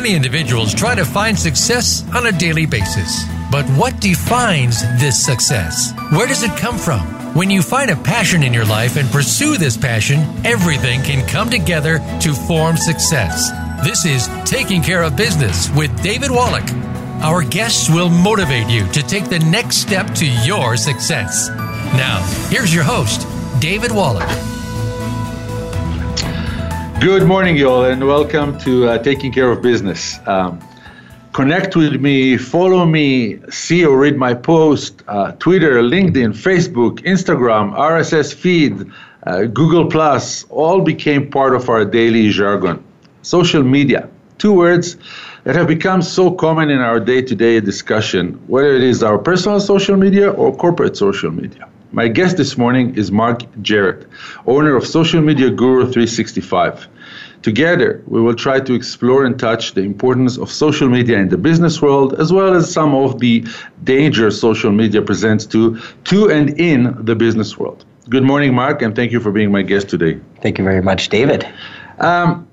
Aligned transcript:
Many 0.00 0.14
individuals 0.14 0.72
try 0.74 0.94
to 0.94 1.04
find 1.04 1.36
success 1.36 2.04
on 2.14 2.28
a 2.28 2.30
daily 2.30 2.66
basis. 2.66 3.24
But 3.50 3.66
what 3.70 4.00
defines 4.00 4.80
this 5.00 5.20
success? 5.20 5.92
Where 6.12 6.28
does 6.28 6.44
it 6.44 6.56
come 6.56 6.78
from? 6.78 7.00
When 7.34 7.50
you 7.50 7.62
find 7.62 7.90
a 7.90 7.96
passion 7.96 8.44
in 8.44 8.54
your 8.54 8.64
life 8.64 8.96
and 8.96 9.10
pursue 9.10 9.56
this 9.56 9.76
passion, 9.76 10.20
everything 10.46 11.02
can 11.02 11.26
come 11.26 11.50
together 11.50 11.98
to 12.20 12.32
form 12.32 12.76
success. 12.76 13.50
This 13.84 14.04
is 14.04 14.28
Taking 14.48 14.82
Care 14.82 15.02
of 15.02 15.16
Business 15.16 15.68
with 15.70 16.00
David 16.00 16.30
Wallach. 16.30 16.70
Our 17.20 17.42
guests 17.42 17.90
will 17.90 18.08
motivate 18.08 18.68
you 18.68 18.86
to 18.92 19.02
take 19.02 19.24
the 19.24 19.40
next 19.40 19.78
step 19.78 20.14
to 20.14 20.26
your 20.44 20.76
success. 20.76 21.48
Now, 21.48 22.22
here's 22.50 22.72
your 22.72 22.84
host, 22.84 23.26
David 23.60 23.90
Wallach. 23.90 24.57
Good 27.00 27.28
morning, 27.28 27.56
y'all, 27.56 27.84
and 27.84 28.04
welcome 28.04 28.58
to 28.58 28.88
uh, 28.88 28.98
Taking 28.98 29.30
Care 29.30 29.52
of 29.52 29.62
Business. 29.62 30.18
Um, 30.26 30.58
connect 31.32 31.76
with 31.76 32.00
me, 32.00 32.36
follow 32.36 32.84
me, 32.84 33.38
see 33.50 33.86
or 33.86 33.96
read 33.96 34.16
my 34.16 34.34
post, 34.34 35.04
uh, 35.06 35.30
Twitter, 35.38 35.80
LinkedIn, 35.80 36.32
Facebook, 36.32 36.98
Instagram, 37.04 37.72
RSS 37.78 38.34
feed, 38.34 38.90
uh, 39.22 39.44
Google 39.44 39.86
Plus, 39.86 40.42
all 40.50 40.80
became 40.80 41.30
part 41.30 41.54
of 41.54 41.68
our 41.68 41.84
daily 41.84 42.30
jargon. 42.30 42.82
Social 43.22 43.62
media, 43.62 44.08
two 44.38 44.52
words 44.52 44.96
that 45.44 45.54
have 45.54 45.68
become 45.68 46.02
so 46.02 46.32
common 46.32 46.68
in 46.68 46.80
our 46.80 46.98
day-to-day 46.98 47.60
discussion, 47.60 48.32
whether 48.48 48.74
it 48.74 48.82
is 48.82 49.04
our 49.04 49.18
personal 49.18 49.60
social 49.60 49.96
media 49.96 50.32
or 50.32 50.54
corporate 50.56 50.96
social 50.96 51.30
media. 51.30 51.68
My 51.90 52.06
guest 52.06 52.36
this 52.36 52.58
morning 52.58 52.94
is 52.96 53.10
Mark 53.10 53.40
Jarrett, 53.62 54.06
owner 54.46 54.76
of 54.76 54.86
Social 54.86 55.22
Media 55.22 55.48
Guru 55.48 55.84
365. 55.84 56.86
Together, 57.40 58.02
we 58.06 58.20
will 58.20 58.34
try 58.34 58.60
to 58.60 58.74
explore 58.74 59.24
and 59.24 59.38
touch 59.38 59.72
the 59.72 59.80
importance 59.80 60.36
of 60.36 60.52
social 60.52 60.90
media 60.90 61.16
in 61.16 61.30
the 61.30 61.38
business 61.38 61.80
world, 61.80 62.12
as 62.20 62.30
well 62.30 62.52
as 62.52 62.70
some 62.70 62.94
of 62.94 63.20
the 63.20 63.42
dangers 63.84 64.38
social 64.38 64.70
media 64.70 65.00
presents 65.00 65.46
to, 65.46 65.80
to 66.04 66.30
and 66.30 66.60
in 66.60 66.94
the 67.06 67.14
business 67.14 67.56
world. 67.56 67.86
Good 68.10 68.24
morning, 68.24 68.54
Mark, 68.54 68.82
and 68.82 68.94
thank 68.94 69.10
you 69.10 69.20
for 69.20 69.32
being 69.32 69.50
my 69.50 69.62
guest 69.62 69.88
today. 69.88 70.20
Thank 70.42 70.58
you 70.58 70.64
very 70.64 70.82
much, 70.82 71.08
David. 71.08 71.48
Um, 72.00 72.46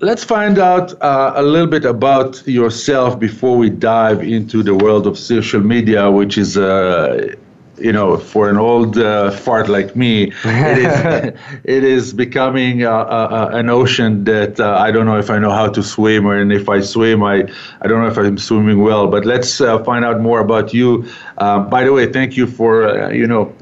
let's 0.00 0.24
find 0.24 0.58
out 0.58 1.00
uh, 1.00 1.34
a 1.36 1.42
little 1.42 1.68
bit 1.68 1.84
about 1.84 2.44
yourself 2.48 3.20
before 3.20 3.56
we 3.56 3.70
dive 3.70 4.20
into 4.20 4.64
the 4.64 4.74
world 4.74 5.06
of 5.06 5.16
social 5.16 5.60
media, 5.60 6.10
which 6.10 6.36
is 6.36 6.56
uh, 6.56 7.36
you 7.78 7.92
know, 7.92 8.16
for 8.16 8.48
an 8.48 8.56
old 8.56 8.98
uh, 8.98 9.30
fart 9.30 9.68
like 9.68 9.96
me, 9.96 10.32
it 10.44 10.78
is, 10.78 11.40
it 11.64 11.84
is 11.84 12.12
becoming 12.12 12.84
uh, 12.84 12.90
uh, 12.90 13.50
an 13.52 13.68
ocean 13.68 14.24
that 14.24 14.60
uh, 14.60 14.76
I 14.78 14.90
don't 14.90 15.06
know 15.06 15.18
if 15.18 15.30
I 15.30 15.38
know 15.38 15.50
how 15.50 15.68
to 15.68 15.82
swim, 15.82 16.26
or 16.26 16.36
and 16.36 16.52
if 16.52 16.68
I 16.68 16.80
swim, 16.80 17.22
I, 17.22 17.48
I 17.80 17.86
don't 17.86 18.02
know 18.02 18.08
if 18.08 18.16
I'm 18.16 18.38
swimming 18.38 18.82
well. 18.82 19.08
But 19.08 19.24
let's 19.24 19.60
uh, 19.60 19.82
find 19.84 20.04
out 20.04 20.20
more 20.20 20.40
about 20.40 20.72
you. 20.72 21.08
Uh, 21.38 21.60
by 21.60 21.84
the 21.84 21.92
way, 21.92 22.10
thank 22.12 22.36
you 22.36 22.46
for 22.46 23.12
you 23.12 23.26
know 23.26 23.52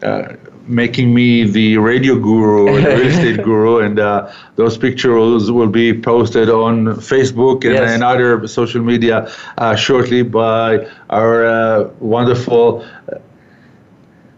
making 0.66 1.12
me 1.12 1.44
the 1.44 1.76
radio 1.78 2.18
guru, 2.18 2.80
the 2.80 2.88
real 2.88 3.06
estate 3.06 3.42
guru, 3.42 3.78
and 3.78 3.98
uh, 3.98 4.30
those 4.56 4.78
pictures 4.78 5.50
will 5.50 5.68
be 5.68 5.98
posted 5.98 6.48
on 6.48 6.86
Facebook 6.96 7.64
and, 7.64 7.74
yes. 7.74 7.90
and 7.90 8.02
other 8.02 8.46
social 8.46 8.82
media 8.82 9.30
uh, 9.58 9.74
shortly 9.74 10.22
by 10.22 10.86
our 11.10 11.44
uh, 11.44 11.90
wonderful 11.98 12.86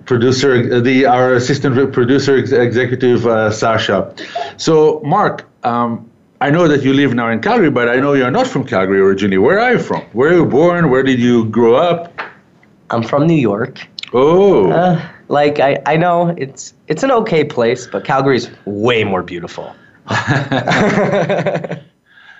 producer, 0.07 0.81
the 0.81 1.07
our 1.07 1.35
assistant 1.35 1.93
producer 1.93 2.37
executive 2.37 3.27
uh, 3.27 3.51
Sasha. 3.51 4.15
So, 4.57 5.01
Mark, 5.05 5.49
um, 5.65 6.11
I 6.41 6.51
know 6.51 6.69
that 6.69 6.83
you 6.83 6.93
live 6.93 7.15
now 7.15 7.31
in 7.31 7.41
Calgary, 7.41 7.71
but 7.71 7.89
I 7.89 7.97
know 7.97 8.13
you're 8.13 8.31
not 8.31 8.47
from 8.47 8.65
Calgary 8.65 9.01
originally. 9.01 9.39
Where 9.39 9.59
are 9.61 9.73
you 9.73 9.79
from? 9.79 10.03
Where 10.13 10.31
are 10.31 10.37
you 10.37 10.45
born? 10.45 10.91
Where 10.91 11.03
did 11.03 11.19
you 11.19 11.47
grow 11.47 11.77
up? 11.77 12.13
I'm 12.91 13.03
from 13.03 13.27
New 13.27 13.35
York. 13.35 13.87
Oh. 14.13 14.71
Uh, 14.71 15.09
like 15.29 15.59
I, 15.59 15.83
I 15.87 15.97
know 15.97 16.29
it's 16.37 16.75
it's 16.87 17.03
an 17.03 17.11
okay 17.11 17.45
place, 17.45 17.87
but 17.87 18.05
Calgary's 18.05 18.51
way 18.67 19.05
more 19.05 19.23
beautiful. 19.23 19.75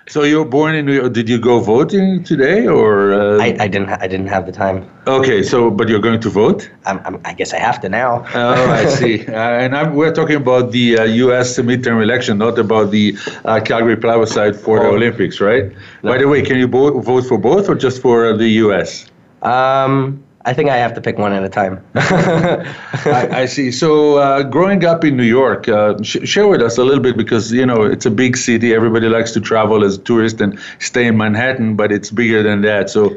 So 0.07 0.23
you 0.23 0.39
were 0.39 0.45
born 0.45 0.75
in 0.75 0.85
New 0.85 0.95
York. 0.95 1.15
Did 1.15 1.31
you 1.31 1.39
go 1.39 1.61
voting 1.61 2.23
today, 2.25 2.67
or 2.67 3.15
uh... 3.15 3.39
I, 3.39 3.57
I 3.59 3.69
didn't? 3.69 3.89
Ha- 3.89 3.99
I 4.01 4.07
didn't 4.07 4.27
have 4.27 4.45
the 4.45 4.53
time. 4.53 4.89
Okay, 5.07 5.43
so 5.43 5.71
but 5.71 5.89
you're 5.89 6.01
going 6.01 6.21
to 6.21 6.29
vote? 6.29 6.71
I'm, 6.85 7.01
I'm, 7.07 7.21
i 7.25 7.33
guess 7.33 7.55
I 7.55 7.59
have 7.59 7.81
to 7.81 7.89
now. 7.89 8.25
oh, 8.35 8.71
I 8.71 8.85
see. 9.01 9.27
Uh, 9.27 9.33
and 9.33 9.75
I'm, 9.75 9.95
we're 9.95 10.13
talking 10.13 10.37
about 10.37 10.73
the 10.73 10.99
uh, 10.99 11.05
U.S. 11.05 11.59
midterm 11.59 12.03
election, 12.03 12.39
not 12.39 12.59
about 12.59 12.91
the 12.91 13.17
uh, 13.45 13.61
Calgary 13.61 13.97
plebiscite 13.97 14.57
for 14.57 14.79
oh. 14.79 14.83
the 14.83 14.89
Olympics, 14.89 15.41
right? 15.41 15.73
No. 16.03 16.13
By 16.13 16.19
the 16.19 16.29
way, 16.29 16.43
can 16.43 16.59
you 16.59 16.69
bo- 16.69 17.01
vote 17.01 17.27
for 17.27 17.39
both 17.39 17.69
or 17.69 17.75
just 17.75 18.03
for 18.03 18.37
the 18.37 18.49
U.S.? 18.65 19.11
Um, 19.43 20.24
I 20.47 20.53
think 20.53 20.69
I 20.69 20.77
have 20.77 20.93
to 20.95 21.01
pick 21.01 21.17
one 21.17 21.33
at 21.33 21.43
a 21.43 21.49
time. 21.49 21.83
I, 21.95 23.29
I, 23.33 23.47
see. 23.47 23.71
So, 23.71 24.19
uh, 24.19 24.43
growing 24.43 24.85
up 24.85 25.03
in 25.03 25.17
New 25.17 25.25
York, 25.25 25.69
uh, 25.69 25.95
sh- 26.03 26.19
share 26.25 26.47
with 26.47 26.61
us 26.61 26.77
a 26.77 26.85
little 26.85 27.03
bit 27.03 27.17
because 27.17 27.51
you 27.51 27.65
know 27.65 27.83
it's 27.83 28.05
a 28.05 28.11
big 28.11 28.37
city. 28.37 28.75
Everybody 28.75 29.09
likes 29.09 29.33
to 29.33 29.41
travel 29.41 29.83
as 29.85 29.97
a 29.97 30.01
tourist 30.03 30.41
and 30.43 30.59
stay 30.81 31.07
in 31.07 31.17
Manhattan, 31.17 31.77
but 31.77 31.91
it's 31.91 32.11
bigger 32.11 32.43
than 32.43 32.61
that. 32.63 32.91
So, 32.91 33.17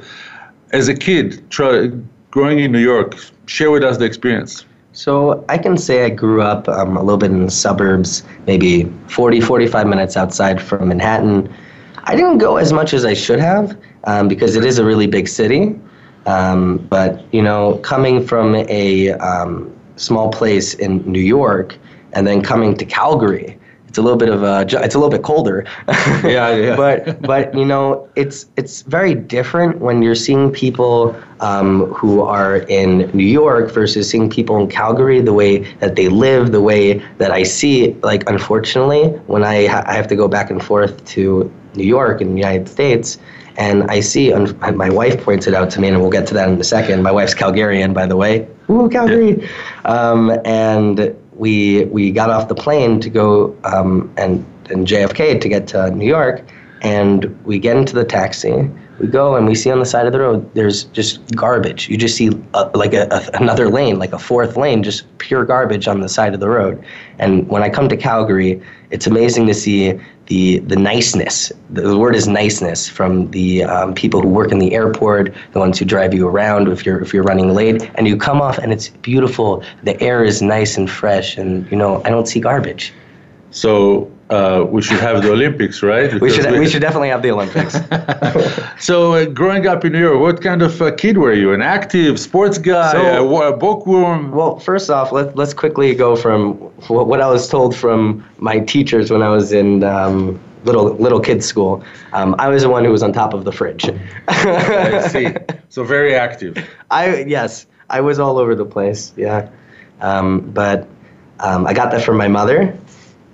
as 0.71 0.87
a 0.87 0.93
kid, 0.93 1.49
try, 1.49 1.91
growing 2.31 2.59
in 2.59 2.71
New 2.71 2.79
York, 2.79 3.15
share 3.45 3.71
with 3.71 3.83
us 3.83 3.97
the 3.97 4.05
experience. 4.05 4.65
So 4.93 5.45
I 5.47 5.57
can 5.59 5.77
say 5.77 6.05
I 6.05 6.09
grew 6.09 6.41
up 6.41 6.67
um, 6.69 6.97
a 6.97 7.01
little 7.01 7.19
bit 7.19 7.29
in 7.29 7.45
the 7.45 7.51
suburbs, 7.51 8.23
maybe 8.47 8.85
40, 9.09 9.41
45 9.41 9.85
minutes 9.85 10.17
outside 10.17 10.59
from 10.59 10.87
Manhattan. 10.87 11.53
I 12.05 12.15
didn't 12.15 12.39
go 12.39 12.57
as 12.57 12.73
much 12.73 12.93
as 12.93 13.05
I 13.05 13.13
should 13.13 13.39
have 13.39 13.77
um, 14.05 14.27
because 14.27 14.55
it 14.55 14.65
is 14.65 14.79
a 14.79 14.85
really 14.85 15.05
big 15.05 15.27
city. 15.27 15.79
Um, 16.27 16.77
but 16.89 17.23
you 17.33 17.41
know, 17.41 17.77
coming 17.79 18.25
from 18.25 18.55
a 18.55 19.11
um, 19.13 19.73
small 19.95 20.29
place 20.29 20.73
in 20.75 20.99
New 21.09 21.21
York 21.21 21.77
and 22.13 22.27
then 22.27 22.41
coming 22.41 22.75
to 22.77 22.85
Calgary, 22.85 23.57
it's 23.87 23.97
a 23.97 24.01
little 24.01 24.17
bit 24.17 24.29
of 24.29 24.43
a 24.43 24.61
it's 24.83 24.95
a 24.95 24.99
little 24.99 25.09
bit 25.09 25.23
colder. 25.23 25.65
yeah, 25.87 26.53
yeah. 26.53 26.75
but 26.83 27.21
but 27.21 27.53
you 27.55 27.65
know, 27.65 28.07
it's 28.15 28.45
it's 28.57 28.81
very 28.81 29.15
different 29.15 29.79
when 29.79 30.01
you're 30.01 30.15
seeing 30.15 30.51
people 30.51 31.15
um, 31.39 31.85
who 31.93 32.21
are 32.21 32.57
in 32.67 33.09
New 33.11 33.25
York 33.25 33.71
versus 33.71 34.09
seeing 34.09 34.29
people 34.29 34.57
in 34.57 34.67
Calgary. 34.67 35.21
The 35.21 35.33
way 35.33 35.59
that 35.75 35.95
they 35.95 36.09
live, 36.09 36.51
the 36.51 36.61
way 36.61 37.01
that 37.17 37.31
I 37.31 37.43
see. 37.43 37.93
Like, 38.03 38.29
unfortunately, 38.29 39.07
when 39.27 39.43
I 39.43 39.67
ha- 39.67 39.83
I 39.87 39.93
have 39.93 40.07
to 40.07 40.15
go 40.15 40.27
back 40.27 40.51
and 40.51 40.63
forth 40.63 41.03
to 41.15 41.51
New 41.75 41.85
York 41.85 42.19
in 42.19 42.31
the 42.31 42.37
United 42.37 42.67
States 42.67 43.17
and 43.57 43.89
I 43.89 44.01
see, 44.01 44.31
and 44.31 44.57
my 44.59 44.89
wife 44.89 45.23
points 45.23 45.47
it 45.47 45.55
out 45.55 45.71
to 45.71 45.81
me, 45.81 45.87
and 45.87 45.99
we'll 45.99 46.11
get 46.11 46.27
to 46.27 46.33
that 46.35 46.47
in 46.47 46.61
a 46.61 46.63
second. 46.63 47.01
My 47.01 47.11
wife's 47.11 47.33
Calgarian, 47.33 47.93
by 47.93 48.05
the 48.05 48.15
way. 48.15 48.47
Ooh, 48.69 48.87
Calgary. 48.87 49.49
Um, 49.85 50.39
and 50.45 51.15
we 51.33 51.85
we 51.85 52.11
got 52.11 52.29
off 52.29 52.47
the 52.47 52.55
plane 52.55 52.99
to 53.01 53.09
go 53.09 53.57
um, 53.63 54.13
and 54.15 54.45
and 54.69 54.87
JFK 54.87 55.41
to 55.41 55.49
get 55.49 55.67
to 55.69 55.89
New 55.91 56.05
York, 56.05 56.43
and 56.81 57.25
we 57.45 57.57
get 57.57 57.75
into 57.75 57.95
the 57.95 58.05
taxi. 58.05 58.69
We 58.99 59.07
go 59.07 59.35
and 59.35 59.47
we 59.47 59.53
see 59.53 59.69
on 59.69 59.79
the 59.79 59.85
side 59.85 60.07
of 60.07 60.11
the 60.11 60.19
road 60.19 60.51
there's 60.55 60.85
just 60.85 61.35
garbage. 61.35 61.87
You 61.87 61.97
just 61.97 62.15
see 62.15 62.31
a, 62.55 62.65
like 62.75 62.93
a, 62.93 63.07
a, 63.11 63.39
another 63.39 63.69
lane, 63.69 63.99
like 63.99 64.11
a 64.11 64.17
fourth 64.17 64.57
lane, 64.57 64.81
just 64.81 65.05
pure 65.19 65.45
garbage 65.45 65.87
on 65.87 66.01
the 66.01 66.09
side 66.09 66.33
of 66.33 66.39
the 66.39 66.49
road. 66.49 66.83
And 67.19 67.47
when 67.47 67.61
I 67.61 67.69
come 67.69 67.89
to 67.89 67.97
Calgary, 67.97 68.59
it's 68.89 69.05
amazing 69.05 69.45
to 69.47 69.53
see 69.53 69.99
the 70.27 70.59
the 70.59 70.75
niceness. 70.75 71.51
The 71.69 71.97
word 71.97 72.15
is 72.15 72.27
niceness 72.27 72.87
from 72.87 73.31
the 73.31 73.63
um, 73.63 73.93
people 73.93 74.21
who 74.21 74.29
work 74.29 74.51
in 74.51 74.59
the 74.59 74.73
airport, 74.73 75.33
the 75.53 75.59
ones 75.59 75.79
who 75.79 75.85
drive 75.85 76.13
you 76.13 76.27
around 76.27 76.67
if 76.67 76.85
you're 76.85 77.01
if 77.01 77.13
you're 77.13 77.23
running 77.23 77.53
late, 77.53 77.89
and 77.95 78.07
you 78.07 78.17
come 78.17 78.41
off 78.41 78.57
and 78.57 78.71
it's 78.71 78.89
beautiful. 78.89 79.63
The 79.83 79.99
air 80.01 80.23
is 80.23 80.41
nice 80.41 80.77
and 80.77 80.89
fresh, 80.89 81.37
and 81.37 81.69
you 81.71 81.77
know 81.77 82.01
I 82.05 82.09
don't 82.09 82.27
see 82.27 82.39
garbage. 82.39 82.93
So 83.51 84.11
uh, 84.29 84.65
we 84.69 84.81
should 84.81 84.99
have 84.99 85.23
the 85.23 85.31
Olympics, 85.31 85.81
right? 85.81 86.11
Because 86.11 86.21
we 86.21 86.29
should 86.31 86.51
we, 86.51 86.59
we, 86.59 86.67
should 86.67 86.81
definitely 86.81 87.09
have 87.09 87.21
the 87.21 87.31
Olympics. 87.31 87.77
so, 88.85 89.13
uh, 89.13 89.25
growing 89.25 89.67
up 89.67 89.85
in 89.85 89.93
New 89.93 89.99
York, 89.99 90.19
what 90.19 90.41
kind 90.41 90.61
of 90.61 90.81
uh, 90.81 90.91
kid 90.95 91.17
were 91.17 91.33
you? 91.33 91.53
An 91.53 91.61
active 91.61 92.19
sports 92.19 92.57
guy, 92.57 92.91
so, 92.91 93.41
a, 93.41 93.53
a 93.53 93.57
bookworm? 93.57 94.31
Well, 94.31 94.59
first 94.59 94.89
off, 94.89 95.11
let, 95.11 95.35
let's 95.37 95.53
quickly 95.53 95.95
go 95.95 96.15
from 96.15 96.55
what, 96.89 97.07
what 97.07 97.21
I 97.21 97.27
was 97.29 97.47
told 97.47 97.75
from 97.75 98.27
my 98.37 98.59
teachers 98.59 99.11
when 99.11 99.21
I 99.21 99.29
was 99.29 99.53
in 99.53 99.83
um, 99.83 100.39
little 100.65 100.93
little 100.95 101.21
kids 101.21 101.45
school. 101.45 101.83
Um, 102.11 102.35
I 102.37 102.49
was 102.49 102.63
the 102.63 102.69
one 102.69 102.83
who 102.83 102.91
was 102.91 103.03
on 103.03 103.13
top 103.13 103.33
of 103.33 103.45
the 103.45 103.51
fridge. 103.53 103.85
I 104.27 105.07
see. 105.07 105.33
So 105.69 105.83
very 105.83 106.15
active. 106.15 106.57
I 106.91 107.23
yes, 107.23 107.65
I 107.89 108.01
was 108.01 108.19
all 108.19 108.37
over 108.37 108.55
the 108.55 108.65
place. 108.65 109.13
Yeah, 109.15 109.49
um, 110.01 110.41
but 110.51 110.87
um, 111.39 111.65
I 111.65 111.73
got 111.73 111.91
that 111.91 112.03
from 112.03 112.17
my 112.17 112.27
mother 112.27 112.77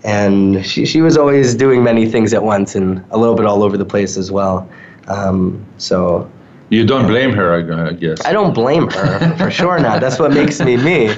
and 0.03 0.65
she, 0.65 0.85
she 0.85 1.01
was 1.01 1.17
always 1.17 1.55
doing 1.55 1.83
many 1.83 2.09
things 2.09 2.33
at 2.33 2.44
once 2.44 2.75
and 2.75 3.03
a 3.11 3.17
little 3.17 3.35
bit 3.35 3.45
all 3.45 3.63
over 3.63 3.77
the 3.77 3.85
place 3.85 4.17
as 4.17 4.31
well. 4.31 4.69
Um, 5.07 5.65
so 5.77 6.29
you 6.73 6.85
don't 6.85 7.05
blame 7.05 7.33
her, 7.33 7.53
I 7.53 7.94
guess. 7.94 8.25
I 8.25 8.31
don't 8.31 8.53
blame 8.53 8.89
her 8.89 9.38
for 9.38 9.51
sure 9.51 9.79
not. 9.79 10.01
That's 10.01 10.17
what 10.17 10.31
makes 10.31 10.59
me 10.59 10.77
me. 10.77 11.09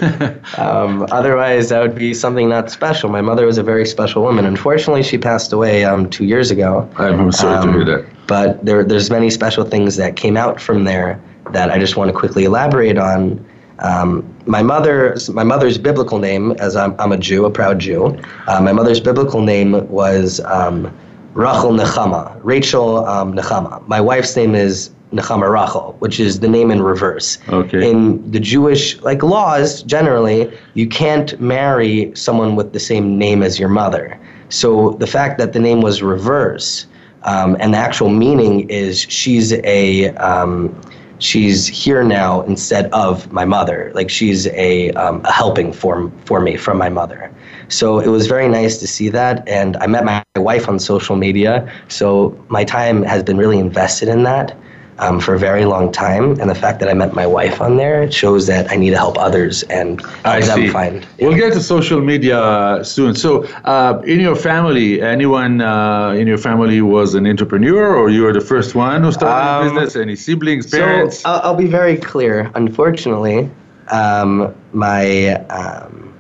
Um, 0.57 1.05
otherwise, 1.11 1.69
that 1.69 1.81
would 1.81 1.95
be 1.95 2.13
something 2.13 2.49
not 2.49 2.69
special. 2.69 3.09
My 3.09 3.21
mother 3.21 3.45
was 3.45 3.57
a 3.57 3.63
very 3.63 3.85
special 3.85 4.21
woman. 4.21 4.45
Unfortunately, 4.45 5.03
she 5.03 5.17
passed 5.17 5.51
away 5.53 5.83
um, 5.83 6.09
two 6.09 6.25
years 6.25 6.51
ago. 6.51 6.89
I'm 6.97 7.31
sorry 7.31 7.55
um, 7.55 7.67
to 7.67 7.73
hear 7.73 7.85
that. 7.85 8.27
But 8.27 8.65
there, 8.65 8.83
there's 8.83 9.09
many 9.09 9.29
special 9.29 9.63
things 9.65 9.95
that 9.95 10.15
came 10.15 10.38
out 10.38 10.61
from 10.61 10.83
there 10.83 11.21
that 11.51 11.71
I 11.71 11.79
just 11.79 11.95
want 11.95 12.09
to 12.11 12.17
quickly 12.17 12.43
elaborate 12.45 12.97
on. 12.97 13.45
Um, 13.80 14.33
my 14.45 14.62
mother, 14.62 15.18
my 15.33 15.44
mother's 15.44 15.77
biblical 15.77 16.19
name, 16.19 16.51
as 16.54 16.75
I'm, 16.75 16.95
I'm 17.00 17.12
a 17.12 17.18
Jew, 17.18 17.45
a 17.45 17.50
proud 17.50 17.80
Jew. 17.80 18.18
Uh, 18.48 18.62
my 18.62 18.72
mother's 18.72 19.00
biblical 19.00 19.42
name 19.42 19.88
was 19.89 20.39
um, 20.42 20.95
Rachel 21.33 21.72
Nechama, 21.72 22.39
Rachel 22.44 23.06
um, 23.06 23.33
Nechama. 23.33 23.86
My 23.88 24.00
wife's 24.00 24.36
name 24.36 24.56
is 24.56 24.92
Nechama 25.12 25.51
Rachel, 25.51 25.95
which 26.00 26.19
is 26.19 26.39
the 26.39 26.48
name 26.48 26.72
in 26.72 26.81
reverse. 26.81 27.38
Okay. 27.50 27.89
In 27.89 28.31
the 28.31 28.39
Jewish 28.39 29.00
like 29.01 29.24
laws, 29.24 29.83
generally, 29.83 30.51
you 30.74 30.88
can't 30.88 31.39
marry 31.39 32.12
someone 32.16 32.56
with 32.56 32.74
the 32.74 32.80
same 32.80 33.18
name 33.18 33.44
as 33.44 33.60
your 33.60 33.69
mother. 33.69 34.18
So 34.50 34.92
the 34.92 35.07
fact 35.07 35.38
that 35.39 35.54
the 35.54 35.60
name 35.60 35.81
was 35.81 36.01
reverse, 36.01 36.86
um, 37.24 37.57
and 37.60 37.74
the 37.74 37.77
actual 37.77 38.10
meaning 38.10 38.69
is 38.69 39.01
she's 39.01 39.54
a 39.54 40.10
um, 40.16 40.80
she's 41.25 41.68
here 41.68 42.04
now 42.04 42.42
instead 42.44 42.86
of 42.92 43.31
my 43.31 43.45
mother. 43.45 43.92
Like 43.95 44.10
she's 44.10 44.48
a, 44.48 44.92
um, 44.92 45.24
a 45.25 45.31
helping 45.31 45.74
for, 45.74 46.12
for 46.25 46.39
me 46.39 46.56
from 46.56 46.77
my 46.77 46.89
mother. 46.89 47.31
So 47.68 48.00
it 48.00 48.07
was 48.07 48.27
very 48.27 48.48
nice 48.48 48.77
to 48.77 48.88
see 48.88 49.10
that. 49.10 49.48
And 49.48 49.75
I 49.77 49.88
met 49.88 50.06
my 50.06 50.24
wife 50.36 50.69
on 50.69 50.77
social 50.77 51.16
media. 51.16 51.72
So 51.88 52.38
my 52.50 52.63
time 52.63 53.04
has 53.04 53.24
been 53.24 53.38
really 53.38 53.57
invested 53.57 54.07
in 54.07 54.24
that 54.24 54.56
um, 55.00 55.19
for 55.19 55.33
a 55.33 55.39
very 55.39 55.65
long 55.65 55.92
time. 55.92 56.39
And 56.39 56.50
the 56.50 56.56
fact 56.56 56.80
that 56.80 56.89
I 56.89 56.94
met 56.94 57.13
my 57.13 57.27
wife 57.27 57.62
on 57.62 57.77
there 57.77 58.09
shows 58.12 58.47
that 58.47 58.71
I 58.71 58.75
need 58.75 58.92
to 58.92 58.97
help 58.97 59.18
others 59.18 59.63
and 59.63 60.01
I 60.24 60.39
them 60.42 60.59
see. 60.59 60.69
find. 60.69 61.06
We'll 61.19 61.36
get 61.36 61.53
to 61.53 61.62
social 61.62 62.01
media 62.01 62.80
soon. 62.83 63.15
So, 63.15 63.44
uh, 63.65 64.01
in 64.06 64.19
your 64.19 64.36
family, 64.36 65.01
anyone 65.01 65.62
uh, 65.62 66.12
in 66.12 66.27
your 66.27 66.38
family 66.38 66.81
was 66.81 67.13
an 67.15 67.27
entrepreneur, 67.27 67.95
or 67.95 68.09
you 68.09 68.24
were 68.24 68.33
the 68.33 68.42
first 68.42 68.75
one 68.75 69.03
who 69.03 69.12
started 69.12 69.36
a 69.36 69.69
Um, 69.69 69.75
business? 69.75 69.95
Any 69.95 70.15
siblings, 70.15 70.68
parents? 70.68 71.19
So 71.19 71.30
I'll, 71.30 71.41
I'll 71.44 71.56
be 71.56 71.68
very 71.68 71.98
clear. 71.98 72.51
Unfortunately, 72.56 73.50
um, 73.91 74.53
my 74.74 75.33
um, 75.50 76.13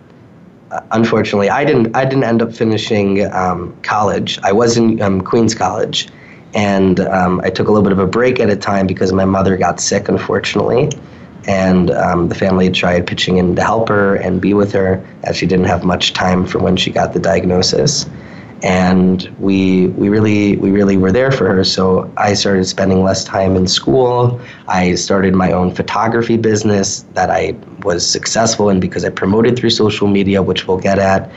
uh, 0.71 0.81
unfortunately, 0.91 1.49
I 1.49 1.63
didn't. 1.63 1.95
I 1.95 2.03
didn't 2.05 2.23
end 2.23 2.41
up 2.41 2.53
finishing 2.53 3.31
um, 3.31 3.75
college. 3.83 4.39
I 4.43 4.51
was 4.51 4.77
in 4.77 5.01
um, 5.01 5.21
Queens 5.21 5.55
College, 5.55 6.07
and 6.55 7.01
um, 7.01 7.41
I 7.43 7.49
took 7.49 7.67
a 7.67 7.71
little 7.71 7.83
bit 7.83 7.91
of 7.91 7.99
a 7.99 8.07
break 8.07 8.39
at 8.39 8.49
a 8.49 8.55
time 8.55 8.87
because 8.87 9.11
my 9.13 9.25
mother 9.25 9.57
got 9.57 9.79
sick, 9.79 10.09
unfortunately. 10.09 10.89
And 11.47 11.91
um, 11.91 12.29
the 12.29 12.35
family 12.35 12.71
tried 12.71 13.05
pitching 13.05 13.37
in 13.37 13.55
to 13.55 13.63
help 13.63 13.89
her 13.89 14.15
and 14.15 14.41
be 14.41 14.55
with 14.55 14.71
her, 14.71 15.05
as 15.23 15.37
she 15.37 15.45
didn't 15.45 15.65
have 15.65 15.83
much 15.83 16.13
time 16.13 16.47
from 16.47 16.63
when 16.63 16.75
she 16.75 16.89
got 16.89 17.13
the 17.13 17.19
diagnosis 17.19 18.07
and 18.63 19.29
we 19.39 19.87
we 19.89 20.09
really 20.09 20.57
we 20.57 20.71
really 20.71 20.97
were 20.97 21.11
there 21.11 21.31
for 21.31 21.53
her. 21.53 21.63
So 21.63 22.11
I 22.17 22.33
started 22.33 22.65
spending 22.65 23.03
less 23.03 23.23
time 23.23 23.55
in 23.55 23.67
school. 23.67 24.41
I 24.67 24.95
started 24.95 25.35
my 25.35 25.51
own 25.51 25.73
photography 25.73 26.37
business 26.37 27.01
that 27.13 27.29
I 27.29 27.55
was 27.83 28.07
successful 28.09 28.69
in 28.69 28.79
because 28.79 29.05
I 29.05 29.09
promoted 29.09 29.57
through 29.57 29.71
social 29.71 30.07
media, 30.07 30.41
which 30.41 30.67
we'll 30.67 30.77
get 30.77 30.99
at. 30.99 31.29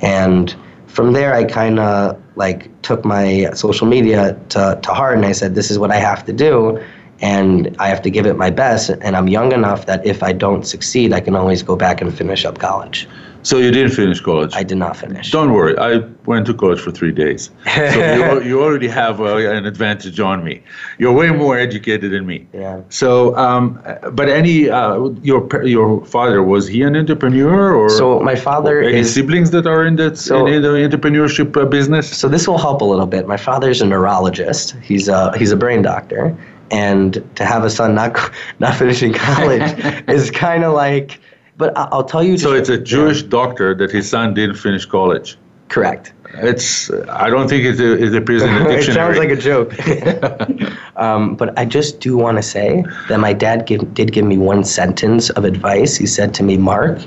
And 0.00 0.54
from 0.86 1.12
there, 1.12 1.34
I 1.34 1.44
kind 1.44 1.80
of 1.80 2.22
like 2.36 2.70
took 2.82 3.04
my 3.04 3.50
social 3.54 3.86
media 3.86 4.38
to, 4.50 4.78
to 4.82 4.94
heart, 4.94 5.16
and 5.16 5.26
I 5.26 5.32
said, 5.32 5.54
"This 5.54 5.70
is 5.70 5.78
what 5.78 5.90
I 5.90 5.96
have 5.96 6.24
to 6.26 6.32
do." 6.32 6.80
And 7.22 7.74
I 7.78 7.88
have 7.88 8.02
to 8.02 8.10
give 8.10 8.26
it 8.26 8.36
my 8.36 8.50
best. 8.50 8.90
And 8.90 9.16
I'm 9.16 9.26
young 9.26 9.52
enough 9.52 9.86
that 9.86 10.04
if 10.06 10.22
I 10.22 10.32
don't 10.32 10.66
succeed, 10.66 11.14
I 11.14 11.20
can 11.20 11.34
always 11.34 11.62
go 11.62 11.74
back 11.74 12.02
and 12.02 12.14
finish 12.14 12.44
up 12.44 12.58
college. 12.58 13.08
So 13.46 13.58
you 13.58 13.70
didn't 13.70 13.92
finish 13.92 14.20
college. 14.20 14.52
I 14.54 14.64
did 14.64 14.78
not 14.78 14.96
finish. 14.96 15.30
Don't 15.30 15.52
worry, 15.52 15.74
I 15.78 15.90
went 16.24 16.46
to 16.46 16.54
college 16.54 16.80
for 16.80 16.90
three 16.90 17.12
days. 17.12 17.50
So 17.74 17.80
you, 18.18 18.42
you 18.48 18.62
already 18.62 18.88
have 18.88 19.20
uh, 19.20 19.36
an 19.36 19.64
advantage 19.66 20.18
on 20.18 20.42
me. 20.42 20.62
You're 20.98 21.12
way 21.12 21.30
more 21.30 21.56
educated 21.56 22.10
than 22.10 22.26
me. 22.26 22.38
Yeah. 22.52 22.80
So, 22.88 23.36
um, 23.36 23.64
but 24.12 24.28
any 24.28 24.68
uh, 24.68 25.10
your 25.22 25.40
your 25.64 26.04
father 26.04 26.42
was 26.42 26.66
he 26.66 26.82
an 26.82 26.96
entrepreneur 26.96 27.72
or 27.72 27.88
So 27.88 28.18
my 28.20 28.34
father 28.48 28.80
any 28.82 28.98
is 28.98 29.14
siblings 29.14 29.50
that 29.52 29.66
are 29.66 29.86
in 29.86 29.94
that 29.96 30.18
So- 30.18 30.46
in 30.46 30.62
the 30.62 30.68
entrepreneurship 30.88 31.56
uh, 31.56 31.64
business? 31.66 32.06
So 32.20 32.28
this 32.28 32.48
will 32.48 32.58
help 32.58 32.80
a 32.80 32.88
little 32.92 33.06
bit. 33.06 33.28
My 33.28 33.36
father's 33.48 33.80
a 33.80 33.86
neurologist. 33.86 34.74
He's 34.82 35.06
a 35.08 35.36
he's 35.38 35.52
a 35.52 35.56
brain 35.56 35.82
doctor, 35.82 36.36
and 36.72 37.22
to 37.36 37.44
have 37.44 37.62
a 37.64 37.70
son 37.70 37.94
not 37.94 38.12
not 38.58 38.74
finishing 38.74 39.12
college 39.12 39.68
is 40.08 40.30
kind 40.32 40.64
of 40.64 40.74
like. 40.74 41.20
But 41.58 41.76
I- 41.76 41.88
I'll 41.92 42.04
tell 42.04 42.22
you. 42.22 42.36
So 42.38 42.52
it's 42.52 42.68
a 42.68 42.78
Jewish 42.78 43.22
doctor 43.22 43.74
that 43.74 43.90
his 43.90 44.08
son 44.08 44.34
didn't 44.34 44.56
finish 44.56 44.84
college. 44.86 45.36
correct. 45.68 46.12
It's 46.42 46.90
I 47.08 47.30
don't 47.30 47.48
think 47.48 47.64
it, 47.70 47.80
it 47.80 48.14
appears 48.14 48.42
in 48.42 48.52
the 48.54 48.70
it 48.78 48.82
sounds 48.92 49.16
like 49.18 49.30
a 49.30 49.36
joke. 49.36 49.70
um, 50.96 51.34
but 51.34 51.56
I 51.58 51.64
just 51.64 52.00
do 52.00 52.16
want 52.16 52.36
to 52.36 52.42
say 52.42 52.84
that 53.08 53.18
my 53.20 53.32
dad 53.32 53.66
give, 53.66 53.82
did 53.94 54.12
give 54.12 54.24
me 54.24 54.36
one 54.38 54.62
sentence 54.64 55.30
of 55.30 55.44
advice. 55.44 55.96
He 55.96 56.06
said 56.06 56.34
to 56.34 56.42
me, 56.42 56.56
Mark, 56.56 56.98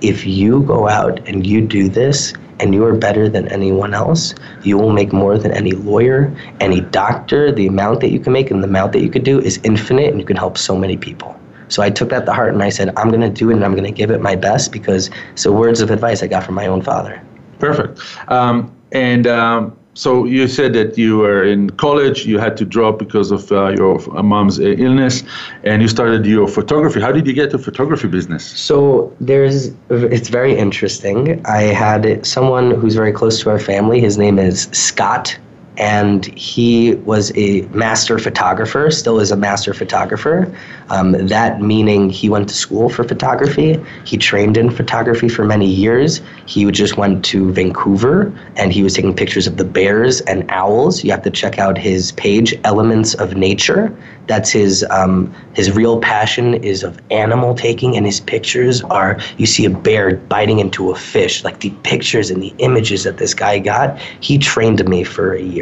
if 0.00 0.26
you 0.26 0.62
go 0.62 0.88
out 0.88 1.20
and 1.28 1.46
you 1.46 1.60
do 1.60 1.88
this 1.88 2.32
and 2.60 2.74
you 2.74 2.84
are 2.84 2.94
better 2.94 3.28
than 3.28 3.46
anyone 3.48 3.92
else, 3.94 4.34
you 4.62 4.78
will 4.78 4.92
make 4.92 5.12
more 5.12 5.36
than 5.38 5.52
any 5.52 5.72
lawyer, 5.72 6.34
any 6.60 6.80
doctor. 6.80 7.52
The 7.52 7.66
amount 7.66 8.00
that 8.00 8.10
you 8.10 8.20
can 8.20 8.32
make 8.32 8.50
and 8.50 8.62
the 8.62 8.68
amount 8.68 8.92
that 8.92 9.02
you 9.02 9.10
could 9.10 9.24
do 9.24 9.40
is 9.40 9.60
infinite, 9.64 10.08
and 10.10 10.18
you 10.20 10.26
can 10.26 10.36
help 10.36 10.56
so 10.56 10.76
many 10.76 10.96
people. 10.96 11.36
So 11.72 11.82
I 11.82 11.90
took 11.90 12.10
that 12.10 12.26
to 12.26 12.32
heart 12.32 12.52
and 12.52 12.62
I 12.62 12.68
said, 12.68 12.92
I'm 12.98 13.08
going 13.08 13.22
to 13.22 13.30
do 13.30 13.50
it 13.50 13.54
and 13.54 13.64
I'm 13.64 13.72
going 13.72 13.84
to 13.84 13.98
give 14.02 14.10
it 14.10 14.20
my 14.20 14.36
best 14.36 14.72
because 14.72 15.10
so 15.34 15.52
words 15.52 15.80
of 15.80 15.90
advice 15.90 16.22
I 16.22 16.26
got 16.26 16.44
from 16.44 16.54
my 16.54 16.66
own 16.66 16.82
father. 16.82 17.22
Perfect. 17.58 18.00
Um, 18.28 18.70
and 18.92 19.26
um, 19.26 19.76
so 19.94 20.24
you 20.24 20.48
said 20.48 20.72
that 20.74 20.98
you 20.98 21.18
were 21.18 21.44
in 21.44 21.70
college, 21.70 22.26
you 22.26 22.38
had 22.38 22.56
to 22.58 22.64
drop 22.64 22.98
because 22.98 23.30
of 23.30 23.50
uh, 23.52 23.68
your 23.68 24.00
uh, 24.16 24.22
mom's 24.22 24.58
uh, 24.58 24.64
illness, 24.64 25.22
and 25.64 25.82
you 25.82 25.88
started 25.88 26.24
your 26.26 26.48
photography. 26.48 27.00
How 27.00 27.12
did 27.12 27.26
you 27.26 27.32
get 27.32 27.50
to 27.50 27.58
photography 27.58 28.08
business? 28.08 28.44
So 28.44 29.14
there's, 29.20 29.72
it's 29.90 30.28
very 30.28 30.56
interesting. 30.56 31.44
I 31.46 31.62
had 31.62 32.26
someone 32.26 32.70
who's 32.72 32.94
very 32.94 33.12
close 33.12 33.40
to 33.40 33.50
our 33.50 33.58
family. 33.58 34.00
His 34.00 34.16
name 34.16 34.38
is 34.38 34.68
Scott, 34.72 35.38
and 35.78 36.26
he 36.26 36.94
was 36.96 37.32
a 37.36 37.62
master 37.68 38.18
photographer, 38.18 38.90
still 38.90 39.20
is 39.20 39.30
a 39.30 39.36
master 39.36 39.72
photographer. 39.72 40.52
Um, 40.90 41.12
that 41.28 41.62
meaning 41.62 42.10
he 42.10 42.28
went 42.28 42.48
to 42.50 42.54
school 42.54 42.90
for 42.90 43.04
photography. 43.04 43.82
He 44.04 44.18
trained 44.18 44.56
in 44.56 44.70
photography 44.70 45.28
for 45.28 45.44
many 45.44 45.66
years. 45.66 46.20
He 46.46 46.70
just 46.70 46.96
went 46.98 47.24
to 47.26 47.52
Vancouver 47.52 48.32
and 48.56 48.72
he 48.72 48.82
was 48.82 48.94
taking 48.94 49.14
pictures 49.14 49.46
of 49.46 49.56
the 49.56 49.64
bears 49.64 50.20
and 50.22 50.44
owls. 50.50 51.02
You 51.02 51.10
have 51.12 51.22
to 51.22 51.30
check 51.30 51.58
out 51.58 51.78
his 51.78 52.12
page, 52.12 52.54
Elements 52.64 53.14
of 53.14 53.36
Nature. 53.36 53.96
That's 54.26 54.50
his 54.50 54.84
um, 54.90 55.34
his 55.54 55.72
real 55.72 56.00
passion 56.00 56.54
is 56.54 56.82
of 56.84 56.98
animal 57.10 57.54
taking, 57.54 57.96
and 57.96 58.06
his 58.06 58.20
pictures 58.20 58.82
are 58.84 59.18
you 59.36 59.46
see 59.46 59.64
a 59.64 59.70
bear 59.70 60.16
biting 60.16 60.58
into 60.60 60.90
a 60.90 60.96
fish. 60.96 61.42
Like 61.44 61.60
the 61.60 61.70
pictures 61.82 62.30
and 62.30 62.42
the 62.42 62.54
images 62.58 63.04
that 63.04 63.18
this 63.18 63.34
guy 63.34 63.58
got, 63.58 63.98
he 64.20 64.38
trained 64.38 64.82
me 64.88 65.02
for 65.04 65.34
a 65.34 65.42
year, 65.42 65.61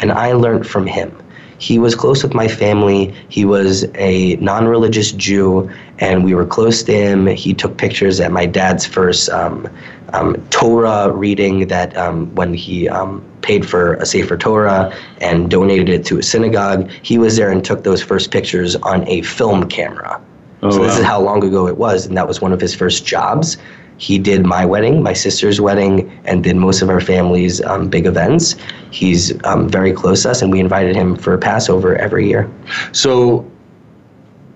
and 0.00 0.12
I 0.12 0.32
learned 0.32 0.66
from 0.66 0.86
him. 0.86 1.16
He 1.58 1.78
was 1.78 1.94
close 1.94 2.22
with 2.22 2.34
my 2.34 2.48
family. 2.48 3.14
He 3.28 3.44
was 3.44 3.86
a 3.94 4.36
non 4.36 4.66
religious 4.66 5.12
Jew, 5.12 5.70
and 5.98 6.24
we 6.24 6.34
were 6.34 6.44
close 6.44 6.82
to 6.82 6.92
him. 6.92 7.26
He 7.26 7.54
took 7.54 7.78
pictures 7.78 8.20
at 8.20 8.30
my 8.30 8.46
dad's 8.46 8.84
first 8.84 9.30
um, 9.30 9.66
um, 10.12 10.36
Torah 10.50 11.10
reading 11.12 11.68
that 11.68 11.96
um, 11.96 12.34
when 12.34 12.52
he 12.52 12.88
um, 12.88 13.24
paid 13.42 13.66
for 13.66 13.94
a 13.94 14.06
Sefer 14.06 14.36
Torah 14.36 14.94
and 15.20 15.50
donated 15.50 15.88
it 15.88 16.04
to 16.06 16.18
a 16.18 16.22
synagogue. 16.22 16.90
He 17.02 17.16
was 17.16 17.36
there 17.36 17.50
and 17.50 17.64
took 17.64 17.84
those 17.84 18.02
first 18.02 18.30
pictures 18.30 18.76
on 18.76 19.06
a 19.08 19.22
film 19.22 19.68
camera. 19.68 20.20
Oh, 20.62 20.70
so 20.70 20.82
this 20.82 20.94
wow. 20.94 20.98
is 20.98 21.04
how 21.04 21.20
long 21.20 21.44
ago 21.44 21.66
it 21.68 21.76
was, 21.76 22.06
and 22.06 22.16
that 22.16 22.26
was 22.26 22.40
one 22.40 22.52
of 22.52 22.60
his 22.60 22.74
first 22.74 23.06
jobs. 23.06 23.56
He 23.98 24.18
did 24.18 24.44
my 24.44 24.64
wedding, 24.64 25.02
my 25.02 25.14
sister's 25.14 25.60
wedding, 25.60 26.10
and 26.24 26.44
did 26.44 26.56
most 26.56 26.82
of 26.82 26.90
our 26.90 27.00
family's 27.00 27.62
um, 27.62 27.88
big 27.88 28.06
events. 28.06 28.56
He's 28.90 29.32
um, 29.44 29.68
very 29.68 29.92
close 29.92 30.22
to 30.24 30.30
us, 30.30 30.42
and 30.42 30.52
we 30.52 30.60
invited 30.60 30.94
him 30.94 31.16
for 31.16 31.36
Passover 31.38 31.96
every 31.96 32.28
year. 32.28 32.50
So 32.92 33.50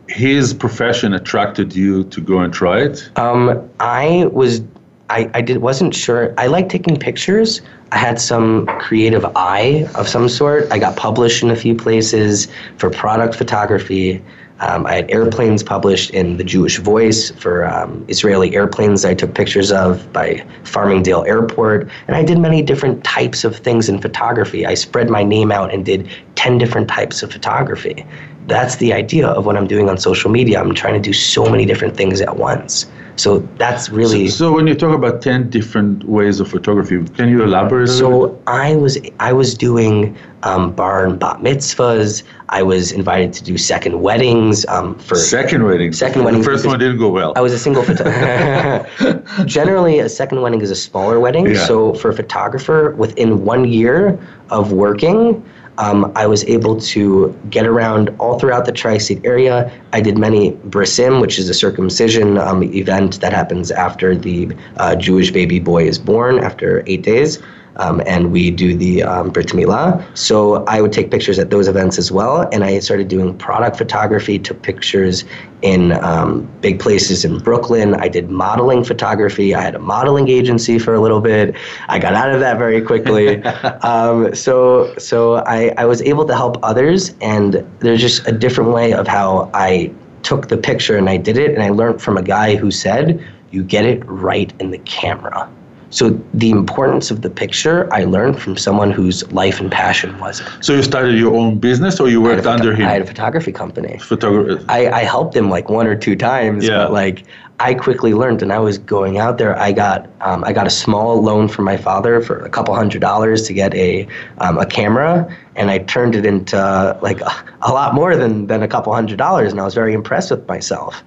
his 0.09 0.53
profession 0.53 1.15
attracted 1.15 1.75
you 1.75 2.05
to 2.05 2.21
go 2.21 2.41
and 2.41 2.53
try 2.53 2.81
it. 2.81 3.11
Um, 3.17 3.71
I 3.79 4.29
was, 4.33 4.61
I, 5.09 5.31
I 5.35 5.41
did 5.41 5.59
wasn't 5.59 5.95
sure. 5.95 6.35
I 6.37 6.47
like 6.47 6.69
taking 6.69 6.97
pictures. 6.97 7.63
I 7.93 7.99
had 7.99 8.21
some 8.21 8.67
creative 8.79 9.25
eye 9.37 9.89
of 9.95 10.09
some 10.09 10.29
sort. 10.29 10.71
I 10.71 10.79
got 10.79 10.97
published 10.97 11.43
in 11.43 11.51
a 11.51 11.57
few 11.57 11.75
places 11.75 12.49
for 12.77 12.91
product 12.91 13.35
photography. 13.35 14.23
Um, 14.61 14.87
I 14.87 14.95
had 14.97 15.11
airplanes 15.11 15.63
published 15.63 16.11
in 16.11 16.37
the 16.37 16.45
Jewish 16.45 16.79
Voice 16.79 17.31
for 17.31 17.67
um, 17.67 18.05
Israeli 18.09 18.55
airplanes 18.55 19.05
I 19.05 19.15
took 19.15 19.35
pictures 19.35 19.73
of 19.73 20.13
by 20.13 20.45
Farmingdale 20.65 21.27
Airport. 21.27 21.89
And 22.07 22.17
I 22.17 22.23
did 22.23 22.39
many 22.39 22.61
different 22.61 23.03
types 23.03 23.43
of 23.43 23.57
things 23.57 23.89
in 23.89 24.01
photography. 24.01 24.67
I 24.67 24.75
spread 24.75 25.09
my 25.09 25.23
name 25.23 25.51
out 25.51 25.73
and 25.73 25.85
did 25.85 26.09
10 26.35 26.59
different 26.59 26.89
types 26.89 27.23
of 27.23 27.33
photography. 27.33 28.07
That's 28.47 28.77
the 28.77 28.93
idea 28.93 29.29
of 29.29 29.47
what 29.47 29.57
I'm 29.57 29.67
doing 29.67 29.89
on 29.89 29.97
social 29.97 30.31
media. 30.31 30.61
I'm 30.61 30.75
trying 30.75 30.95
to 30.95 31.01
do 31.01 31.13
so 31.13 31.49
many 31.49 31.65
different 31.65 31.97
things 31.97 32.21
at 32.21 32.37
once. 32.37 32.91
So 33.21 33.41
that's 33.59 33.91
really. 33.91 34.29
So, 34.29 34.37
so 34.37 34.53
when 34.53 34.67
you 34.67 34.75
talk 34.75 34.95
about 34.95 35.21
ten 35.21 35.51
different 35.51 36.05
ways 36.05 36.41
of 36.41 36.49
photography, 36.49 37.05
can 37.05 37.29
you 37.29 37.43
elaborate? 37.43 37.91
A 37.91 37.93
little 37.93 38.29
bit? 38.29 38.37
So 38.37 38.43
I 38.47 38.77
was 38.77 38.99
I 39.21 39.33
was 39.35 39.55
doing 39.55 40.17
um, 40.43 40.73
bar 40.73 41.05
and 41.05 41.19
bat 41.19 41.37
mitzvahs. 41.41 42.23
I 42.51 42.63
was 42.63 42.91
invited 42.91 43.33
to 43.35 43.45
do 43.45 43.57
second 43.57 44.01
weddings 44.01 44.67
um, 44.67 44.99
for 44.99 45.15
second 45.15 45.65
wedding. 45.65 45.93
Second 45.93 46.25
The 46.25 46.43
first 46.43 46.67
one 46.67 46.79
didn't 46.81 46.99
go 46.99 47.09
well. 47.09 47.33
I 47.37 47.41
was 47.41 47.53
a 47.53 47.59
single 47.59 47.85
photographer. 47.85 49.45
Generally, 49.47 50.01
a 50.01 50.09
second 50.09 50.43
wedding 50.43 50.61
is 50.61 50.71
a 50.71 50.77
smaller 50.77 51.21
wedding. 51.21 51.47
Yeah. 51.47 51.65
So 51.65 51.95
for 51.95 52.11
a 52.11 52.13
photographer, 52.13 52.91
within 52.97 53.45
one 53.45 53.67
year 53.67 54.19
of 54.51 54.73
working, 54.73 55.45
um, 55.79 56.13
I 56.17 56.27
was 56.27 56.45
able 56.45 56.79
to 56.81 57.39
get 57.51 57.67
around 57.67 58.11
all 58.19 58.39
throughout 58.39 58.65
the 58.65 58.73
tri-state 58.73 59.25
area. 59.25 59.73
I 59.93 60.01
did 60.01 60.19
many 60.19 60.53
brisim, 60.69 61.21
which 61.21 61.39
is 61.39 61.49
a 61.49 61.55
circumcision 61.55 62.37
um, 62.37 62.65
event 62.65 63.21
that 63.21 63.33
happens 63.33 63.71
after 63.71 64.17
the 64.17 64.55
uh, 64.77 64.97
Jewish 64.97 65.31
baby 65.31 65.61
boy 65.61 65.85
is 65.85 65.99
born 65.99 66.41
after 66.41 66.83
eight 66.87 67.03
days. 67.03 67.39
Um, 67.77 68.03
and 68.07 68.33
we 68.33 68.51
do 68.51 68.77
the 68.77 69.03
um, 69.03 69.31
Brit 69.31 69.49
Milah. 69.49 70.05
So 70.17 70.65
I 70.65 70.81
would 70.81 70.93
take 70.93 71.11
pictures 71.11 71.39
at 71.39 71.51
those 71.51 71.69
events 71.69 71.99
as 71.99 72.11
well. 72.13 72.49
And 72.53 72.65
I 72.65 72.79
started 72.81 73.09
doing 73.09 73.37
product 73.37 73.77
photography, 73.77 74.39
took 74.39 74.63
pictures 74.63 75.25
in 75.63 75.93
um, 75.93 76.49
big 76.61 76.81
places 76.81 77.25
in 77.25 77.39
Brooklyn. 77.39 77.95
I 77.95 78.09
did 78.09 78.31
modeling 78.31 78.85
photography. 78.85 79.55
I 79.55 79.61
had 79.61 79.75
a 79.75 79.79
modeling 79.79 80.29
agency 80.29 80.79
for 80.79 80.95
a 80.95 81.01
little 81.01 81.21
bit. 81.21 81.55
I 81.89 81.99
got 81.99 82.15
out 82.15 82.33
of 82.33 82.41
that 82.41 82.59
very 82.59 82.81
quickly. 82.81 83.43
um, 83.83 84.35
so 84.35 84.95
so 84.99 85.37
I, 85.47 85.73
I 85.77 85.85
was 85.85 86.03
able 86.03 86.25
to 86.27 86.35
help 86.35 86.59
others. 86.63 87.15
And 87.21 87.67
there's 87.81 88.01
just 88.01 88.27
a 88.27 88.33
different 88.33 88.73
way 88.73 88.93
of 88.93 89.07
how 89.07 89.51
I 89.55 89.93
took 90.23 90.49
the 90.49 90.59
picture 90.59 90.97
and 90.97 91.09
I 91.09 91.17
did 91.17 91.39
it. 91.39 91.55
And 91.55 91.63
I 91.63 91.71
learned 91.71 92.03
from 92.03 92.17
a 92.17 92.23
guy 92.23 92.57
who 92.57 92.71
said, 92.71 93.25
you 93.51 93.65
get 93.65 93.85
it 93.85 94.03
right 94.07 94.53
in 94.61 94.71
the 94.71 94.79
camera. 94.79 95.51
So 95.91 96.11
the 96.35 96.51
importance 96.51 97.11
of 97.11 97.23
the 97.23 97.31
picture 97.31 97.93
I 97.93 98.05
learned 98.05 98.41
from 98.41 98.57
someone 98.57 98.91
whose 98.93 99.31
life 99.33 99.61
and 99.61 99.71
passion 99.71 100.19
was 100.21 100.41
it. 100.41 100.47
so 100.61 100.73
you 100.75 100.83
started 100.83 101.19
your 101.19 101.35
own 101.37 101.59
business, 101.59 101.99
or 102.01 102.09
you 102.09 102.21
worked 102.21 102.45
photo- 102.45 102.51
under 102.57 102.75
him? 102.75 102.87
I 102.87 102.93
had 102.93 103.03
a 103.03 103.07
photography 103.07 103.51
company. 103.53 103.99
Photographer. 103.99 104.65
I, 104.69 104.89
I 104.89 105.03
helped 105.03 105.35
him 105.35 105.51
like 105.51 105.69
one 105.69 105.87
or 105.89 105.97
two 105.97 106.15
times, 106.17 106.65
Yeah. 106.67 106.85
but 106.85 106.93
like 106.93 107.25
I 107.59 107.75
quickly 107.75 108.15
learned, 108.15 108.41
and 108.41 108.53
I 108.53 108.59
was 108.59 108.79
going 108.79 109.19
out 109.19 109.37
there. 109.37 109.59
I 109.59 109.73
got 109.73 110.09
um, 110.23 110.45
I 110.45 110.53
got 110.55 110.67
a 110.67 110.71
small 110.71 111.21
loan 111.23 111.47
from 111.49 111.67
my 111.67 111.77
father 111.77 112.23
for 112.23 112.39
a 112.39 112.49
couple 112.49 112.75
hundred 112.75 113.01
dollars 113.03 113.43
to 113.49 113.53
get 113.53 113.75
a 113.75 114.07
um, 114.39 114.57
a 114.59 114.65
camera, 114.65 115.29
and 115.57 115.71
I 115.71 115.79
turned 115.79 116.15
it 116.15 116.25
into 116.25 116.57
like 117.03 117.21
a, 117.21 117.33
a 117.63 117.73
lot 117.73 117.95
more 117.95 118.17
than 118.17 118.47
than 118.47 118.63
a 118.63 118.69
couple 118.69 118.95
hundred 118.95 119.19
dollars, 119.19 119.51
and 119.53 119.61
I 119.61 119.65
was 119.65 119.75
very 119.75 119.93
impressed 119.93 120.31
with 120.31 120.47
myself. 120.49 121.03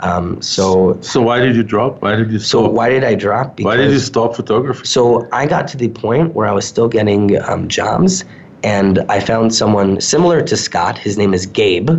Um, 0.00 0.40
so 0.40 0.98
So 1.02 1.20
why 1.20 1.40
did 1.40 1.56
you 1.56 1.62
drop? 1.62 2.00
Why 2.02 2.16
did 2.16 2.30
you 2.30 2.38
so 2.38 2.62
stop? 2.64 2.72
why 2.72 2.88
did 2.88 3.04
I 3.04 3.14
drop? 3.14 3.60
why 3.60 3.76
did 3.76 3.90
you 3.90 3.98
stop 3.98 4.34
photography? 4.34 4.84
So 4.86 5.28
I 5.32 5.46
got 5.46 5.68
to 5.68 5.76
the 5.76 5.88
point 5.88 6.34
where 6.34 6.46
I 6.48 6.52
was 6.52 6.66
still 6.66 6.88
getting 6.88 7.40
um, 7.42 7.68
jobs, 7.68 8.24
and 8.62 8.98
I 9.08 9.20
found 9.20 9.54
someone 9.54 10.00
similar 10.00 10.40
to 10.42 10.56
Scott. 10.56 10.98
His 10.98 11.16
name 11.18 11.34
is 11.34 11.46
Gabe. 11.46 11.90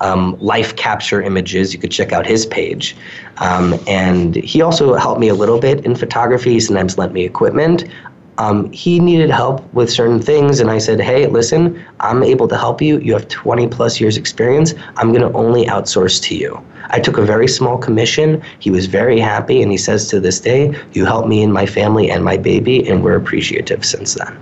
Um, 0.00 0.36
Life 0.40 0.76
Capture 0.76 1.20
Images. 1.20 1.74
You 1.74 1.80
could 1.80 1.90
check 1.90 2.12
out 2.12 2.24
his 2.24 2.46
page. 2.46 2.94
Um, 3.38 3.74
and 3.88 4.36
he 4.36 4.62
also 4.62 4.94
helped 4.94 5.20
me 5.20 5.26
a 5.26 5.34
little 5.34 5.58
bit 5.58 5.84
in 5.84 5.96
photography. 5.96 6.52
He 6.52 6.60
sometimes 6.60 6.96
lent 6.98 7.12
me 7.12 7.24
equipment. 7.24 7.82
Um, 8.38 8.70
he 8.72 9.00
needed 9.00 9.30
help 9.30 9.62
with 9.74 9.90
certain 9.90 10.20
things, 10.20 10.60
and 10.60 10.70
I 10.70 10.78
said, 10.78 11.00
"Hey, 11.00 11.26
listen, 11.26 11.84
I'm 12.00 12.22
able 12.22 12.46
to 12.48 12.56
help 12.56 12.80
you. 12.80 12.98
You 13.00 13.12
have 13.12 13.26
20 13.28 13.66
plus 13.66 14.00
years 14.00 14.16
experience. 14.16 14.74
I'm 14.96 15.12
going 15.12 15.26
to 15.28 15.36
only 15.36 15.66
outsource 15.66 16.22
to 16.22 16.36
you." 16.36 16.60
I 16.90 17.00
took 17.00 17.18
a 17.18 17.22
very 17.22 17.48
small 17.48 17.76
commission. 17.76 18.40
He 18.60 18.70
was 18.70 18.86
very 18.86 19.18
happy, 19.18 19.60
and 19.60 19.70
he 19.70 19.76
says 19.76 20.08
to 20.08 20.20
this 20.20 20.40
day, 20.40 20.72
"You 20.92 21.04
helped 21.04 21.28
me 21.28 21.42
and 21.42 21.52
my 21.52 21.66
family 21.66 22.10
and 22.10 22.24
my 22.24 22.36
baby, 22.36 22.88
and 22.88 23.02
we're 23.02 23.16
appreciative 23.16 23.84
since 23.84 24.14
then." 24.14 24.36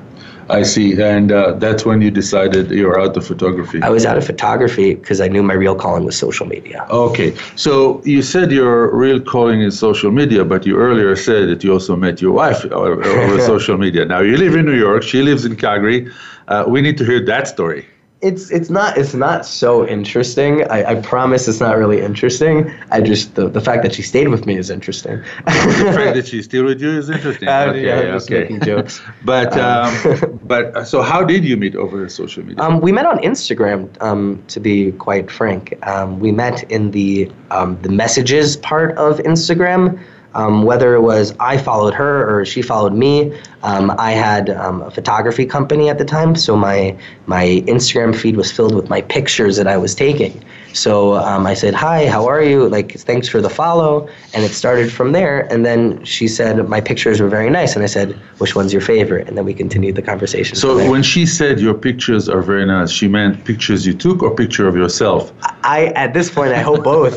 I 0.49 0.63
see, 0.63 1.01
and 1.01 1.33
uh, 1.33 1.53
that's 1.55 1.85
when 1.85 2.01
you 2.01 2.11
decided 2.11 2.71
you 2.71 2.87
were 2.87 3.01
out 3.01 3.17
of 3.17 3.27
photography. 3.27 3.83
I 3.83 3.91
was 3.91 4.07
out 4.07 4.17
of 4.17 4.25
photography 4.25 4.95
because 4.95 5.21
I 5.21 5.29
knew 5.29 5.43
my 5.43 5.55
real 5.55 5.75
calling 5.75 6.05
was 6.05 6.17
social 6.17 6.47
media. 6.47 6.87
Okay, 6.91 7.37
so 7.57 8.01
you 8.05 8.23
said 8.23 8.53
your 8.53 8.95
real 8.97 9.21
calling 9.21 9.61
is 9.61 9.79
social 9.79 10.13
media, 10.13 10.45
but 10.45 10.65
you 10.65 10.77
earlier 10.77 11.17
said 11.17 11.49
that 11.49 11.65
you 11.65 11.73
also 11.73 11.97
met 11.97 12.21
your 12.21 12.33
wife 12.33 12.65
over, 12.67 13.03
over 13.05 13.41
social 13.55 13.77
media. 13.77 14.05
Now 14.05 14.21
you 14.21 14.37
live 14.37 14.55
in 14.55 14.67
New 14.67 14.79
York; 14.79 15.03
she 15.03 15.23
lives 15.23 15.45
in 15.45 15.57
Calgary. 15.57 16.11
Uh, 16.49 16.65
we 16.69 16.81
need 16.81 16.97
to 16.99 17.05
hear 17.05 17.25
that 17.25 17.49
story. 17.49 17.87
It's 18.23 18.51
it's 18.51 18.71
not 18.71 18.97
it's 18.97 19.13
not 19.13 19.45
so 19.45 19.87
interesting. 19.87 20.65
I, 20.71 20.93
I 20.93 20.95
promise 21.03 21.47
it's 21.49 21.61
not 21.61 21.77
really 21.77 22.01
interesting. 22.01 22.73
I 22.91 23.03
just 23.03 23.35
the, 23.35 23.47
the 23.49 23.61
fact 23.61 23.83
that 23.83 23.95
she 23.95 24.01
stayed 24.01 24.29
with 24.29 24.47
me 24.47 24.57
is 24.57 24.71
interesting. 24.71 25.19
The 25.45 25.93
fact 25.95 26.17
that 26.17 26.27
she's 26.31 26.47
still 26.47 26.65
with 26.65 26.81
you 26.81 26.97
is 26.97 27.11
interesting. 27.11 27.47
Uh, 27.47 27.67
okay, 27.69 27.87
yeah, 27.87 28.01
I'm 28.01 28.13
just 28.15 28.31
okay. 28.31 28.41
making 28.41 28.61
jokes. 28.63 29.03
But 29.23 29.57
um, 29.59 30.41
but 30.45 30.75
uh, 30.75 30.85
so 30.85 31.03
how 31.03 31.25
did 31.25 31.45
you 31.45 31.59
meet 31.59 31.77
over 31.77 32.09
social 32.09 32.43
media? 32.43 32.65
Um, 32.65 32.81
we 32.81 32.91
met 32.91 33.05
on 33.05 33.19
Instagram. 33.19 33.91
Um, 34.01 34.43
to 34.49 34.61
be 34.61 34.93
quite 34.93 35.31
frank, 35.31 35.75
um, 35.87 36.19
we 36.19 36.33
met 36.33 36.71
in 36.71 36.93
the 36.93 37.31
um, 37.51 37.81
the 37.83 37.91
messages 37.91 38.57
part 38.57 38.97
of 38.97 39.19
Instagram. 39.19 40.01
Um, 40.35 40.65
whether 40.65 40.95
it 40.95 41.01
was 41.01 41.35
I 41.41 41.57
followed 41.57 41.95
her 41.95 42.29
or 42.29 42.45
she 42.45 42.61
followed 42.61 42.93
me, 42.93 43.39
um, 43.63 43.91
I 43.99 44.13
had 44.13 44.51
um, 44.51 44.83
a 44.83 44.91
photography 44.91 45.47
company 45.47 45.89
at 45.89 45.99
the 45.99 46.05
time, 46.05 46.37
so 46.37 46.57
my 46.57 46.97
my 47.27 47.63
Instagram 47.67 48.15
feed 48.15 48.37
was 48.37 48.53
filled 48.53 48.75
with 48.75 48.89
my 48.89 49.01
pictures 49.03 49.57
that 49.57 49.67
I 49.67 49.77
was 49.77 49.95
taking. 49.95 50.45
So 50.77 51.17
um, 51.17 51.47
I 51.47 51.55
said, 51.55 51.75
"Hi, 51.75 52.07
how 52.07 52.27
are 52.29 52.43
you? 52.43 52.69
Like, 52.69 52.93
thanks 52.93 53.29
for 53.29 53.41
the 53.41 53.49
follow." 53.49 54.09
And 54.35 54.45
it 54.45 54.51
started 54.51 54.93
from 54.93 55.13
there. 55.13 55.51
And 55.53 55.65
then 55.65 56.05
she 56.05 56.29
said 56.29 56.69
my 56.69 56.81
pictures 56.81 57.21
were 57.21 57.29
very 57.29 57.51
nice, 57.51 57.75
and 57.75 57.83
I 57.83 57.87
said, 57.87 58.13
"Which 58.39 58.55
one's 58.55 58.73
your 58.73 58.83
favorite?" 58.83 59.27
And 59.29 59.37
then 59.37 59.45
we 59.45 59.55
continued 59.55 59.97
the 59.97 60.03
conversation. 60.03 60.57
so 60.57 60.91
when 60.91 61.03
she 61.03 61.25
said 61.27 61.61
your 61.61 61.75
pictures 61.75 62.29
are 62.29 62.43
very 62.43 62.67
nice, 62.67 62.91
she 62.91 63.09
meant 63.09 63.45
pictures 63.45 63.87
you 63.87 63.95
took 63.95 64.23
or 64.23 64.35
picture 64.35 64.69
of 64.69 64.77
yourself. 64.77 65.33
I 65.63 65.87
at 66.05 66.13
this 66.13 66.31
point 66.31 66.53
I 66.53 66.63
hope 66.69 66.85
both. 66.85 67.17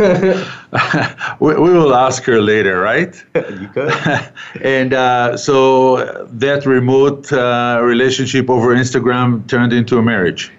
we, 1.40 1.54
we 1.54 1.70
will 1.78 1.94
ask 1.94 2.24
her 2.24 2.40
later, 2.40 2.80
right? 2.80 3.14
you 3.34 3.68
could. 3.68 3.92
and 4.62 4.92
uh, 4.92 5.36
so 5.36 6.26
that 6.44 6.66
remote 6.66 7.32
uh, 7.32 7.80
relationship 7.82 8.50
over 8.50 8.74
Instagram 8.74 9.46
turned 9.46 9.72
into 9.72 9.98
a 9.98 10.02
marriage. 10.02 10.52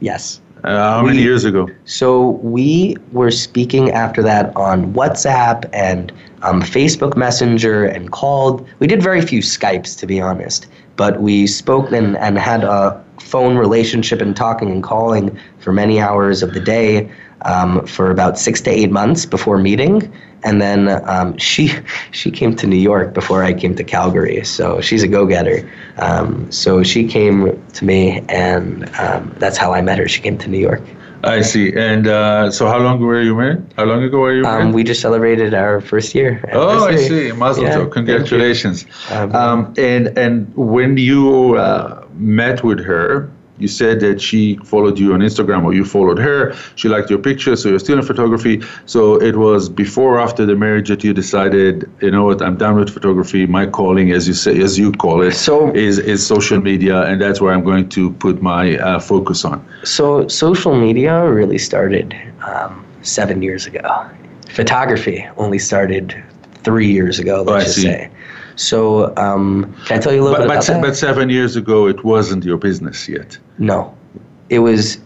Yes. 0.00 0.40
Uh, 0.64 0.94
how 0.94 1.02
many 1.02 1.18
We- 1.18 1.24
years 1.24 1.44
ago? 1.44 1.68
So 1.84 2.40
we 2.42 2.96
were 3.12 3.30
speaking 3.30 3.90
after 3.90 4.22
that 4.22 4.54
on 4.56 4.94
WhatsApp 4.94 5.68
and 5.74 6.10
um, 6.42 6.62
Facebook 6.62 7.16
Messenger 7.16 7.84
and 7.84 8.10
called. 8.10 8.66
We 8.78 8.86
did 8.86 9.02
very 9.02 9.20
few 9.20 9.40
Skypes, 9.40 9.96
to 9.98 10.06
be 10.06 10.20
honest, 10.20 10.66
but 10.96 11.20
we 11.20 11.46
spoke 11.46 11.92
and, 11.92 12.16
and 12.16 12.38
had 12.38 12.64
a 12.64 12.98
phone 13.20 13.56
relationship 13.56 14.20
and 14.20 14.34
talking 14.34 14.70
and 14.70 14.82
calling 14.82 15.38
for 15.58 15.72
many 15.72 16.00
hours 16.00 16.42
of 16.42 16.54
the 16.54 16.60
day 16.60 17.10
um, 17.44 17.86
for 17.86 18.10
about 18.10 18.38
six 18.38 18.60
to 18.62 18.70
eight 18.70 18.90
months 18.90 19.26
before 19.26 19.58
meeting. 19.58 20.12
And 20.42 20.60
then 20.60 20.88
um, 21.08 21.38
she 21.48 21.72
she 22.10 22.30
came 22.30 22.54
to 22.56 22.66
New 22.66 22.76
York 22.76 23.14
before 23.14 23.42
I 23.42 23.52
came 23.54 23.74
to 23.76 23.84
Calgary. 23.84 24.44
So 24.44 24.80
she's 24.80 25.02
a 25.02 25.08
go-getter. 25.08 25.70
Um, 25.98 26.50
so 26.52 26.82
she 26.82 27.06
came 27.06 27.62
to 27.72 27.84
me, 27.84 28.22
and 28.28 28.88
um, 28.98 29.34
that's 29.38 29.56
how 29.56 29.72
I 29.72 29.80
met 29.82 29.98
her. 29.98 30.08
She 30.08 30.20
came 30.20 30.38
to 30.38 30.48
New 30.48 30.58
York. 30.58 30.82
I 31.24 31.40
see. 31.40 31.72
And 31.74 32.06
uh, 32.06 32.50
so, 32.50 32.66
how 32.66 32.78
long 32.78 33.00
were 33.00 33.22
you 33.22 33.34
married? 33.34 33.62
How 33.76 33.84
long 33.84 34.02
ago 34.02 34.18
were 34.20 34.34
you 34.34 34.42
married? 34.42 34.64
Um, 34.64 34.72
we 34.72 34.84
just 34.84 35.00
celebrated 35.00 35.54
our 35.54 35.80
first 35.80 36.14
year. 36.14 36.44
Oh, 36.52 36.86
I 36.86 36.96
see. 36.96 37.32
Mazel 37.32 37.64
Yeah, 37.64 37.76
tov. 37.76 37.92
Congratulations. 37.92 38.84
Um, 39.10 39.34
Um, 39.34 39.74
and 39.78 40.18
and 40.18 40.54
when 40.54 40.98
you 40.98 41.56
uh, 41.56 42.04
met 42.14 42.62
with 42.62 42.80
her, 42.84 43.30
you 43.58 43.68
said 43.68 44.00
that 44.00 44.20
she 44.20 44.56
followed 44.64 44.98
you 44.98 45.14
on 45.14 45.20
Instagram 45.20 45.64
or 45.64 45.72
you 45.72 45.84
followed 45.84 46.18
her. 46.18 46.52
She 46.74 46.88
liked 46.88 47.08
your 47.08 47.20
pictures, 47.20 47.62
so 47.62 47.68
you're 47.68 47.78
still 47.78 47.98
in 47.98 48.04
photography. 48.04 48.62
So 48.86 49.14
it 49.22 49.36
was 49.36 49.68
before 49.68 50.16
or 50.16 50.20
after 50.20 50.44
the 50.44 50.56
marriage 50.56 50.88
that 50.88 51.04
you 51.04 51.14
decided, 51.14 51.88
you 52.02 52.10
know 52.10 52.24
what, 52.24 52.42
I'm 52.42 52.56
done 52.56 52.74
with 52.76 52.90
photography. 52.90 53.46
My 53.46 53.66
calling, 53.66 54.10
as 54.10 54.26
you 54.26 54.34
say, 54.34 54.60
as 54.60 54.76
you 54.78 54.90
call 54.92 55.22
it, 55.22 55.32
So- 55.32 55.70
is 55.72 55.98
is 55.98 56.26
social 56.26 56.60
media, 56.60 57.02
and 57.02 57.20
that's 57.20 57.40
where 57.40 57.52
I'm 57.54 57.62
going 57.64 57.88
to 57.90 58.10
put 58.14 58.42
my 58.42 58.76
uh, 58.78 58.98
focus 58.98 59.44
on. 59.44 59.64
So 59.84 60.26
social 60.28 60.74
media 60.74 61.30
really 61.30 61.58
started 61.58 62.14
um, 62.44 62.84
seven 63.02 63.40
years 63.42 63.66
ago. 63.66 64.06
Photography 64.50 65.26
only 65.36 65.58
started 65.58 66.14
three 66.64 66.90
years 66.90 67.18
ago. 67.18 67.42
Let's 67.42 67.50
Oh, 67.50 67.64
just 67.64 67.76
see. 67.76 67.82
say. 67.82 68.10
So 68.56 69.14
um, 69.16 69.74
can 69.86 69.98
I 69.98 70.00
tell 70.00 70.12
you 70.12 70.20
a 70.20 70.24
little 70.24 70.36
But 70.38 70.42
bit 70.48 70.50
about 70.52 70.64
that? 70.66 70.82
but 70.82 70.96
seven 70.96 71.28
years 71.30 71.56
ago, 71.56 71.86
it 71.86 72.04
wasn't 72.04 72.44
your 72.44 72.56
business 72.58 73.08
yet. 73.08 73.38
no, 73.58 73.94
it 74.50 74.58
was 74.60 74.98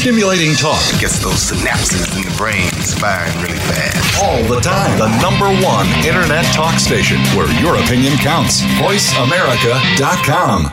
Stimulating 0.00 0.54
talk. 0.54 0.80
It 0.94 0.98
gets 0.98 1.18
those 1.22 1.52
synapses 1.52 2.16
in 2.16 2.22
the 2.24 2.34
brain 2.38 2.70
firing 2.96 3.36
really 3.42 3.58
fast. 3.58 4.24
All 4.24 4.42
the 4.44 4.58
time. 4.58 4.98
The 4.98 5.08
number 5.20 5.44
one 5.62 5.86
internet 6.06 6.46
talk 6.54 6.80
station 6.80 7.18
where 7.36 7.46
your 7.60 7.76
opinion 7.76 8.16
counts. 8.16 8.62
VoiceAmerica.com. 8.80 10.72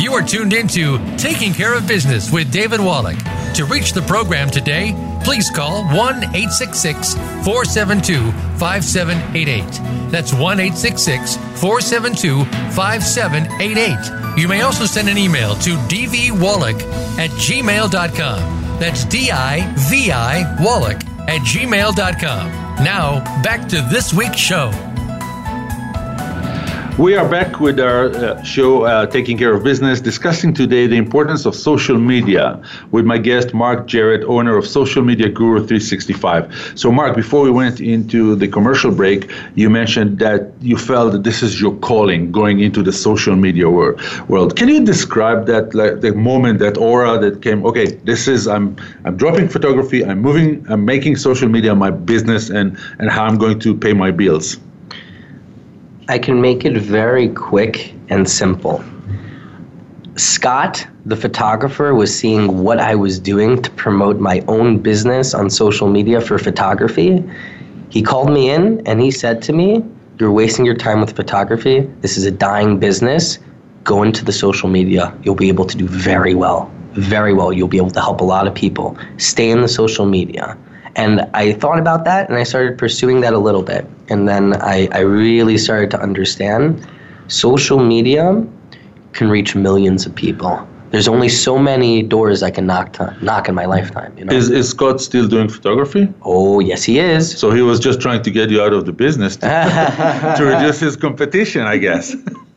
You 0.00 0.12
are 0.12 0.22
tuned 0.22 0.52
into 0.52 1.00
Taking 1.16 1.52
Care 1.52 1.74
of 1.74 1.88
Business 1.88 2.30
with 2.30 2.52
David 2.52 2.78
Wallach. 2.78 3.18
To 3.54 3.66
reach 3.66 3.92
the 3.92 4.00
program 4.02 4.48
today, 4.48 4.94
please 5.24 5.50
call 5.50 5.84
1 5.84 5.94
866 6.24 7.14
472 7.44 8.32
5788. 8.58 10.10
That's 10.10 10.32
1 10.32 10.60
866 10.60 11.36
472 11.60 12.44
5788. 12.72 14.38
You 14.40 14.48
may 14.48 14.62
also 14.62 14.86
send 14.86 15.10
an 15.10 15.18
email 15.18 15.54
to 15.56 15.76
dvwallach 15.76 16.80
at 17.18 17.30
gmail.com. 17.30 18.78
That's 18.80 19.04
D 19.04 19.30
I 19.30 19.72
V 19.90 20.10
I 20.10 20.56
Wallach 20.62 21.04
at 21.28 21.42
gmail.com. 21.42 22.50
Now, 22.82 23.42
back 23.42 23.68
to 23.68 23.82
this 23.92 24.14
week's 24.14 24.38
show. 24.38 24.70
We 26.98 27.16
are 27.16 27.26
back 27.26 27.58
with 27.58 27.80
our 27.80 28.10
uh, 28.10 28.42
show, 28.42 28.82
uh, 28.82 29.06
Taking 29.06 29.38
Care 29.38 29.54
of 29.54 29.64
Business, 29.64 29.98
discussing 29.98 30.52
today 30.52 30.86
the 30.86 30.96
importance 30.96 31.46
of 31.46 31.54
social 31.54 31.96
media 31.96 32.62
with 32.90 33.06
my 33.06 33.16
guest, 33.16 33.54
Mark 33.54 33.86
Jarrett, 33.86 34.22
owner 34.24 34.58
of 34.58 34.66
Social 34.66 35.02
Media 35.02 35.30
Guru 35.30 35.60
365. 35.60 36.74
So, 36.74 36.92
Mark, 36.92 37.16
before 37.16 37.40
we 37.40 37.50
went 37.50 37.80
into 37.80 38.36
the 38.36 38.46
commercial 38.46 38.92
break, 38.92 39.30
you 39.54 39.70
mentioned 39.70 40.18
that 40.18 40.52
you 40.60 40.76
felt 40.76 41.12
that 41.12 41.24
this 41.24 41.42
is 41.42 41.58
your 41.58 41.74
calling 41.76 42.30
going 42.30 42.60
into 42.60 42.82
the 42.82 42.92
social 42.92 43.36
media 43.36 43.70
wor- 43.70 43.96
world. 44.28 44.54
Can 44.56 44.68
you 44.68 44.84
describe 44.84 45.46
that, 45.46 45.74
like 45.74 46.02
the 46.02 46.12
moment, 46.12 46.58
that 46.58 46.76
aura 46.76 47.18
that 47.18 47.40
came, 47.40 47.64
okay, 47.64 47.86
this 48.04 48.28
is, 48.28 48.46
I'm, 48.46 48.76
I'm 49.06 49.16
dropping 49.16 49.48
photography, 49.48 50.04
I'm 50.04 50.20
moving, 50.20 50.62
I'm 50.68 50.84
making 50.84 51.16
social 51.16 51.48
media 51.48 51.74
my 51.74 51.90
business, 51.90 52.50
and, 52.50 52.76
and 52.98 53.08
how 53.08 53.24
I'm 53.24 53.38
going 53.38 53.60
to 53.60 53.74
pay 53.74 53.94
my 53.94 54.10
bills? 54.10 54.58
I 56.08 56.18
can 56.18 56.40
make 56.40 56.64
it 56.64 56.76
very 56.76 57.28
quick 57.28 57.94
and 58.08 58.28
simple. 58.28 58.82
Scott, 60.16 60.84
the 61.06 61.16
photographer, 61.16 61.94
was 61.94 62.16
seeing 62.16 62.64
what 62.64 62.80
I 62.80 62.94
was 62.96 63.20
doing 63.20 63.62
to 63.62 63.70
promote 63.70 64.18
my 64.18 64.42
own 64.48 64.78
business 64.78 65.32
on 65.32 65.48
social 65.48 65.88
media 65.88 66.20
for 66.20 66.38
photography. 66.38 67.22
He 67.90 68.02
called 68.02 68.30
me 68.30 68.50
in 68.50 68.86
and 68.86 69.00
he 69.00 69.10
said 69.10 69.42
to 69.42 69.52
me, 69.52 69.84
You're 70.18 70.32
wasting 70.32 70.64
your 70.66 70.74
time 70.74 71.00
with 71.00 71.14
photography. 71.14 71.80
This 72.00 72.16
is 72.16 72.26
a 72.26 72.30
dying 72.32 72.78
business. 72.78 73.38
Go 73.84 74.02
into 74.02 74.24
the 74.24 74.32
social 74.32 74.68
media. 74.68 75.16
You'll 75.22 75.36
be 75.36 75.48
able 75.48 75.66
to 75.66 75.76
do 75.76 75.86
very 75.86 76.34
well. 76.34 76.70
Very 76.92 77.32
well. 77.32 77.52
You'll 77.52 77.68
be 77.68 77.78
able 77.78 77.90
to 77.92 78.00
help 78.00 78.20
a 78.20 78.24
lot 78.24 78.46
of 78.46 78.54
people. 78.54 78.98
Stay 79.18 79.50
in 79.50 79.62
the 79.62 79.68
social 79.68 80.04
media. 80.04 80.58
And 80.96 81.20
I 81.34 81.52
thought 81.52 81.78
about 81.78 82.04
that 82.04 82.28
and 82.28 82.38
I 82.38 82.42
started 82.42 82.78
pursuing 82.78 83.20
that 83.22 83.32
a 83.32 83.38
little 83.38 83.62
bit. 83.62 83.86
And 84.08 84.28
then 84.28 84.54
I, 84.54 84.88
I 84.92 85.00
really 85.00 85.58
started 85.58 85.90
to 85.92 86.00
understand 86.00 86.86
social 87.28 87.78
media 87.78 88.46
can 89.12 89.28
reach 89.28 89.54
millions 89.54 90.06
of 90.06 90.14
people. 90.14 90.66
There's 90.90 91.08
only 91.08 91.30
so 91.30 91.58
many 91.58 92.02
doors 92.02 92.42
I 92.42 92.50
can 92.50 92.66
knock 92.66 92.92
to, 92.94 93.16
knock 93.22 93.48
in 93.48 93.54
my 93.54 93.64
lifetime. 93.64 94.16
You 94.18 94.26
know? 94.26 94.34
Is, 94.34 94.50
is 94.50 94.68
Scott 94.68 95.00
still 95.00 95.26
doing 95.26 95.48
photography? 95.48 96.12
oh 96.22 96.60
yes, 96.60 96.84
he 96.84 96.98
is. 96.98 97.38
So 97.38 97.50
he 97.50 97.62
was 97.62 97.80
just 97.80 98.00
trying 98.00 98.22
to 98.22 98.30
get 98.30 98.50
you 98.50 98.60
out 98.62 98.74
of 98.74 98.84
the 98.84 98.92
business 98.92 99.36
to, 99.36 99.46
to 100.36 100.44
reduce 100.44 100.80
his 100.80 100.96
competition, 100.96 101.62
I 101.62 101.78
guess. 101.78 102.14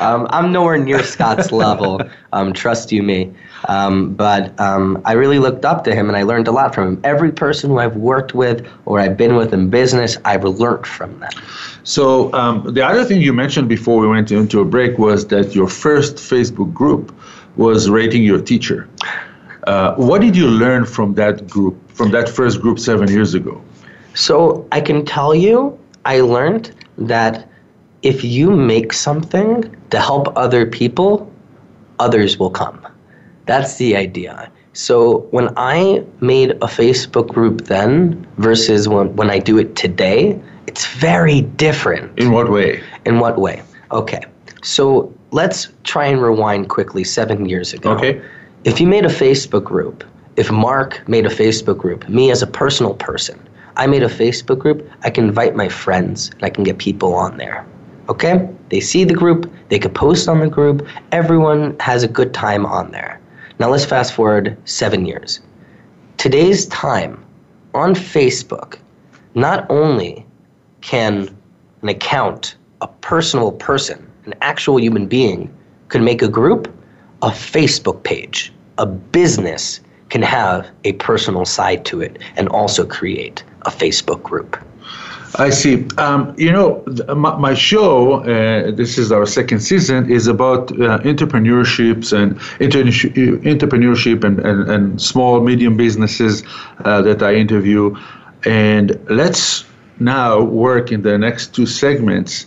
Um, 0.00 0.26
I'm 0.30 0.52
nowhere 0.52 0.78
near 0.78 1.02
Scott's 1.02 1.52
level. 1.52 2.00
Um, 2.34 2.54
trust 2.54 2.90
you 2.92 3.02
me. 3.02 3.30
Um, 3.68 4.14
but 4.14 4.58
um, 4.58 5.02
I 5.04 5.12
really 5.12 5.38
looked 5.38 5.66
up 5.66 5.84
to 5.84 5.94
him 5.94 6.08
and 6.08 6.16
I 6.16 6.22
learned 6.22 6.48
a 6.48 6.50
lot 6.50 6.74
from 6.74 6.88
him. 6.88 7.00
Every 7.04 7.30
person 7.30 7.68
who 7.68 7.78
I've 7.78 7.94
worked 7.94 8.34
with 8.34 8.66
or 8.86 9.00
I've 9.00 9.18
been 9.18 9.36
with 9.36 9.52
in 9.52 9.68
business, 9.68 10.16
I've 10.24 10.44
learned 10.44 10.86
from 10.86 11.20
them. 11.20 11.30
So 11.84 12.32
um, 12.32 12.72
the 12.72 12.82
other 12.82 13.04
thing 13.04 13.20
you 13.20 13.34
mentioned 13.34 13.68
before 13.68 14.00
we 14.00 14.08
went 14.08 14.32
into 14.32 14.60
a 14.60 14.64
break 14.64 14.96
was 14.96 15.26
that 15.26 15.54
your 15.54 15.68
first 15.68 16.16
Facebook 16.16 16.72
group 16.72 17.14
was 17.56 17.90
rating 17.90 18.22
your 18.22 18.40
teacher. 18.40 18.88
Uh, 19.66 19.94
what 19.96 20.20
did 20.22 20.34
you 20.34 20.48
learn 20.48 20.86
from 20.86 21.14
that 21.14 21.46
group, 21.48 21.76
from 21.90 22.10
that 22.12 22.28
first 22.28 22.60
group 22.60 22.78
seven 22.78 23.08
years 23.08 23.34
ago? 23.34 23.62
So 24.14 24.66
I 24.72 24.80
can 24.80 25.04
tell 25.04 25.34
you, 25.34 25.78
I 26.04 26.20
learned 26.20 26.74
that 26.98 27.48
if 28.02 28.24
you 28.24 28.50
make 28.50 28.92
something 28.92 29.74
to 29.90 30.00
help 30.00 30.36
other 30.36 30.66
people, 30.66 31.30
others 31.98 32.38
will 32.38 32.50
come. 32.50 32.86
That's 33.46 33.76
the 33.76 33.96
idea. 33.96 34.50
So 34.72 35.28
when 35.30 35.52
I 35.56 36.04
made 36.20 36.52
a 36.52 36.66
Facebook 36.66 37.28
group 37.28 37.62
then 37.62 38.26
versus 38.38 38.88
when, 38.88 39.14
when 39.16 39.30
I 39.30 39.38
do 39.38 39.58
it 39.58 39.76
today, 39.76 40.40
it's 40.66 40.86
very 40.94 41.42
different. 41.42 42.18
In 42.18 42.32
what 42.32 42.50
way? 42.50 42.82
In 43.04 43.18
what 43.18 43.38
way? 43.38 43.62
Okay. 43.90 44.22
So 44.62 45.12
let's 45.30 45.68
try 45.84 46.06
and 46.06 46.22
rewind 46.22 46.70
quickly 46.70 47.04
seven 47.04 47.48
years 47.48 47.72
ago. 47.72 47.92
Okay. 47.92 48.22
If 48.64 48.80
you 48.80 48.86
made 48.86 49.04
a 49.04 49.10
Facebook 49.10 49.64
group, 49.64 50.04
if 50.36 50.50
Mark 50.50 51.06
made 51.08 51.26
a 51.26 51.30
Facebook 51.30 51.78
group, 51.78 52.08
me 52.08 52.30
as 52.30 52.42
a 52.42 52.46
personal 52.46 52.94
person, 52.94 53.38
I 53.76 53.86
made 53.86 54.02
a 54.02 54.08
Facebook 54.08 54.58
group, 54.58 54.88
I 55.02 55.10
can 55.10 55.24
invite 55.28 55.54
my 55.54 55.68
friends 55.68 56.30
and 56.30 56.42
I 56.44 56.50
can 56.50 56.64
get 56.64 56.78
people 56.78 57.14
on 57.14 57.36
there. 57.36 57.66
Okay? 58.12 58.46
They 58.68 58.80
see 58.80 59.04
the 59.04 59.14
group, 59.14 59.50
they 59.70 59.78
could 59.78 59.94
post 59.94 60.28
on 60.28 60.40
the 60.40 60.46
group, 60.46 60.86
everyone 61.12 61.74
has 61.80 62.02
a 62.02 62.08
good 62.08 62.34
time 62.34 62.66
on 62.66 62.90
there. 62.90 63.18
Now 63.58 63.70
let's 63.70 63.86
fast 63.86 64.12
forward 64.12 64.54
seven 64.66 65.06
years. 65.06 65.40
Today's 66.18 66.66
time 66.66 67.24
on 67.72 67.94
Facebook, 67.94 68.76
not 69.34 69.64
only 69.70 70.26
can 70.82 71.34
an 71.80 71.88
account, 71.88 72.56
a 72.82 72.86
personal 72.86 73.50
person, 73.50 74.06
an 74.26 74.34
actual 74.42 74.78
human 74.78 75.06
being, 75.06 75.50
could 75.88 76.02
make 76.02 76.20
a 76.20 76.28
group, 76.28 76.70
a 77.22 77.30
Facebook 77.30 78.02
page, 78.02 78.52
a 78.76 78.84
business 78.84 79.80
can 80.10 80.20
have 80.20 80.68
a 80.84 80.92
personal 80.94 81.46
side 81.46 81.86
to 81.86 82.02
it 82.02 82.18
and 82.36 82.46
also 82.50 82.84
create 82.84 83.42
a 83.62 83.70
Facebook 83.70 84.22
group. 84.22 84.62
I 85.36 85.50
see. 85.50 85.86
Um, 85.96 86.34
you 86.36 86.52
know, 86.52 86.84
my, 87.14 87.36
my 87.36 87.54
show, 87.54 88.22
uh, 88.22 88.70
this 88.72 88.98
is 88.98 89.10
our 89.10 89.24
second 89.24 89.60
season, 89.60 90.10
is 90.10 90.26
about 90.26 90.70
uh, 90.72 90.98
entrepreneurships 91.00 92.12
and 92.12 92.38
entrepreneurship 92.60 94.24
and, 94.24 94.40
and, 94.40 94.70
and 94.70 95.00
small, 95.00 95.40
medium 95.40 95.76
businesses 95.76 96.42
uh, 96.84 97.00
that 97.02 97.22
I 97.22 97.34
interview. 97.34 97.96
And 98.44 98.98
let's 99.08 99.64
now 100.00 100.42
work 100.42 100.92
in 100.92 101.02
the 101.02 101.16
next 101.16 101.54
two 101.54 101.66
segments. 101.66 102.46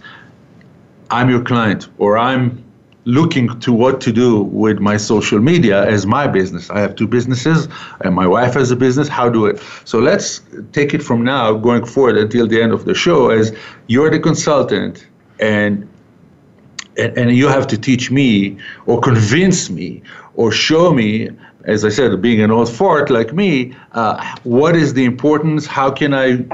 I'm 1.09 1.29
your 1.29 1.41
client, 1.43 1.87
or 1.97 2.17
I'm 2.17 2.64
looking 3.05 3.59
to 3.59 3.71
what 3.71 4.01
to 4.01 4.11
do 4.11 4.41
with 4.41 4.79
my 4.79 4.97
social 4.97 5.39
media 5.39 5.85
as 5.85 6.05
my 6.05 6.27
business. 6.27 6.69
I 6.69 6.79
have 6.79 6.95
two 6.95 7.07
businesses, 7.07 7.67
and 8.01 8.13
my 8.13 8.27
wife 8.27 8.55
has 8.55 8.71
a 8.71 8.75
business. 8.75 9.07
How 9.07 9.29
do 9.29 9.45
it? 9.45 9.61
So 9.85 9.99
let's 9.99 10.41
take 10.73 10.93
it 10.93 11.01
from 11.01 11.23
now 11.23 11.53
going 11.53 11.85
forward 11.85 12.17
until 12.17 12.47
the 12.47 12.61
end 12.61 12.73
of 12.73 12.85
the 12.85 12.95
show 12.95 13.29
as 13.29 13.55
you're 13.87 14.09
the 14.09 14.19
consultant 14.19 15.07
and 15.39 15.87
and, 16.97 17.17
and 17.17 17.35
you 17.35 17.49
have 17.49 17.67
to 17.67 17.77
teach 17.77 18.09
me 18.09 18.57
or 18.85 19.01
convince 19.01 19.69
me 19.69 20.01
or 20.35 20.49
show 20.51 20.93
me 20.93 21.29
as 21.65 21.83
I 21.83 21.89
said, 21.89 22.21
being 22.21 22.41
an 22.41 22.51
old 22.51 22.69
fart 22.71 23.09
like 23.09 23.33
me, 23.33 23.75
uh, 23.93 24.35
what 24.43 24.75
is 24.75 24.93
the 24.93 25.03
importance? 25.03 25.65
How 25.65 25.89
can 25.91 26.13
I 26.13 26.45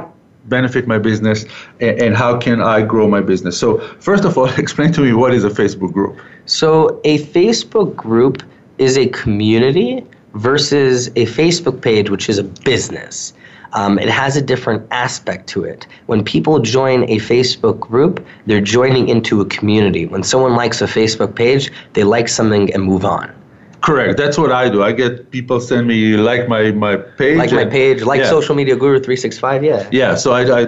benefit 0.46 0.88
my 0.88 0.98
business 0.98 1.46
and, 1.80 2.02
and, 2.02 2.16
how 2.16 2.38
can 2.38 2.62
I 2.62 2.82
grow 2.82 3.08
my 3.08 3.22
business? 3.22 3.60
So, 3.60 3.80
first 4.00 4.26
of 4.26 4.38
all, 4.38 4.50
explain 4.58 4.94
to 4.94 5.02
me 5.02 5.14
what 5.14 5.34
is 5.34 5.44
a 5.44 5.50
Facebook 5.50 5.94
group? 5.94 6.18
So, 6.45 6.99
a 7.04 7.19
Facebook 7.19 7.95
group 7.95 8.43
is 8.77 8.97
a 8.97 9.08
community 9.08 10.04
versus 10.34 11.08
a 11.10 11.25
Facebook 11.25 11.82
page, 11.82 12.10
which 12.10 12.30
is 12.30 12.38
a 12.38 12.43
business. 12.43 13.34
Um, 13.73 13.97
it 13.99 14.10
has 14.10 14.36
a 14.36 14.41
different 14.41 14.86
aspect 14.91 15.47
to 15.49 15.63
it. 15.63 15.88
When 16.08 16.23
people 16.23 16.60
join 16.60 17.04
a 17.04 17.17
Facebook 17.17 17.80
group, 17.80 18.25
they're 18.45 18.60
joining 18.60 19.08
into 19.08 19.39
a 19.39 19.45
community. 19.45 20.06
When 20.06 20.23
someone 20.23 20.56
likes 20.56 20.82
a 20.82 20.86
Facebook 20.86 21.36
page, 21.36 21.71
they 21.93 22.04
like 22.04 22.27
something 22.27 22.73
and 22.73 22.84
move 22.84 23.06
on. 23.06 23.34
Correct. 23.82 24.17
That's 24.17 24.38
what 24.38 24.51
I 24.51 24.69
do. 24.69 24.84
I 24.84 24.91
get 24.91 25.32
people 25.32 25.60
send 25.60 25.88
me 25.88 26.15
like 26.15 26.47
my 26.47 26.71
my 26.71 26.97
page. 26.97 27.38
Like 27.38 27.51
my 27.51 27.65
page, 27.65 28.04
like 28.04 28.19
yeah. 28.19 28.30
social 28.30 28.54
media 28.54 28.75
guru 28.75 28.99
three 28.99 29.15
six 29.15 29.39
five. 29.39 29.63
Yeah. 29.63 29.89
Yeah. 29.91 30.15
So 30.15 30.34
I, 30.34 30.62
I 30.62 30.67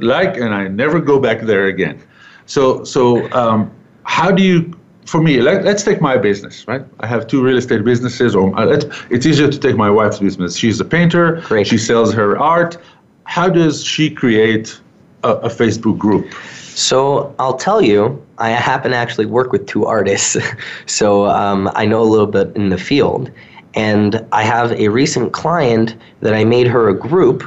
like 0.00 0.36
and 0.36 0.54
I 0.54 0.68
never 0.68 0.98
go 0.98 1.18
back 1.18 1.42
there 1.42 1.66
again. 1.66 2.00
So 2.46 2.84
so 2.84 3.30
um, 3.32 3.70
how 4.04 4.30
do 4.30 4.42
you? 4.42 4.72
For 5.08 5.22
me, 5.22 5.40
let, 5.40 5.66
us 5.66 5.84
take 5.84 6.02
my 6.02 6.18
business, 6.18 6.68
right? 6.68 6.84
I 7.00 7.06
have 7.06 7.26
two 7.26 7.42
real 7.42 7.56
estate 7.56 7.82
businesses, 7.82 8.36
or 8.36 8.54
uh, 8.60 8.78
it's 9.08 9.24
easier 9.24 9.50
to 9.50 9.58
take 9.58 9.74
my 9.74 9.88
wife's 9.88 10.18
business. 10.18 10.54
She's 10.54 10.80
a 10.80 10.84
painter. 10.84 11.40
Great. 11.46 11.66
She 11.66 11.78
sells 11.78 12.12
her 12.12 12.38
art. 12.38 12.76
How 13.24 13.48
does 13.48 13.82
she 13.82 14.10
create 14.10 14.78
a, 15.24 15.30
a 15.36 15.48
Facebook 15.48 15.96
group? 15.96 16.30
So 16.74 17.34
I'll 17.38 17.56
tell 17.56 17.80
you, 17.80 18.22
I 18.36 18.50
happen 18.50 18.90
to 18.90 18.98
actually 18.98 19.24
work 19.24 19.50
with 19.50 19.66
two 19.66 19.86
artists, 19.86 20.36
so 20.86 21.24
um, 21.24 21.70
I 21.74 21.86
know 21.86 22.02
a 22.02 22.10
little 22.14 22.26
bit 22.26 22.54
in 22.54 22.68
the 22.68 22.78
field. 22.78 23.30
And 23.72 24.26
I 24.32 24.42
have 24.42 24.72
a 24.72 24.88
recent 24.88 25.32
client 25.32 25.96
that 26.20 26.34
I 26.34 26.44
made 26.44 26.66
her 26.66 26.86
a 26.90 26.94
group, 26.94 27.44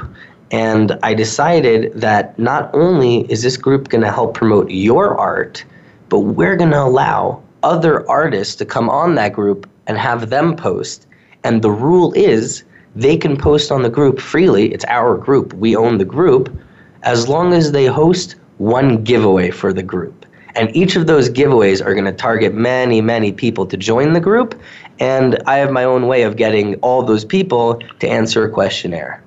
and 0.50 0.98
I 1.04 1.14
decided 1.14 1.92
that 1.94 2.36
not 2.40 2.74
only 2.74 3.20
is 3.30 3.44
this 3.44 3.56
group 3.56 3.88
going 3.88 4.02
to 4.02 4.10
help 4.10 4.34
promote 4.34 4.68
your 4.68 5.16
art, 5.16 5.64
but 6.08 6.20
we're 6.20 6.56
going 6.56 6.72
to 6.72 6.82
allow 6.82 7.40
other 7.62 8.08
artists 8.08 8.54
to 8.56 8.64
come 8.64 8.88
on 8.90 9.14
that 9.16 9.32
group 9.32 9.68
and 9.86 9.98
have 9.98 10.30
them 10.30 10.56
post. 10.56 11.06
And 11.44 11.62
the 11.62 11.70
rule 11.70 12.12
is 12.14 12.64
they 12.94 13.16
can 13.16 13.36
post 13.36 13.72
on 13.72 13.82
the 13.82 13.90
group 13.90 14.20
freely. 14.20 14.72
It's 14.72 14.84
our 14.88 15.16
group, 15.16 15.52
we 15.54 15.74
own 15.74 15.98
the 15.98 16.04
group, 16.04 16.54
as 17.02 17.28
long 17.28 17.52
as 17.52 17.72
they 17.72 17.86
host 17.86 18.36
one 18.58 19.02
giveaway 19.02 19.50
for 19.50 19.72
the 19.72 19.82
group. 19.82 20.26
And 20.54 20.74
each 20.76 20.96
of 20.96 21.06
those 21.06 21.30
giveaways 21.30 21.84
are 21.84 21.94
going 21.94 22.04
to 22.04 22.12
target 22.12 22.54
many, 22.54 23.00
many 23.00 23.32
people 23.32 23.66
to 23.66 23.76
join 23.76 24.12
the 24.12 24.20
group. 24.20 24.60
And 24.98 25.38
I 25.46 25.56
have 25.56 25.70
my 25.70 25.84
own 25.84 26.06
way 26.06 26.22
of 26.22 26.36
getting 26.36 26.74
all 26.76 27.02
those 27.02 27.24
people 27.24 27.80
to 28.00 28.08
answer 28.08 28.44
a 28.44 28.50
questionnaire. 28.50 29.22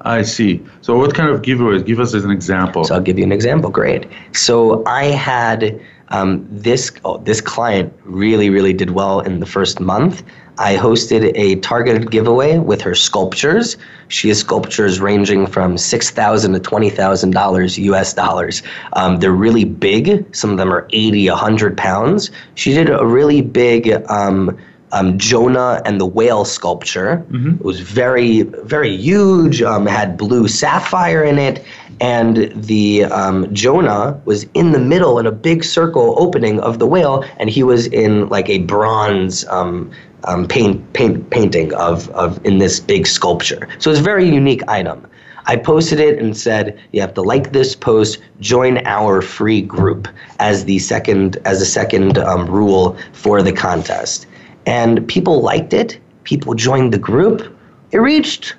I 0.00 0.22
see. 0.22 0.60
So, 0.80 0.96
what 0.96 1.14
kind 1.14 1.30
of 1.30 1.42
giveaways? 1.42 1.86
Give 1.86 2.00
us 2.00 2.12
as 2.14 2.24
an 2.24 2.30
example. 2.30 2.84
So, 2.84 2.94
I'll 2.94 3.00
give 3.00 3.18
you 3.18 3.24
an 3.24 3.30
example. 3.30 3.70
Great. 3.70 4.08
So, 4.32 4.84
I 4.86 5.04
had 5.04 5.80
um, 6.12 6.46
this 6.50 6.92
oh, 7.04 7.18
this 7.18 7.40
client 7.40 7.92
really, 8.04 8.50
really 8.50 8.72
did 8.72 8.90
well 8.90 9.20
in 9.20 9.40
the 9.40 9.46
first 9.46 9.80
month. 9.80 10.22
I 10.58 10.76
hosted 10.76 11.32
a 11.34 11.56
targeted 11.56 12.10
giveaway 12.10 12.58
with 12.58 12.82
her 12.82 12.94
sculptures. 12.94 13.78
She 14.08 14.28
has 14.28 14.38
sculptures 14.38 15.00
ranging 15.00 15.46
from 15.46 15.78
six 15.78 16.10
thousand 16.10 16.52
to 16.52 16.60
twenty 16.60 16.90
thousand 16.90 17.30
dollars 17.30 17.78
U.S. 17.78 18.12
dollars. 18.12 18.62
Um, 18.92 19.16
they're 19.16 19.32
really 19.32 19.64
big. 19.64 20.24
Some 20.36 20.50
of 20.50 20.58
them 20.58 20.72
are 20.72 20.86
80, 20.92 21.30
100 21.30 21.78
pounds. 21.78 22.30
She 22.54 22.74
did 22.74 22.90
a 22.90 23.04
really 23.06 23.40
big. 23.40 23.90
Um, 24.10 24.58
um, 24.92 25.18
Jonah 25.18 25.82
and 25.84 26.00
the 26.00 26.06
whale 26.06 26.44
sculpture. 26.44 27.24
Mm-hmm. 27.30 27.56
It 27.56 27.64
was 27.64 27.80
very, 27.80 28.42
very 28.42 28.96
huge. 28.96 29.62
Um, 29.62 29.86
had 29.86 30.16
blue 30.16 30.48
sapphire 30.48 31.24
in 31.24 31.38
it, 31.38 31.64
and 32.00 32.52
the 32.54 33.04
um, 33.04 33.52
Jonah 33.54 34.20
was 34.24 34.46
in 34.54 34.72
the 34.72 34.78
middle 34.78 35.18
in 35.18 35.26
a 35.26 35.32
big 35.32 35.64
circle 35.64 36.14
opening 36.18 36.60
of 36.60 36.78
the 36.78 36.86
whale, 36.86 37.24
and 37.38 37.50
he 37.50 37.62
was 37.62 37.86
in 37.88 38.28
like 38.28 38.48
a 38.48 38.58
bronze 38.58 39.44
um, 39.48 39.90
um, 40.24 40.46
paint, 40.46 40.92
paint 40.92 41.30
painting 41.30 41.72
of, 41.74 42.08
of 42.10 42.44
in 42.44 42.58
this 42.58 42.80
big 42.80 43.06
sculpture. 43.06 43.68
So 43.78 43.90
it's 43.90 44.00
a 44.00 44.02
very 44.02 44.28
unique 44.28 44.62
item. 44.68 45.08
I 45.46 45.56
posted 45.56 45.98
it 45.98 46.18
and 46.18 46.36
said 46.36 46.78
you 46.92 47.00
have 47.00 47.14
to 47.14 47.22
like 47.22 47.52
this 47.52 47.74
post, 47.74 48.18
join 48.40 48.78
our 48.86 49.20
free 49.22 49.60
group 49.60 50.06
as 50.38 50.66
the 50.66 50.78
second 50.78 51.36
as 51.44 51.60
a 51.60 51.66
second 51.66 52.18
um, 52.18 52.46
rule 52.46 52.96
for 53.12 53.42
the 53.42 53.52
contest, 53.52 54.26
and 54.66 55.06
people 55.08 55.42
liked 55.42 55.72
it. 55.72 55.98
People 56.24 56.54
joined 56.54 56.92
the 56.92 56.98
group. 56.98 57.56
It 57.90 57.98
reached 57.98 58.54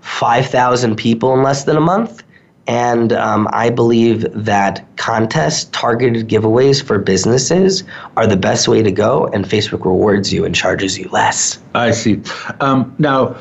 five 0.00 0.46
thousand 0.46 0.96
people 0.96 1.34
in 1.34 1.42
less 1.42 1.64
than 1.64 1.76
a 1.76 1.80
month. 1.80 2.22
And 2.68 3.12
um, 3.12 3.48
I 3.52 3.70
believe 3.70 4.26
that 4.32 4.84
contests, 4.96 5.66
targeted 5.70 6.28
giveaways 6.28 6.82
for 6.82 6.98
businesses 6.98 7.84
are 8.16 8.26
the 8.26 8.36
best 8.36 8.66
way 8.66 8.82
to 8.82 8.90
go, 8.90 9.28
and 9.28 9.44
Facebook 9.44 9.84
rewards 9.84 10.32
you 10.32 10.44
and 10.44 10.52
charges 10.52 10.98
you 10.98 11.08
less. 11.10 11.60
I 11.74 11.92
see. 11.92 12.20
Um, 12.60 12.92
now, 12.98 13.36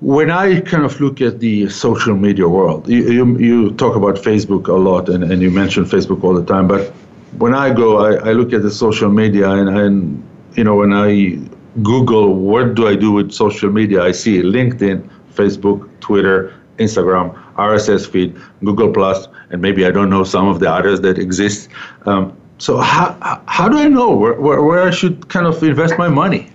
when 0.00 0.30
I 0.30 0.60
kind 0.60 0.84
of 0.84 1.00
look 1.00 1.22
at 1.22 1.40
the 1.40 1.70
social 1.70 2.14
media 2.14 2.48
world, 2.48 2.86
you, 2.86 3.10
you, 3.10 3.38
you, 3.38 3.70
talk 3.72 3.96
about 3.96 4.16
Facebook 4.16 4.68
a 4.68 4.72
lot, 4.72 5.08
and, 5.08 5.24
and 5.24 5.40
you 5.40 5.50
mention 5.50 5.84
Facebook 5.84 6.22
all 6.22 6.34
the 6.34 6.44
time, 6.44 6.68
but 6.68 6.88
when 7.38 7.54
I 7.54 7.72
go, 7.72 8.04
I, 8.04 8.30
I 8.30 8.32
look 8.32 8.52
at 8.52 8.62
the 8.62 8.70
social 8.70 9.10
media, 9.10 9.48
and, 9.48 9.68
and 9.70 10.22
you 10.54 10.64
know, 10.64 10.76
when 10.76 10.92
I 10.92 11.38
Google 11.82 12.34
what 12.34 12.74
do 12.74 12.86
I 12.86 12.96
do 12.96 13.12
with 13.12 13.32
social 13.32 13.70
media, 13.70 14.02
I 14.02 14.12
see 14.12 14.42
LinkedIn, 14.42 15.08
Facebook, 15.34 15.88
Twitter, 16.00 16.54
Instagram, 16.78 17.34
RSS 17.54 18.08
feed, 18.08 18.36
Google 18.64 18.92
Plus, 18.92 19.28
and 19.50 19.62
maybe 19.62 19.86
I 19.86 19.90
don't 19.90 20.10
know 20.10 20.24
some 20.24 20.48
of 20.48 20.60
the 20.60 20.70
others 20.70 21.00
that 21.00 21.18
exist. 21.18 21.68
Um, 22.06 22.36
so 22.58 22.78
how, 22.78 23.16
how 23.46 23.68
do 23.68 23.78
I 23.78 23.88
know 23.88 24.14
where, 24.14 24.34
where, 24.34 24.62
where 24.62 24.82
I 24.82 24.90
should 24.90 25.28
kind 25.28 25.46
of 25.46 25.62
invest 25.62 25.98
my 25.98 26.08
money? 26.08 26.50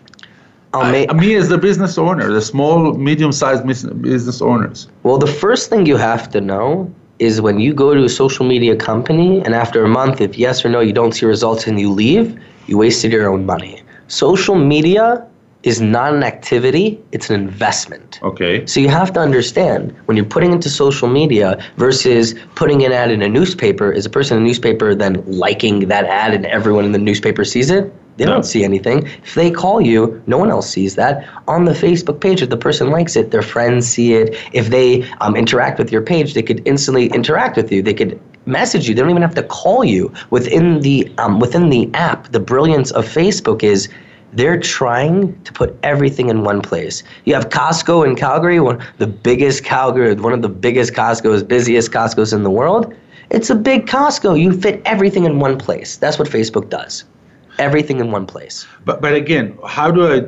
I, 0.74 1.12
me 1.14 1.34
as 1.36 1.50
the 1.50 1.58
business 1.58 1.98
owner, 1.98 2.32
the 2.32 2.42
small, 2.42 2.94
medium-sized 2.94 3.66
business 3.66 4.42
owners. 4.42 4.88
Well, 5.04 5.18
the 5.18 5.28
first 5.28 5.70
thing 5.70 5.86
you 5.86 5.98
have 5.98 6.30
to 6.32 6.42
know 6.42 6.94
is 7.20 7.42
when 7.42 7.60
you 7.60 7.74
go 7.74 7.96
to 7.96 8.04
a 8.04 8.10
social 8.10 8.46
media 8.46 8.76
company 8.76 9.42
and 9.42 9.56
after 9.56 9.84
a 9.84 9.88
month, 9.88 10.22
if 10.22 10.38
yes 10.38 10.64
or 10.64 10.70
no 10.70 10.80
you 10.82 10.94
don't 10.94 11.14
see 11.14 11.26
results 11.26 11.66
and 11.66 11.80
you 11.80 11.92
leave, 11.92 12.40
you 12.68 12.78
wasted 12.78 13.12
your 13.12 13.28
own 13.28 13.46
money. 13.46 13.82
Social 14.08 14.56
media 14.56 15.26
is 15.64 15.82
not 15.82 16.14
an 16.14 16.24
activity, 16.24 17.00
it's 17.12 17.30
an 17.30 17.36
investment. 17.36 18.20
Okay. 18.24 18.66
So 18.66 18.80
you 18.80 18.88
have 18.90 19.12
to 19.14 19.20
understand 19.20 19.94
when 20.06 20.16
you're 20.16 20.26
putting 20.26 20.52
into 20.54 20.70
social 20.70 21.10
media 21.10 21.62
versus 21.78 22.36
putting 22.56 22.86
an 22.86 22.92
ad 22.94 23.12
in 23.12 23.22
a 23.22 23.28
newspaper, 23.28 23.92
is 23.92 24.06
a 24.06 24.10
person 24.10 24.38
in 24.38 24.44
a 24.44 24.46
newspaper 24.46 24.96
then 24.96 25.24
liking 25.26 25.88
that 25.90 26.06
ad 26.06 26.34
and 26.34 26.46
everyone 26.46 26.86
in 26.86 26.92
the 26.94 27.00
newspaper 27.00 27.44
sees 27.44 27.70
it? 27.70 27.92
They 28.18 28.26
No. 28.26 28.32
don't 28.32 28.44
see 28.46 28.64
anything. 28.64 29.06
If 29.24 29.36
they 29.36 29.52
call 29.52 29.80
you, 29.82 30.22
no 30.26 30.38
one 30.38 30.50
else 30.50 30.70
sees 30.70 30.96
that. 30.96 31.26
On 31.48 31.66
the 31.66 31.74
Facebook 31.74 32.20
page, 32.20 32.42
if 32.42 32.50
the 32.50 32.58
person 32.58 32.90
likes 32.90 33.16
it, 33.16 33.32
their 33.32 33.44
friends 33.44 33.88
see 33.88 34.14
it. 34.14 34.36
If 34.54 34.70
they 34.70 35.08
um, 35.22 35.36
interact 35.36 35.78
with 35.78 35.92
your 35.92 36.02
page, 36.02 36.34
they 36.34 36.42
could 36.42 36.62
instantly 36.66 37.08
interact 37.08 37.58
with 37.58 37.72
you. 37.72 37.82
They 37.84 37.94
could 37.94 38.20
message 38.48 38.88
you. 38.88 38.96
They 38.96 39.02
don't 39.02 39.10
even 39.10 39.22
have 39.22 39.36
to 39.36 39.44
call 39.44 39.84
you. 39.84 40.12
Within 40.30 40.82
the 40.82 41.12
um, 41.18 41.40
within 41.40 41.70
the 41.70 41.90
app, 41.94 42.32
the 42.32 42.40
brilliance 42.40 42.92
of 42.92 43.06
Facebook 43.06 43.64
is 43.64 43.90
they're 44.34 44.60
trying 44.60 45.40
to 45.44 45.54
put 45.54 45.78
everything 45.84 46.30
in 46.30 46.44
one 46.44 46.62
place. 46.62 47.04
You 47.26 47.34
have 47.34 47.50
Costco 47.50 48.06
in 48.06 48.16
Calgary, 48.16 48.60
one 48.60 48.84
the 48.98 49.08
biggest 49.08 49.64
Calgary, 49.64 50.14
one 50.16 50.34
of 50.34 50.42
the 50.42 50.50
biggest 50.50 50.94
Costco's, 50.94 51.44
busiest 51.44 51.92
Costco's 51.92 52.34
in 52.34 52.44
the 52.44 52.52
world. 52.52 52.94
It's 53.30 53.50
a 53.50 53.56
big 53.56 53.88
Costco. 53.88 54.40
You 54.40 54.54
fit 54.54 54.82
everything 54.86 55.26
in 55.26 55.40
one 55.40 55.58
place. 55.58 55.98
That's 55.98 56.18
what 56.18 56.30
Facebook 56.30 56.70
does. 56.70 57.04
Everything 57.60 58.00
in 58.00 58.12
one 58.12 58.26
place. 58.26 58.66
But 58.86 59.02
but 59.02 59.14
again, 59.14 59.58
how 59.66 59.92
do 59.92 60.08
I 60.12 60.28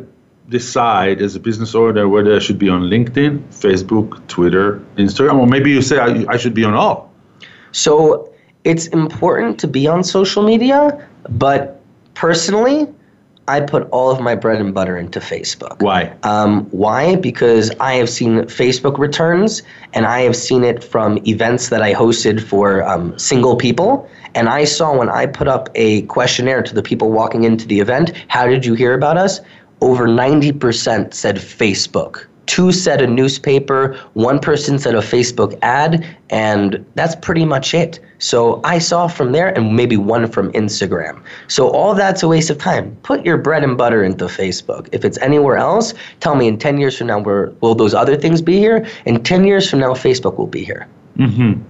decide 0.50 1.22
as 1.22 1.36
a 1.36 1.40
business 1.40 1.76
owner 1.76 2.08
whether 2.10 2.36
I 2.36 2.40
should 2.40 2.58
be 2.58 2.70
on 2.70 2.82
LinkedIn, 2.84 3.44
Facebook, 3.50 4.26
Twitter, 4.28 4.80
Instagram, 4.98 5.36
or 5.36 5.46
maybe 5.46 5.70
you 5.70 5.82
say 5.82 6.00
I, 6.00 6.26
I 6.28 6.38
should 6.38 6.56
be 6.56 6.64
on 6.64 6.74
all? 6.74 7.09
So 7.72 8.32
it's 8.64 8.88
important 8.88 9.60
to 9.60 9.68
be 9.68 9.88
on 9.88 10.04
social 10.04 10.44
media, 10.44 11.08
but 11.30 11.82
personally, 12.14 12.88
I 13.50 13.62
put 13.62 13.90
all 13.90 14.12
of 14.12 14.22
my 14.22 14.36
bread 14.36 14.62
and 14.62 14.76
butter 14.76 14.96
into 14.96 15.20
Facebook. 15.20 15.82
Why? 15.82 16.14
Um, 16.22 16.66
why? 16.70 17.16
Because 17.16 17.72
I 17.80 17.94
have 17.94 18.08
seen 18.08 18.42
Facebook 18.44 19.00
returns, 19.00 19.64
and 19.94 20.06
I 20.06 20.22
have 20.22 20.36
seen 20.36 20.64
it 20.64 20.84
from 20.84 21.18
events 21.26 21.70
that 21.70 21.82
I 21.82 21.94
hosted 21.96 22.42
for 22.42 22.84
um, 22.88 23.18
single 23.18 23.56
people. 23.56 24.08
And 24.36 24.50
I 24.50 24.66
saw 24.66 24.96
when 24.96 25.10
I 25.10 25.26
put 25.26 25.48
up 25.48 25.70
a 25.74 26.04
questionnaire 26.04 26.62
to 26.62 26.76
the 26.76 26.84
people 26.84 27.12
walking 27.12 27.44
into 27.44 27.66
the 27.66 27.80
event, 27.80 28.14
how 28.28 28.46
did 28.46 28.68
you 28.68 28.76
hear 28.76 28.94
about 28.94 29.18
us? 29.18 29.42
Over 29.82 30.08
90% 30.08 31.14
said 31.16 31.38
Facebook. 31.38 32.28
Two 32.50 32.72
said 32.72 33.00
a 33.00 33.06
newspaper, 33.06 33.96
one 34.14 34.40
person 34.40 34.80
said 34.80 34.96
a 34.96 35.02
Facebook 35.02 35.56
ad, 35.62 36.04
and 36.32 36.84
that's 36.96 37.16
pretty 37.16 37.46
much 37.46 37.76
it. 37.76 38.00
So 38.18 38.60
I 38.64 38.80
saw 38.80 39.08
from 39.08 39.34
there, 39.34 39.56
and 39.56 39.76
maybe 39.76 39.98
one 39.98 40.28
from 40.28 40.52
Instagram. 40.54 41.22
So 41.48 41.70
all 41.70 41.94
that's 41.94 42.24
a 42.24 42.28
waste 42.28 42.50
of 42.50 42.58
time. 42.58 42.98
Put 43.04 43.24
your 43.24 43.38
bread 43.38 43.64
and 43.64 43.78
butter 43.78 44.04
into 44.04 44.26
Facebook. 44.26 44.90
If 44.92 45.06
it's 45.06 45.20
anywhere 45.20 45.58
else, 45.58 45.94
tell 46.22 46.34
me 46.36 46.48
in 46.48 46.58
10 46.58 46.80
years 46.80 46.98
from 46.98 47.08
now, 47.08 47.20
where 47.20 47.52
will 47.62 47.76
those 47.76 47.94
other 47.94 48.18
things 48.18 48.42
be 48.42 48.58
here? 48.58 48.84
In 49.06 49.22
10 49.24 49.46
years 49.46 49.70
from 49.70 49.80
now, 49.80 49.94
Facebook 49.94 50.38
will 50.40 50.48
be 50.48 50.66
here. 50.66 50.88
Mm-hmm. 51.18 51.62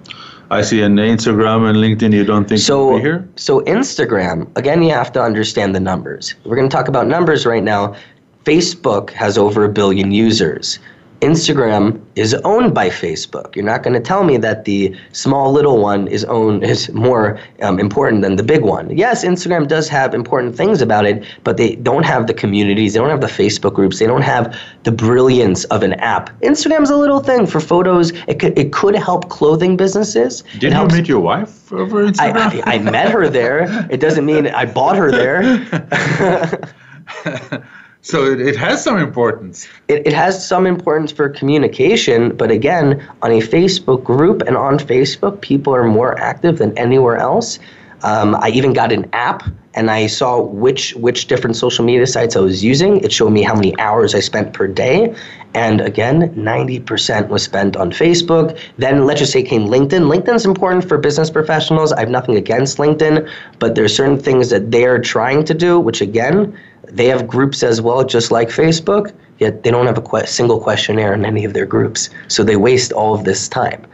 I 0.51 0.61
see 0.61 0.81
on 0.81 0.95
Instagram 0.95 1.69
and 1.69 1.77
LinkedIn 1.77 2.13
you 2.13 2.23
don't 2.23 2.47
think 2.47 2.61
So, 2.61 2.97
here? 2.97 3.27
so 3.35 3.59
Instagram, 3.65 4.47
again, 4.57 4.81
you 4.81 4.91
have 4.91 5.11
to 5.11 5.21
understand 5.21 5.75
the 5.75 5.79
numbers. 5.79 6.35
We're 6.45 6.55
going 6.55 6.69
to 6.69 6.75
talk 6.75 6.87
about 6.87 7.05
numbers 7.05 7.45
right 7.45 7.63
now. 7.63 7.95
Facebook 8.45 9.09
has 9.11 9.37
over 9.37 9.65
a 9.65 9.69
billion 9.69 10.11
users. 10.11 10.79
Instagram 11.21 12.01
is 12.15 12.33
owned 12.45 12.73
by 12.73 12.89
Facebook. 12.89 13.53
You're 13.53 13.65
not 13.65 13.83
going 13.83 13.93
to 13.93 13.99
tell 13.99 14.23
me 14.23 14.37
that 14.37 14.63
the 14.63 14.95
small 15.11 15.51
little 15.51 15.79
one 15.79 16.07
is 16.07 16.23
owned 16.25 16.63
is 16.73 16.89
more 16.93 17.37
um, 17.61 17.77
important 17.77 18.21
than 18.21 18.37
the 18.37 18.43
big 18.43 18.61
one. 18.61 18.95
Yes, 18.97 19.25
Instagram 19.25 19.67
does 19.67 19.89
have 19.89 20.13
important 20.13 20.55
things 20.55 20.81
about 20.81 21.05
it, 21.05 21.25
but 21.43 21.57
they 21.57 21.75
don't 21.75 22.03
have 22.03 22.27
the 22.27 22.33
communities. 22.33 22.93
They 22.93 22.99
don't 22.99 23.09
have 23.09 23.21
the 23.21 23.27
Facebook 23.27 23.73
groups. 23.73 23.99
They 23.99 24.07
don't 24.07 24.21
have 24.21 24.57
the 24.83 24.91
brilliance 24.91 25.65
of 25.65 25.83
an 25.83 25.93
app. 25.95 26.29
Instagram's 26.39 26.89
a 26.89 26.97
little 26.97 27.19
thing 27.19 27.45
for 27.45 27.59
photos. 27.59 28.11
It 28.27 28.39
could 28.39 28.57
it 28.57 28.71
could 28.71 28.95
help 28.95 29.29
clothing 29.29 29.75
businesses. 29.75 30.43
Did 30.59 30.71
you 30.71 30.87
meet 30.87 31.07
your 31.09 31.19
wife 31.19 31.71
over 31.73 32.05
Instagram? 32.05 32.63
I, 32.65 32.71
I, 32.71 32.75
I 32.75 32.79
met 32.79 33.11
her 33.11 33.27
there. 33.27 33.87
It 33.91 33.99
doesn't 33.99 34.25
mean 34.25 34.47
I 34.47 34.65
bought 34.65 34.95
her 34.95 35.11
there. 35.11 36.73
so 38.01 38.25
it, 38.25 38.39
it 38.39 38.55
has 38.55 38.83
some 38.83 38.97
importance. 38.97 39.67
It, 39.87 40.07
it 40.07 40.13
has 40.13 40.45
some 40.45 40.65
importance 40.65 41.11
for 41.11 41.29
communication, 41.29 42.35
but 42.35 42.51
again, 42.51 43.05
on 43.21 43.31
a 43.31 43.39
Facebook 43.39 44.03
group 44.03 44.41
and 44.43 44.55
on 44.55 44.79
Facebook, 44.79 45.41
people 45.41 45.75
are 45.75 45.83
more 45.83 46.17
active 46.19 46.57
than 46.57 46.77
anywhere 46.77 47.17
else. 47.17 47.59
Um, 48.01 48.35
I 48.35 48.49
even 48.49 48.71
got 48.71 48.93
an 48.93 49.09
app 49.11 49.43
and 49.73 49.91
I 49.91 50.07
saw 50.07 50.41
which 50.41 50.95
which 50.95 51.27
different 51.27 51.55
social 51.55 51.85
media 51.85 52.07
sites 52.07 52.35
I 52.35 52.39
was 52.39 52.63
using. 52.63 53.01
It 53.01 53.11
showed 53.11 53.31
me 53.31 53.43
how 53.43 53.53
many 53.53 53.77
hours 53.77 54.15
I 54.15 54.21
spent 54.21 54.53
per 54.53 54.67
day. 54.67 55.13
And 55.53 55.81
again, 55.81 56.33
90% 56.35 57.27
was 57.27 57.43
spent 57.43 57.75
on 57.75 57.91
Facebook. 57.91 58.57
Then 58.77 59.05
let's 59.05 59.19
just 59.19 59.33
say 59.33 59.43
came 59.43 59.67
LinkedIn. 59.67 60.07
LinkedIn's 60.13 60.45
important 60.45 60.87
for 60.87 60.97
business 60.97 61.29
professionals. 61.29 61.91
I 61.91 61.99
have 61.99 62.09
nothing 62.09 62.35
against 62.35 62.77
LinkedIn, 62.77 63.29
but 63.57 63.75
there's 63.75 63.95
certain 63.95 64.19
things 64.19 64.49
that 64.49 64.71
they're 64.71 64.99
trying 64.99 65.43
to 65.45 65.53
do, 65.53 65.79
which 65.79 66.01
again, 66.01 66.57
they 66.87 67.07
have 67.07 67.27
groups 67.27 67.63
as 67.63 67.81
well, 67.81 68.03
just 68.03 68.31
like 68.31 68.49
Facebook, 68.49 69.13
yet 69.39 69.63
they 69.63 69.71
don't 69.71 69.85
have 69.85 69.97
a 69.97 70.01
que- 70.01 70.25
single 70.25 70.59
questionnaire 70.59 71.13
in 71.13 71.25
any 71.25 71.45
of 71.45 71.53
their 71.53 71.65
groups. 71.65 72.09
So 72.27 72.43
they 72.43 72.55
waste 72.55 72.91
all 72.91 73.13
of 73.13 73.23
this 73.25 73.47
time. 73.47 73.85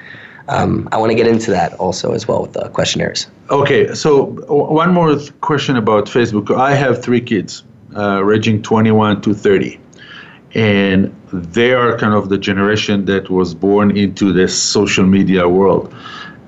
Um, 0.48 0.88
I 0.92 0.98
want 0.98 1.10
to 1.10 1.16
get 1.16 1.28
into 1.28 1.50
that 1.52 1.74
also 1.76 2.14
as 2.14 2.28
well 2.28 2.42
with 2.42 2.54
the 2.54 2.70
questionnaires. 2.70 3.28
Okay, 3.50 3.94
so 3.94 4.26
one 4.48 4.94
more 4.94 5.18
question 5.42 5.76
about 5.76 6.06
Facebook. 6.06 6.56
I 6.56 6.76
have 6.76 7.04
three 7.04 7.22
kids, 7.22 7.64
uh, 7.96 8.24
ranging 8.24 8.62
21 8.62 9.22
to 9.22 9.34
30, 9.34 9.80
and 10.54 11.16
they 11.34 11.74
are 11.74 11.98
kind 11.98 12.14
of 12.14 12.30
the 12.30 12.38
generation 12.38 13.06
that 13.06 13.30
was 13.30 13.56
born 13.56 13.98
into 13.98 14.32
this 14.32 14.58
social 14.58 15.06
media 15.06 15.50
world. 15.50 15.94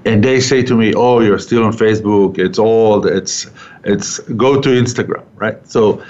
And 0.05 0.23
they 0.23 0.39
say 0.39 0.61
to 0.63 0.75
me, 0.75 0.93
"Oh, 0.93 1.19
you're 1.19 1.39
still 1.39 1.63
on 1.63 1.73
Facebook. 1.73 2.37
It's 2.37 2.59
old. 2.59 3.05
It's 3.05 3.47
it's 3.83 4.19
go 4.19 4.61
to 4.61 4.69
Instagram, 4.69 5.23
right?" 5.35 5.57
So, 5.67 6.01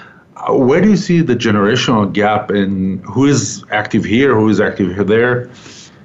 where 0.48 0.80
do 0.80 0.90
you 0.90 0.96
see 0.96 1.20
the 1.20 1.34
generational 1.34 2.12
gap 2.12 2.50
in 2.50 2.98
who 3.02 3.26
is 3.26 3.64
active 3.70 4.04
here, 4.04 4.34
who 4.34 4.48
is 4.48 4.60
active 4.60 5.06
there? 5.06 5.50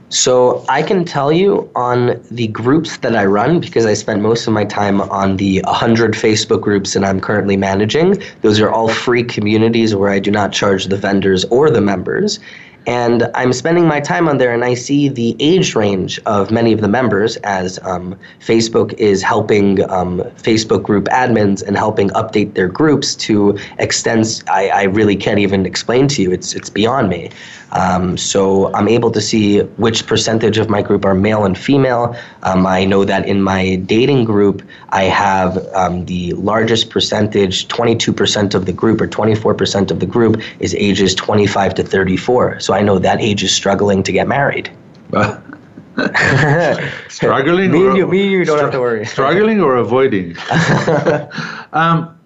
So 0.10 0.63
I 0.69 0.84
can 0.84 1.06
tell 1.06 1.32
you 1.32 1.71
on 1.75 2.23
the 2.29 2.47
groups 2.49 2.97
that 2.97 3.15
I 3.15 3.25
run 3.25 3.60
because 3.60 3.88
I 3.88 3.95
spend 3.95 4.21
most 4.21 4.45
of 4.45 4.53
my 4.53 4.63
time 4.63 5.01
on 5.01 5.38
the 5.38 5.60
100 5.63 6.13
Facebook 6.13 6.62
groups 6.62 6.93
that 6.93 7.03
I'm 7.03 7.19
currently 7.19 7.58
managing. 7.58 8.21
Those 8.41 8.60
are 8.60 8.69
all 8.69 8.89
free 8.89 9.23
communities 9.23 9.95
where 9.95 10.12
I 10.12 10.19
do 10.19 10.29
not 10.29 10.51
charge 10.51 10.86
the 10.86 10.97
vendors 10.97 11.45
or 11.45 11.71
the 11.71 11.82
members. 11.82 12.39
And 12.86 13.30
I'm 13.34 13.54
spending 13.54 13.88
my 13.88 14.00
time 14.00 14.28
on 14.28 14.38
there, 14.38 14.54
and 14.54 14.65
I 14.65 14.74
see 14.74 15.08
the 15.08 15.36
age 15.39 15.76
range 15.76 16.19
of 16.26 16.52
many 16.52 16.74
of 16.74 16.82
the 16.82 16.88
members 16.88 17.38
as 17.38 17.80
um, 17.84 18.17
Facebook 18.39 18.93
is 18.93 19.22
helping 19.22 19.89
um, 19.89 20.19
Facebook 20.38 20.84
group 20.84 21.06
admins 21.06 21.65
and 21.65 21.78
helping 21.78 22.10
update 22.10 22.56
their 22.56 22.67
groups 22.67 23.15
to 23.15 23.58
extents 23.80 24.43
I, 24.48 24.67
I 24.69 24.84
really 24.84 25.15
can't 25.15 25.39
even 25.39 25.65
explain 25.65 26.08
to 26.10 26.22
you. 26.22 26.32
It's 26.32 26.54
it's 26.54 26.69
beyond 26.69 27.10
me. 27.10 27.30
Um, 27.74 28.18
so 28.18 28.74
I'm 28.74 28.88
able 28.88 29.12
to 29.12 29.22
see 29.22 29.60
which 29.78 30.06
percentage 30.06 30.58
of 30.58 30.70
my 30.70 30.82
group 30.82 31.06
are 31.06 31.14
male 31.14 31.46
and 31.46 31.58
female. 31.58 32.16
Um, 32.44 32.66
I 32.66 32.86
know 32.86 33.04
that 33.04 33.28
in 33.28 33.42
my 33.42 33.76
dating 33.76 34.26
group, 34.26 34.62
I 34.90 35.04
have 35.04 35.58
um, 35.74 36.06
the 36.06 36.34
largest 36.34 36.90
percentage, 36.90 37.68
22% 37.68 38.54
of 38.54 38.66
the 38.66 38.74
group 38.74 39.02
or 39.02 39.08
24% 39.08 39.92
of 39.92 40.00
the 40.00 40.06
group 40.06 40.42
is 40.60 40.76
ages 40.76 41.16
25 41.16 41.76
to 41.76 41.84
34. 41.84 42.60
So 42.60 42.74
I 42.74 42.82
know 42.82 43.00
that 43.00 43.20
age 43.20 43.44
is 43.44 43.52
struggling 43.52 44.04
to 44.04 44.12
get 44.12 44.28
married. 44.28 44.72
struggling? 47.10 47.72
Me 47.72 47.88
and 47.88 47.98
you, 47.98 48.08
me 48.08 48.24
and 48.24 48.32
you 48.32 48.46
don't 48.46 48.60
have 48.60 48.72
to 48.72 48.80
worry. 48.80 49.06
struggling 49.06 49.62
or 49.62 49.78
avoiding? 49.78 50.36
um, 51.74 52.20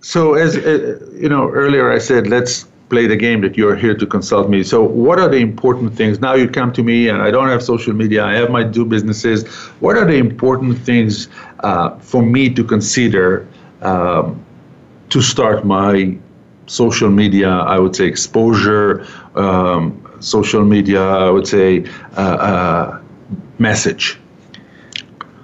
so, 0.00 0.34
as 0.34 0.56
uh, 0.56 0.98
you 1.14 1.28
know, 1.28 1.48
earlier 1.48 1.90
I 1.92 1.98
said, 1.98 2.26
let's 2.26 2.66
play 2.88 3.06
the 3.06 3.16
game 3.16 3.40
that 3.40 3.56
you're 3.56 3.76
here 3.76 3.94
to 3.94 4.06
consult 4.06 4.48
me. 4.48 4.62
So, 4.62 4.82
what 4.82 5.18
are 5.18 5.28
the 5.28 5.38
important 5.38 5.94
things? 5.94 6.20
Now 6.20 6.34
you 6.34 6.48
come 6.48 6.72
to 6.74 6.82
me, 6.82 7.08
and 7.08 7.22
I 7.22 7.30
don't 7.30 7.48
have 7.48 7.62
social 7.62 7.92
media. 7.92 8.24
I 8.24 8.34
have 8.34 8.50
my 8.50 8.64
two 8.64 8.84
businesses. 8.84 9.46
What 9.80 9.96
are 9.96 10.04
the 10.04 10.16
important 10.16 10.78
things 10.78 11.28
uh, 11.60 11.98
for 11.98 12.22
me 12.22 12.50
to 12.50 12.64
consider 12.64 13.48
um, 13.82 14.44
to 15.10 15.22
start 15.22 15.64
my 15.64 16.16
social 16.66 17.10
media? 17.10 17.48
I 17.48 17.78
would 17.78 17.96
say 17.96 18.04
exposure. 18.06 19.06
Um, 19.34 20.00
social 20.24 20.64
media. 20.64 21.02
I 21.02 21.30
would 21.30 21.46
say 21.46 21.84
uh, 22.16 22.20
uh, 22.20 23.00
message. 23.58 24.18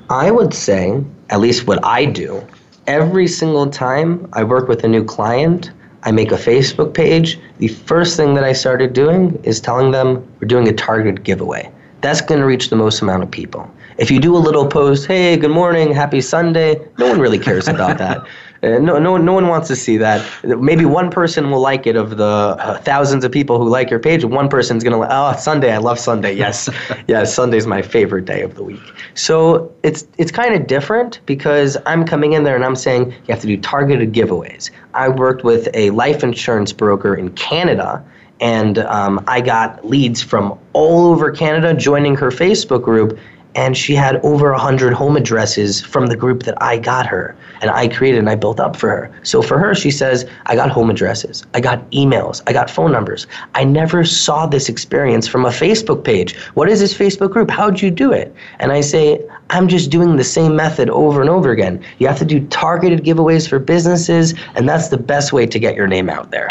I 0.09 0.31
would 0.31 0.53
say, 0.53 1.03
at 1.29 1.41
least 1.41 1.67
what 1.67 1.85
I 1.85 2.05
do, 2.05 2.45
every 2.87 3.29
single 3.29 3.69
time 3.71 4.29
I 4.33 4.43
work 4.43 4.69
with 4.69 4.83
a 4.83 4.89
new 4.89 5.05
client, 5.05 5.71
I 6.03 6.13
make 6.13 6.33
a 6.33 6.37
Facebook 6.37 6.95
page. 6.95 7.39
The 7.59 7.69
first 7.69 8.17
thing 8.17 8.35
that 8.35 8.45
I 8.45 8.53
started 8.53 8.93
doing 8.93 9.39
is 9.45 9.61
telling 9.61 9.91
them 9.91 10.27
we're 10.41 10.49
doing 10.49 10.69
a 10.69 10.73
targeted 10.73 11.25
giveaway. 11.25 11.71
That's 12.01 12.21
going 12.21 12.41
to 12.41 12.47
reach 12.47 12.71
the 12.71 12.77
most 12.77 13.03
amount 13.03 13.23
of 13.23 13.31
people. 13.31 13.71
If 13.99 14.11
you 14.11 14.19
do 14.19 14.35
a 14.35 14.39
little 14.39 14.67
post, 14.67 15.07
hey, 15.07 15.37
good 15.37 15.51
morning, 15.51 15.93
happy 15.93 16.23
Sunday, 16.23 16.81
no 16.97 17.09
one 17.09 17.21
really 17.21 17.39
cares 17.39 17.69
about 17.69 17.99
that. 17.99 18.25
Uh, 18.63 18.79
no, 18.79 18.99
no, 18.99 19.17
no 19.17 19.33
one 19.33 19.49
wants 19.49 19.69
to 19.69 19.77
see 19.77 19.97
that. 19.97 20.27
Maybe 20.45 20.85
one 20.85 21.11
person 21.11 21.51
will 21.51 21.61
like 21.61 21.87
it 21.87 21.97
of 21.97 22.19
the 22.19 22.25
uh, 22.25 22.79
thousands 22.79 23.25
of 23.25 23.33
people 23.33 23.59
who 23.59 23.69
like 23.69 23.89
your 23.89 24.01
page. 24.01 24.25
One 24.25 24.49
person's 24.49 24.85
gonna 24.85 24.99
like, 24.99 25.09
oh, 25.11 25.35
Sunday. 25.39 25.73
I 25.73 25.79
love 25.79 25.99
Sunday. 25.99 26.35
Yes, 26.35 26.69
yes, 27.09 27.35
Sunday's 27.35 27.67
my 27.67 27.81
favorite 27.81 28.27
day 28.27 28.43
of 28.43 28.57
the 28.57 28.63
week. 28.63 28.83
So 29.15 29.73
it's 29.83 30.07
it's 30.19 30.31
kind 30.31 30.55
of 30.55 30.67
different 30.67 31.21
because 31.25 31.79
I'm 31.87 32.05
coming 32.05 32.35
in 32.35 32.45
there 32.45 32.55
and 32.55 32.65
I'm 32.65 32.77
saying 32.77 33.11
you 33.11 33.33
have 33.35 33.41
to 33.41 33.47
do 33.47 33.57
targeted 33.57 34.13
giveaways. 34.13 34.71
I 34.93 35.09
worked 35.09 35.43
with 35.43 35.69
a 35.73 35.91
life 35.91 36.23
insurance 36.23 36.73
broker 36.73 37.15
in 37.15 37.31
Canada 37.31 38.05
and 38.41 38.79
um, 38.79 39.23
I 39.27 39.41
got 39.41 39.87
leads 39.87 40.23
from 40.23 40.59
all 40.73 41.07
over 41.07 41.31
Canada 41.31 41.75
joining 41.75 42.17
her 42.17 42.31
Facebook 42.31 42.83
group, 42.83 43.19
and 43.61 43.77
she 43.77 43.95
had 43.95 44.17
over 44.25 44.53
100 44.53 44.95
home 44.95 45.19
addresses 45.19 45.83
from 45.83 46.07
the 46.07 46.17
group 46.17 46.45
that 46.45 46.61
I 46.63 46.79
got 46.79 47.07
her 47.07 47.37
and 47.61 47.71
I 47.71 47.89
created 47.89 48.19
and 48.19 48.31
I 48.31 48.35
built 48.35 48.59
up 48.59 48.75
for 48.75 48.89
her. 48.89 49.13
So 49.23 49.43
for 49.43 49.59
her, 49.59 49.75
she 49.75 49.91
says, 49.91 50.27
I 50.47 50.57
got 50.57 50.71
home 50.71 50.89
addresses, 50.89 51.45
I 51.53 51.61
got 51.61 51.79
emails, 51.91 52.41
I 52.47 52.55
got 52.55 52.71
phone 52.71 52.91
numbers. 52.91 53.27
I 53.55 53.65
never 53.65 54.03
saw 54.03 54.47
this 54.47 54.71
experience 54.71 55.29
from 55.29 55.45
a 55.45 55.51
Facebook 55.51 56.05
page. 56.05 56.39
What 56.55 56.71
is 56.71 56.81
this 56.81 56.95
Facebook 56.97 57.33
group? 57.33 57.51
How'd 57.51 57.83
you 57.83 57.91
do 57.91 58.13
it? 58.13 58.35
And 58.61 58.73
I 58.73 58.81
say, 58.81 59.23
I'm 59.51 59.69
just 59.69 59.91
doing 59.91 60.17
the 60.17 60.25
same 60.25 60.57
method 60.57 60.89
over 60.89 61.21
and 61.21 61.29
over 61.29 61.51
again. 61.51 61.85
You 61.99 62.07
have 62.09 62.19
to 62.21 62.25
do 62.25 62.47
targeted 62.47 63.05
giveaways 63.05 63.47
for 63.47 63.59
businesses, 63.59 64.33
and 64.55 64.67
that's 64.67 64.89
the 64.89 64.97
best 64.97 65.35
way 65.35 65.45
to 65.45 65.59
get 65.59 65.75
your 65.75 65.87
name 65.87 66.09
out 66.09 66.31
there. 66.31 66.49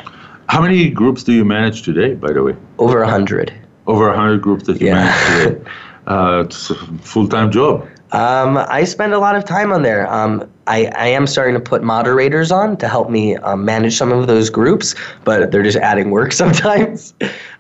How 0.50 0.62
many 0.62 0.92
groups 0.92 1.24
do 1.24 1.34
you 1.34 1.44
manage 1.44 1.82
today, 1.82 2.14
by 2.14 2.34
the 2.34 2.44
way? 2.44 2.56
Over 2.78 3.02
a 3.02 3.10
hundred. 3.10 3.52
Over 3.88 4.10
a 4.10 4.16
hundred 4.16 4.44
groups 4.44 4.68
that 4.68 4.80
you 4.80 4.88
Yeah. 4.88 4.94
manage 4.94 5.56
today. 5.56 5.72
Uh, 6.10 6.44
it's 6.46 6.72
a 6.72 6.76
full-time 6.76 7.52
job. 7.52 7.88
Um, 8.12 8.58
I 8.58 8.84
spend 8.86 9.14
a 9.14 9.20
lot 9.20 9.36
of 9.36 9.46
time 9.46 9.72
on 9.72 9.84
there. 9.84 10.12
Um, 10.12 10.50
I, 10.66 10.86
I 10.96 11.08
am 11.08 11.28
starting 11.28 11.54
to 11.54 11.60
put 11.60 11.84
moderators 11.84 12.52
on 12.52 12.76
to 12.78 12.88
help 12.88 13.12
me 13.12 13.36
um, 13.38 13.66
manage 13.66 13.96
some 13.96 14.12
of 14.12 14.26
those 14.26 14.50
groups, 14.50 14.96
but 15.24 15.52
they're 15.52 15.62
just 15.62 15.78
adding 15.78 16.10
work 16.10 16.32
sometimes. 16.44 17.14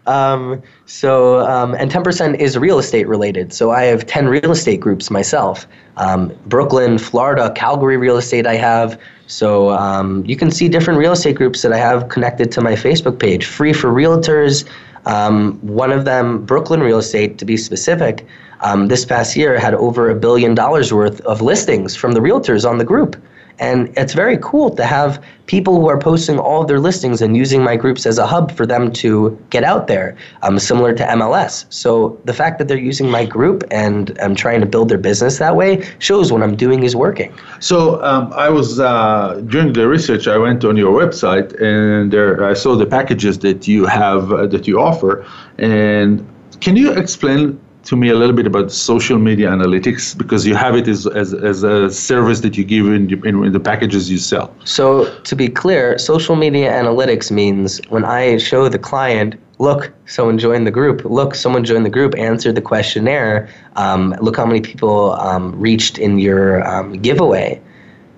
um, 0.07 0.61
so, 0.87 1.41
um, 1.41 1.75
and 1.75 1.91
10% 1.91 2.39
is 2.39 2.57
real 2.57 2.79
estate 2.79 3.07
related. 3.07 3.53
So 3.53 3.69
I 3.69 3.83
have 3.83 4.07
10 4.07 4.27
real 4.27 4.51
estate 4.51 4.79
groups 4.79 5.11
myself. 5.11 5.67
Um, 5.97 6.33
Brooklyn, 6.47 6.97
Florida, 6.97 7.51
Calgary 7.55 7.97
real 7.97 8.17
estate 8.17 8.47
I 8.47 8.55
have. 8.55 8.99
So 9.27 10.23
you 10.25 10.35
can 10.35 10.49
see 10.49 10.67
different 10.67 10.99
real 10.99 11.11
estate 11.11 11.35
groups 11.35 11.61
that 11.61 11.71
I 11.71 11.77
have 11.77 12.09
connected 12.09 12.51
to 12.53 12.61
my 12.61 12.73
Facebook 12.73 13.19
page. 13.19 13.45
Free 13.45 13.73
for 13.73 13.89
realtors. 13.91 14.67
Um, 15.05 15.53
one 15.61 15.91
of 15.91 16.05
them, 16.05 16.45
Brooklyn 16.45 16.81
Real 16.81 16.99
Estate, 16.99 17.37
to 17.39 17.45
be 17.45 17.57
specific, 17.57 18.25
um, 18.61 18.87
this 18.87 19.05
past 19.05 19.35
year 19.35 19.57
had 19.57 19.73
over 19.75 20.09
a 20.09 20.15
billion 20.15 20.53
dollars 20.53 20.93
worth 20.93 21.21
of 21.21 21.41
listings 21.41 21.95
from 21.95 22.11
the 22.11 22.19
realtors 22.19 22.69
on 22.69 22.77
the 22.77 22.85
group. 22.85 23.15
And 23.59 23.91
it's 23.97 24.13
very 24.13 24.37
cool 24.41 24.69
to 24.75 24.85
have 24.85 25.23
people 25.45 25.79
who 25.79 25.89
are 25.89 25.97
posting 25.97 26.39
all 26.39 26.61
of 26.61 26.67
their 26.67 26.79
listings 26.79 27.21
and 27.21 27.35
using 27.35 27.63
my 27.63 27.75
groups 27.75 28.05
as 28.05 28.17
a 28.17 28.25
hub 28.25 28.51
for 28.51 28.65
them 28.65 28.91
to 28.93 29.37
get 29.49 29.63
out 29.63 29.87
there, 29.87 30.15
um, 30.43 30.59
similar 30.59 30.93
to 30.93 31.03
MLS. 31.03 31.65
So 31.69 32.19
the 32.25 32.33
fact 32.33 32.59
that 32.59 32.67
they're 32.67 32.77
using 32.77 33.09
my 33.09 33.25
group 33.25 33.63
and 33.71 34.17
I'm 34.21 34.35
trying 34.35 34.61
to 34.61 34.65
build 34.65 34.89
their 34.89 34.97
business 34.97 35.39
that 35.39 35.55
way 35.55 35.85
shows 35.99 36.31
what 36.31 36.43
I'm 36.43 36.55
doing 36.55 36.83
is 36.83 36.95
working. 36.95 37.33
So 37.59 38.01
um, 38.03 38.31
I 38.33 38.49
was 38.49 38.79
uh, 38.79 39.41
during 39.47 39.73
the 39.73 39.87
research. 39.87 40.27
I 40.27 40.37
went 40.37 40.63
on 40.63 40.77
your 40.77 40.93
website 40.93 41.59
and 41.61 42.13
there 42.13 42.45
I 42.45 42.53
saw 42.53 42.75
the 42.75 42.85
packages 42.85 43.39
that 43.39 43.67
you 43.67 43.85
have 43.85 44.31
uh, 44.31 44.47
that 44.47 44.67
you 44.67 44.79
offer. 44.79 45.25
And 45.57 46.25
can 46.61 46.75
you 46.75 46.91
explain 46.91 47.59
to 47.89 47.95
me 47.95 48.09
a 48.09 48.13
little 48.13 48.35
bit 48.35 48.45
about 48.45 48.71
social 48.71 49.17
media 49.17 49.49
analytics 49.49 50.15
because 50.15 50.45
you 50.45 50.53
have 50.53 50.75
it 50.75 50.87
as, 50.87 51.07
as, 51.07 51.33
as 51.33 51.63
a 51.63 51.89
service 51.89 52.39
that 52.41 52.55
you 52.55 52.63
give 52.63 52.85
in, 52.85 53.11
in, 53.25 53.43
in 53.43 53.51
the 53.51 53.59
packages 53.59 54.11
you 54.11 54.19
sell. 54.19 54.53
So, 54.63 55.11
to 55.21 55.35
be 55.35 55.47
clear, 55.49 55.97
social 55.97 56.35
media 56.35 56.71
analytics 56.71 57.31
means 57.31 57.81
when 57.89 58.05
I 58.05 58.37
show 58.37 58.69
the 58.69 58.77
client, 58.77 59.39
look, 59.57 59.91
someone 60.05 60.37
joined 60.37 60.67
the 60.67 60.71
group, 60.71 61.03
look, 61.03 61.33
someone 61.33 61.63
joined 61.63 61.83
the 61.83 61.89
group, 61.89 62.13
answered 62.15 62.53
the 62.53 62.61
questionnaire, 62.61 63.49
um, 63.75 64.15
look 64.21 64.37
how 64.37 64.45
many 64.45 64.61
people 64.61 65.13
um, 65.13 65.59
reached 65.59 65.97
in 65.97 66.19
your 66.19 66.63
um, 66.67 66.93
giveaway. 66.93 67.59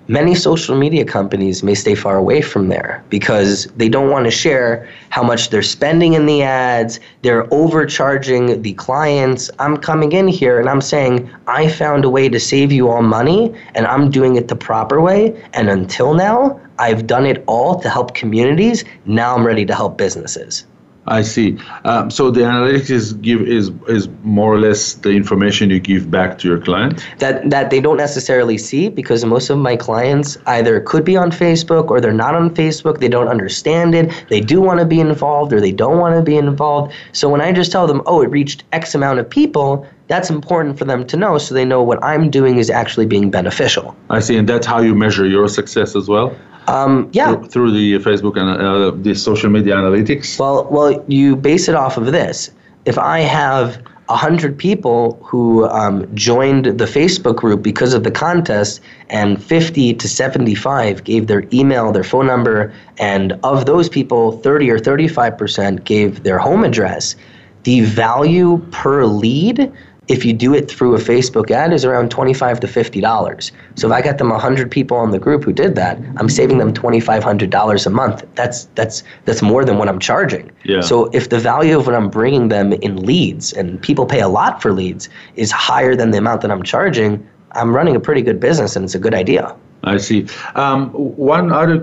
Many 0.08 0.34
social 0.34 0.76
media 0.76 1.06
companies 1.06 1.62
may 1.62 1.76
stay 1.76 1.94
far 1.94 2.18
away 2.18 2.42
from 2.42 2.70
there 2.70 3.04
because 3.10 3.66
they 3.78 3.88
don't 3.88 4.10
want 4.10 4.26
to 4.26 4.32
share 4.32 4.90
how 5.10 5.22
much 5.22 5.50
they're 5.50 5.62
spending 5.62 6.14
in 6.14 6.26
the 6.26 6.42
ads. 6.42 7.00
They're 7.22 7.48
overcharging 7.54 8.62
the 8.64 8.74
clients. 8.74 9.52
I'm 9.60 9.78
coming 9.78 10.12
in 10.12 10.28
here 10.28 10.60
and 10.60 10.68
I'm 10.68 10.82
saying, 10.82 11.30
I 11.48 11.70
found 11.70 12.04
a 12.04 12.10
way 12.10 12.30
to 12.30 12.40
save 12.40 12.72
you 12.72 12.90
all 12.90 13.04
money 13.04 13.56
and 13.76 13.86
I'm 13.86 14.10
doing 14.10 14.36
it 14.36 14.48
the 14.48 14.56
proper 14.56 15.00
way. 15.00 15.40
And 15.54 15.70
until 15.70 16.16
now, 16.16 16.60
I've 16.80 17.06
done 17.06 17.28
it 17.28 17.44
all 17.46 17.80
to 17.80 17.90
help 17.90 18.16
communities. 18.16 18.84
Now 19.06 19.36
I'm 19.36 19.46
ready 19.46 19.66
to 19.66 19.76
help 19.76 19.98
businesses. 19.98 20.66
I 21.08 21.24
see. 21.24 21.58
Um, 21.84 22.12
so 22.12 22.30
the 22.30 22.42
analytics 22.42 22.92
is 22.92 23.14
give 23.14 23.42
is 23.42 23.72
is 23.88 24.08
more 24.24 24.54
or 24.54 24.60
less 24.60 24.94
the 24.94 25.10
information 25.10 25.72
you 25.72 25.80
give 25.80 26.12
back 26.12 26.38
to 26.40 26.48
your 26.48 26.60
client. 26.60 27.04
that 27.18 27.50
that 27.50 27.72
they 27.72 27.82
don't 27.82 27.98
necessarily 27.98 28.58
see 28.58 28.88
because 28.90 29.26
most 29.26 29.50
of 29.50 29.58
my 29.58 29.76
clients 29.76 30.38
either 30.46 30.80
could 30.82 31.04
be 31.04 31.18
on 31.18 31.32
Facebook 31.32 31.90
or 31.90 32.00
they're 32.02 32.14
not 32.14 32.36
on 32.36 32.52
Facebook. 32.52 33.00
They 33.00 33.10
don't 33.10 33.28
understand 33.28 33.96
it. 33.96 34.12
They 34.30 34.42
do 34.42 34.62
want 34.62 34.80
to 34.80 34.86
be 34.86 35.00
involved 35.00 35.54
or 35.54 35.60
they 35.60 35.72
don't 35.72 35.98
want 35.98 36.16
to 36.16 36.22
be 36.22 36.38
involved. 36.38 36.94
So 37.14 37.28
when 37.30 37.42
I 37.42 37.52
just 37.52 37.72
tell 37.72 37.88
them, 37.88 38.04
"Oh, 38.06 38.22
it 38.22 38.30
reached 38.30 38.64
X 38.72 38.94
amount 38.94 39.18
of 39.18 39.28
people," 39.28 39.88
that's 40.08 40.30
important 40.30 40.78
for 40.78 40.86
them 40.86 41.08
to 41.08 41.18
know 41.18 41.38
so 41.40 41.56
they 41.56 41.66
know 41.66 41.82
what 41.82 42.04
I'm 42.04 42.30
doing 42.30 42.58
is 42.58 42.70
actually 42.70 43.08
being 43.08 43.32
beneficial. 43.32 43.96
I 44.10 44.20
see, 44.20 44.38
and 44.38 44.48
that's 44.48 44.68
how 44.68 44.82
you 44.82 44.94
measure 44.94 45.26
your 45.26 45.48
success 45.48 45.96
as 45.96 46.08
well. 46.08 46.36
Um, 46.67 47.10
yeah. 47.12 47.36
Through, 47.36 47.47
through 47.47 47.71
the 47.71 47.93
Facebook 48.00 48.38
and 48.38 48.50
uh, 48.50 48.91
the 48.91 49.15
social 49.15 49.50
media 49.50 49.76
analytics. 49.76 50.39
Well, 50.39 50.67
well, 50.69 51.04
you 51.08 51.36
base 51.36 51.67
it 51.67 51.76
off 51.76 51.97
of 51.97 52.12
this. 52.12 52.52
If 52.86 52.97
I 52.97 53.19
have 53.19 53.82
hundred 54.15 54.58
people 54.58 55.19
who 55.24 55.67
um, 55.69 56.13
joined 56.15 56.65
the 56.65 56.86
Facebook 56.86 57.38
group 57.38 57.62
because 57.62 57.93
of 57.93 58.04
the 58.04 58.12
contest, 58.12 58.82
and 59.10 59.41
50 59.41 59.93
to 59.95 60.08
75 60.08 61.04
gave 61.04 61.28
their 61.28 61.43
email, 61.54 61.91
their 61.91 62.04
phone 62.04 62.28
number, 62.28 62.74
and 62.97 63.34
of 63.43 63.65
those 63.65 63.89
people, 63.89 64.34
30 64.39 64.69
or 64.69 64.80
35 64.80 65.38
percent 65.38 65.84
gave 65.86 66.24
their 66.24 66.39
home 66.39 66.63
address. 66.63 67.15
The 67.63 67.82
value 67.82 68.58
per 68.71 69.06
lead 69.06 69.71
if 70.12 70.26
you 70.26 70.34
do 70.34 70.54
it 70.54 70.69
through 70.69 70.93
a 70.95 70.97
Facebook 71.00 71.50
ad 71.52 71.71
is 71.71 71.86
around 71.86 72.12
25 72.12 72.60
to 72.60 72.67
50 72.67 73.00
dollars. 73.02 73.52
So 73.76 73.88
if 73.88 73.93
I 73.93 74.02
got 74.02 74.17
them 74.17 74.30
100 74.30 74.69
people 74.69 74.97
on 74.97 75.12
the 75.12 75.19
group 75.19 75.43
who 75.45 75.54
did 75.54 75.76
that, 75.76 75.97
I'm 76.17 76.28
saving 76.30 76.58
them 76.58 76.74
2500 76.74 77.50
dollars 77.50 77.86
a 77.86 77.89
month. 77.89 78.26
That's 78.36 78.65
that's 78.76 79.04
that's 79.26 79.41
more 79.41 79.63
than 79.63 79.78
what 79.78 79.88
I'm 79.88 80.00
charging. 80.00 80.52
Yeah. 80.65 80.82
So 80.82 81.06
if 81.13 81.30
the 81.30 81.39
value 81.39 81.78
of 81.80 81.86
what 81.88 81.95
I'm 81.95 82.10
bringing 82.10 82.50
them 82.50 82.74
in 82.74 82.97
leads 83.06 83.54
and 83.54 83.82
people 83.82 84.06
pay 84.06 84.19
a 84.19 84.28
lot 84.28 84.62
for 84.62 84.74
leads 84.74 85.10
is 85.36 85.52
higher 85.52 85.95
than 85.95 86.12
the 86.12 86.17
amount 86.17 86.41
that 86.41 86.52
I'm 86.52 86.63
charging, 86.63 87.26
I'm 87.54 87.74
running 87.74 87.95
a 87.95 88.00
pretty 88.00 88.21
good 88.21 88.39
business 88.39 88.76
and 88.76 88.84
it's 88.86 88.95
a 88.95 89.00
good 89.00 89.13
idea. 89.13 89.56
I 89.84 89.97
see. 89.97 90.28
Um, 90.56 90.89
one 91.34 91.52
other 91.52 91.82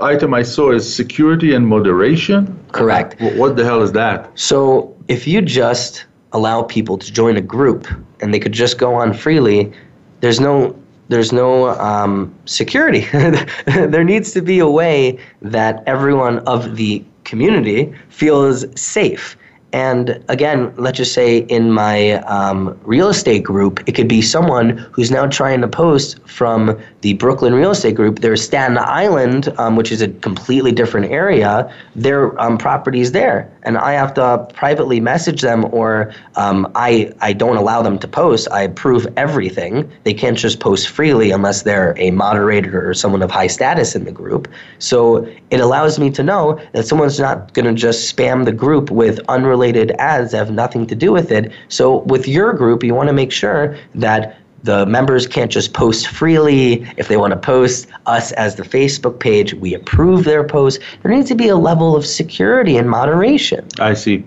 item 0.00 0.32
I 0.34 0.42
saw 0.42 0.72
is 0.72 0.82
security 0.92 1.54
and 1.54 1.66
moderation. 1.66 2.58
Correct. 2.72 3.20
Wh- 3.20 3.36
What 3.38 3.56
the 3.56 3.64
hell 3.64 3.82
is 3.82 3.92
that? 3.92 4.30
So 4.38 4.96
if 5.08 5.26
you 5.28 5.42
just 5.42 6.06
allow 6.32 6.62
people 6.62 6.98
to 6.98 7.12
join 7.12 7.36
a 7.36 7.40
group 7.40 7.86
and 8.20 8.32
they 8.32 8.38
could 8.38 8.52
just 8.52 8.78
go 8.78 8.94
on 8.94 9.12
freely, 9.12 9.72
there's 10.20 10.40
no 10.40 10.76
there's 11.08 11.32
no 11.32 11.68
um, 11.78 12.34
security. 12.46 13.00
there 13.66 14.04
needs 14.04 14.32
to 14.32 14.40
be 14.40 14.58
a 14.60 14.68
way 14.68 15.18
that 15.42 15.82
everyone 15.86 16.38
of 16.40 16.76
the 16.76 17.04
community 17.24 17.92
feels 18.08 18.64
safe. 18.80 19.36
And 19.72 20.22
again, 20.28 20.72
let's 20.76 20.98
just 20.98 21.14
say 21.14 21.38
in 21.38 21.72
my 21.72 22.12
um, 22.24 22.78
real 22.84 23.08
estate 23.08 23.42
group, 23.42 23.82
it 23.86 23.92
could 23.92 24.08
be 24.08 24.20
someone 24.20 24.76
who's 24.92 25.10
now 25.10 25.26
trying 25.26 25.62
to 25.62 25.68
post 25.68 26.18
from 26.28 26.78
the 27.00 27.14
Brooklyn 27.14 27.54
real 27.54 27.70
estate 27.70 27.94
group. 27.94 28.18
There's 28.18 28.42
Staten 28.44 28.76
Island, 28.76 29.48
um, 29.58 29.76
which 29.76 29.90
is 29.90 30.02
a 30.02 30.08
completely 30.08 30.72
different 30.72 31.10
area. 31.10 31.72
Their 31.96 32.38
um, 32.38 32.58
properties 32.58 33.12
there, 33.12 33.50
and 33.62 33.78
I 33.78 33.92
have 33.92 34.12
to 34.14 34.46
privately 34.52 35.00
message 35.00 35.40
them, 35.40 35.64
or 35.72 36.12
um, 36.36 36.70
I 36.74 37.10
I 37.20 37.32
don't 37.32 37.56
allow 37.56 37.80
them 37.80 37.98
to 38.00 38.08
post. 38.08 38.48
I 38.52 38.62
approve 38.62 39.06
everything. 39.16 39.90
They 40.04 40.12
can't 40.14 40.36
just 40.36 40.60
post 40.60 40.88
freely 40.88 41.30
unless 41.30 41.62
they're 41.62 41.94
a 41.96 42.10
moderator 42.10 42.88
or 42.88 42.92
someone 42.92 43.22
of 43.22 43.30
high 43.30 43.46
status 43.46 43.94
in 43.94 44.04
the 44.04 44.12
group. 44.12 44.48
So 44.80 45.26
it 45.50 45.60
allows 45.60 45.98
me 45.98 46.10
to 46.10 46.22
know 46.22 46.60
that 46.72 46.86
someone's 46.86 47.18
not 47.18 47.54
going 47.54 47.66
to 47.66 47.74
just 47.74 48.14
spam 48.14 48.44
the 48.44 48.52
group 48.52 48.90
with 48.90 49.18
unrelated 49.28 49.61
ads 49.98 50.32
have 50.32 50.50
nothing 50.50 50.86
to 50.86 50.94
do 50.94 51.12
with 51.12 51.30
it. 51.30 51.52
So 51.68 51.98
with 51.98 52.28
your 52.28 52.52
group, 52.52 52.82
you 52.82 52.94
want 52.94 53.08
to 53.08 53.12
make 53.12 53.32
sure 53.32 53.76
that 53.94 54.36
the 54.62 54.86
members 54.86 55.26
can't 55.26 55.50
just 55.50 55.74
post 55.74 56.08
freely. 56.08 56.86
If 56.96 57.08
they 57.08 57.16
want 57.16 57.32
to 57.32 57.38
post 57.38 57.88
us 58.06 58.32
as 58.32 58.56
the 58.56 58.62
Facebook 58.62 59.18
page, 59.18 59.54
we 59.54 59.74
approve 59.74 60.24
their 60.24 60.44
post. 60.44 60.80
There 61.02 61.12
needs 61.12 61.28
to 61.28 61.34
be 61.34 61.48
a 61.48 61.56
level 61.56 61.96
of 61.96 62.06
security 62.06 62.76
and 62.76 62.88
moderation. 62.88 63.66
I 63.80 63.94
see. 63.94 64.24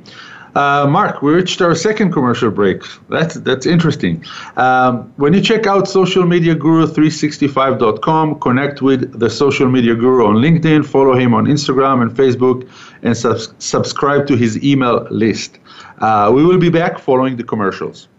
Uh, 0.56 0.88
Mark, 0.88 1.22
we 1.22 1.34
reached 1.34 1.62
our 1.62 1.76
second 1.76 2.14
commercial 2.14 2.50
break. 2.50 2.82
That's 3.10 3.36
that's 3.36 3.66
interesting. 3.66 4.24
Um, 4.56 5.12
when 5.18 5.34
you 5.34 5.42
check 5.42 5.68
out 5.68 5.84
socialmediaguru365.com, 5.84 8.40
connect 8.40 8.82
with 8.82 9.20
the 9.20 9.30
social 9.30 9.68
media 9.68 9.96
guru 9.96 10.28
on 10.28 10.36
LinkedIn, 10.36 10.86
follow 10.86 11.14
him 11.14 11.34
on 11.34 11.44
Instagram 11.46 12.02
and 12.02 12.12
Facebook, 12.12 12.66
and 13.06 13.16
sub- 13.16 13.40
subscribe 13.60 14.28
to 14.28 14.36
his 14.36 14.62
email 14.64 15.08
list. 15.10 15.60
Uh, 16.00 16.32
we 16.34 16.44
will 16.44 16.58
be 16.58 16.70
back 16.70 17.00
following 17.00 17.38
the 17.38 17.44
commercials. 17.44 18.10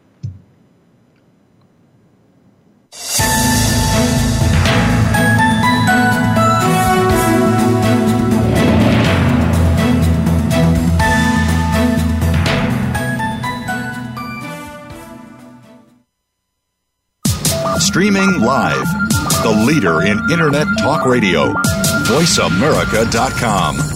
Streaming 17.79 18.41
live. 18.41 18.87
The 19.43 19.65
leader 19.67 20.03
in 20.03 20.19
Internet 20.31 20.67
talk 20.79 21.07
radio. 21.07 21.53
VoiceAmerica.com. 22.05 23.96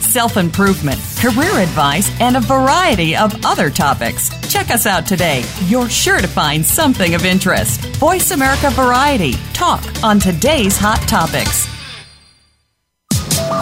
self 0.11 0.35
improvement, 0.35 0.99
career 1.17 1.59
advice, 1.59 2.11
and 2.19 2.35
a 2.35 2.41
variety 2.41 3.15
of 3.15 3.33
other 3.45 3.69
topics. 3.69 4.29
Check 4.51 4.69
us 4.69 4.85
out 4.85 5.07
today. 5.07 5.43
You're 5.67 5.89
sure 5.89 6.19
to 6.19 6.27
find 6.27 6.65
something 6.65 7.15
of 7.15 7.23
interest. 7.25 7.79
Voice 7.95 8.31
America 8.31 8.69
Variety. 8.71 9.33
Talk 9.53 9.83
on 10.03 10.19
today's 10.19 10.77
hot 10.77 10.99
topics. 11.07 11.67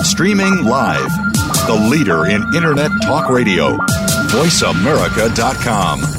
Streaming 0.08 0.64
live. 0.64 1.12
The 1.68 1.88
leader 1.92 2.26
in 2.26 2.42
Internet 2.56 2.92
talk 3.04 3.30
radio. 3.30 3.78
VoiceAmerica.com. 4.32 6.19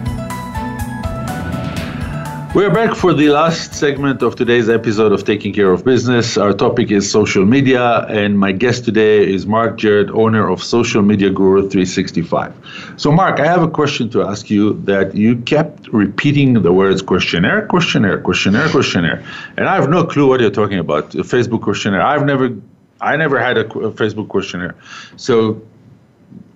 We're 2.53 2.69
back 2.69 2.95
for 2.95 3.13
the 3.13 3.29
last 3.29 3.75
segment 3.75 4.21
of 4.21 4.35
today's 4.35 4.67
episode 4.67 5.13
of 5.13 5.23
Taking 5.23 5.53
Care 5.53 5.71
of 5.71 5.85
Business. 5.85 6.35
Our 6.35 6.51
topic 6.51 6.91
is 6.91 7.09
social 7.09 7.45
media, 7.45 8.05
and 8.09 8.37
my 8.37 8.51
guest 8.51 8.83
today 8.83 9.25
is 9.25 9.47
Mark 9.47 9.77
Jarrett, 9.77 10.09
owner 10.09 10.49
of 10.49 10.61
Social 10.61 11.01
Media 11.01 11.29
Guru 11.29 11.69
365. 11.69 12.53
So, 12.97 13.09
Mark, 13.09 13.39
I 13.39 13.45
have 13.45 13.63
a 13.63 13.69
question 13.69 14.09
to 14.09 14.23
ask 14.23 14.49
you 14.49 14.73
that 14.83 15.15
you 15.15 15.37
kept 15.37 15.87
repeating 15.93 16.61
the 16.61 16.73
words 16.73 17.01
questionnaire, 17.01 17.67
questionnaire, 17.67 18.19
questionnaire, 18.19 18.67
questionnaire, 18.67 19.23
and 19.55 19.69
I 19.69 19.75
have 19.75 19.89
no 19.89 20.03
clue 20.03 20.27
what 20.27 20.41
you're 20.41 20.51
talking 20.51 20.79
about. 20.79 21.15
A 21.15 21.23
Facebook 21.23 21.61
questionnaire. 21.61 22.01
I've 22.01 22.25
never, 22.25 22.53
I 22.99 23.15
never 23.15 23.39
had 23.39 23.57
a, 23.59 23.65
a 23.65 23.91
Facebook 23.93 24.27
questionnaire. 24.27 24.75
So, 25.15 25.61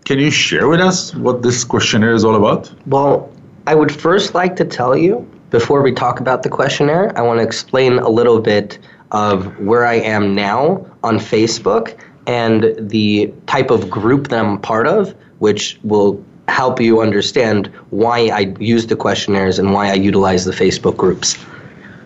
can 0.04 0.20
you 0.20 0.30
share 0.30 0.68
with 0.68 0.82
us 0.82 1.16
what 1.16 1.42
this 1.42 1.64
questionnaire 1.64 2.14
is 2.14 2.26
all 2.26 2.36
about? 2.36 2.70
Well, 2.86 3.32
I 3.66 3.76
would 3.76 3.94
first 3.94 4.36
like 4.36 4.58
to 4.58 4.66
tell 4.66 4.98
you 4.98 5.26
before 5.56 5.82
we 5.82 5.94
talk 5.94 6.20
about 6.20 6.44
the 6.44 6.50
questionnaire, 6.50 7.18
I 7.18 7.22
want 7.22 7.40
to 7.40 7.44
explain 7.44 7.98
a 8.00 8.10
little 8.10 8.42
bit 8.42 8.78
of 9.14 9.58
where 9.58 9.86
I 9.86 9.94
am 9.94 10.36
now 10.36 10.86
on 11.02 11.18
Facebook 11.18 11.98
and 12.28 12.76
the 12.78 13.34
type 13.48 13.72
of 13.72 13.90
group 13.90 14.28
that 14.28 14.44
I'm 14.44 14.60
part 14.60 14.86
of, 14.86 15.16
which 15.40 15.80
will 15.82 16.22
help 16.50 16.82
you 16.82 17.00
understand 17.00 17.68
why 17.92 18.28
I 18.28 18.54
use 18.60 18.88
the 18.88 18.98
questionnaires 18.98 19.58
and 19.58 19.72
why 19.72 19.90
I 19.90 19.94
utilize 19.94 20.44
the 20.44 20.52
Facebook 20.52 20.98
groups. 20.98 21.38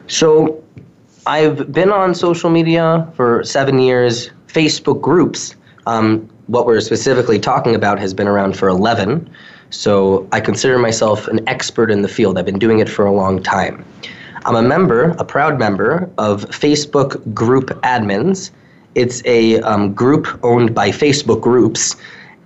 So, 0.05 0.63
I've 1.25 1.71
been 1.71 1.91
on 1.91 2.13
social 2.13 2.51
media 2.51 3.11
for 3.15 3.43
seven 3.43 3.79
years. 3.79 4.29
Facebook 4.45 5.01
groups, 5.01 5.55
um, 5.87 6.29
what 6.45 6.67
we're 6.67 6.81
specifically 6.81 7.39
talking 7.39 7.73
about, 7.73 7.97
has 7.97 8.13
been 8.13 8.27
around 8.27 8.55
for 8.57 8.67
11. 8.67 9.27
So 9.69 10.27
I 10.31 10.39
consider 10.39 10.77
myself 10.79 11.27
an 11.27 11.47
expert 11.47 11.91
in 11.91 12.01
the 12.01 12.07
field. 12.07 12.37
I've 12.37 12.45
been 12.45 12.59
doing 12.59 12.79
it 12.79 12.89
for 12.89 13.05
a 13.05 13.11
long 13.11 13.41
time. 13.41 13.85
I'm 14.45 14.55
a 14.55 14.61
member, 14.61 15.15
a 15.19 15.25
proud 15.25 15.59
member 15.59 16.09
of 16.17 16.45
Facebook 16.45 17.33
Group 17.33 17.67
Admins. 17.81 18.51
It's 18.95 19.23
a 19.25 19.59
um, 19.61 19.93
group 19.93 20.27
owned 20.43 20.73
by 20.73 20.89
Facebook 20.89 21.41
Groups, 21.41 21.95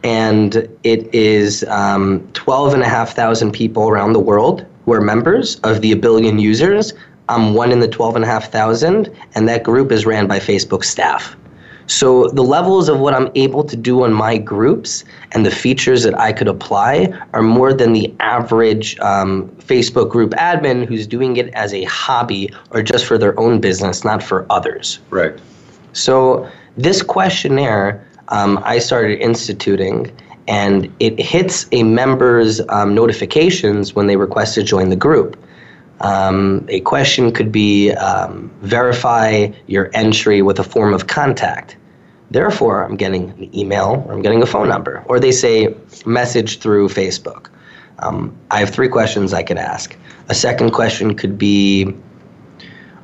and 0.03 0.67
it 0.84 1.13
is 1.13 1.63
um, 1.65 2.28
12,500 2.34 3.53
people 3.53 3.88
around 3.89 4.13
the 4.13 4.19
world 4.19 4.65
who 4.86 4.93
are 4.93 5.01
members 5.01 5.59
of 5.61 5.82
the 5.82 5.93
billion 5.93 6.39
users. 6.39 6.93
I'm 7.30 7.53
one 7.53 7.71
in 7.71 7.80
the 7.80 7.88
12,500, 7.88 9.15
and 9.36 9.47
that 9.47 9.63
group 9.63 9.91
is 9.91 10.05
ran 10.05 10.28
by 10.28 10.39
Facebook 10.39 10.84
staff. 10.84 11.38
So 11.88 12.27
the 12.29 12.43
levels 12.43 12.89
of 12.89 12.99
what 12.99 13.13
I'm 13.13 13.29
able 13.36 13.63
to 13.65 13.75
do 13.75 14.03
on 14.03 14.13
my 14.13 14.38
groups 14.38 15.03
and 15.34 15.45
the 15.45 15.51
features 15.51 16.03
that 16.03 16.17
I 16.17 16.31
could 16.31 16.47
apply 16.47 17.13
are 17.34 17.41
more 17.41 17.73
than 17.73 17.93
the 17.93 18.13
average 18.19 18.97
um, 18.99 19.49
Facebook 19.59 20.09
group 20.09 20.31
admin 20.31 20.86
who's 20.86 21.05
doing 21.05 21.38
it 21.38 21.49
as 21.53 21.73
a 21.73 21.84
hobby 21.84 22.49
or 22.71 22.81
just 22.81 23.05
for 23.05 23.17
their 23.17 23.38
own 23.39 23.59
business, 23.59 24.03
not 24.03 24.23
for 24.23 24.45
others. 24.49 24.99
Right. 25.09 25.38
So 25.93 26.49
this 26.77 27.03
questionnaire 27.03 28.05
um, 28.29 28.59
I 28.63 28.79
started 28.79 29.19
instituting, 29.19 30.11
and 30.47 30.93
it 30.99 31.19
hits 31.19 31.67
a 31.71 31.84
member's 31.84 32.61
um, 32.69 32.95
notifications 32.95 33.95
when 33.95 34.07
they 34.07 34.15
request 34.15 34.55
to 34.55 34.63
join 34.63 34.89
the 34.89 34.95
group. 34.95 35.38
Um, 36.04 36.66
a 36.68 36.82
question 36.82 37.32
could 37.32 37.51
be 37.51 37.91
um, 37.91 38.51
verify 38.62 39.47
your 39.68 39.89
entry 39.93 40.41
with 40.41 40.60
a 40.60 40.64
form 40.64 40.93
of 40.93 41.08
contact. 41.08 41.78
Therefore, 42.30 42.84
I'm 42.84 42.97
getting 42.97 43.30
an 43.30 43.56
email 43.58 44.04
or 44.06 44.14
I'm 44.14 44.22
getting 44.22 44.43
a 44.43 44.45
phone 44.45 44.68
number, 44.68 45.01
or 45.06 45.20
they 45.20 45.32
say 45.32 45.74
message 46.06 46.60
through 46.60 46.89
Facebook. 46.89 47.47
Um, 47.99 48.36
I 48.51 48.60
have 48.60 48.70
three 48.70 48.89
questions 48.89 49.34
I 49.34 49.43
could 49.43 49.58
ask. 49.58 49.95
A 50.28 50.36
second 50.36 50.72
question 50.72 51.16
could 51.16 51.38
be 51.38 51.95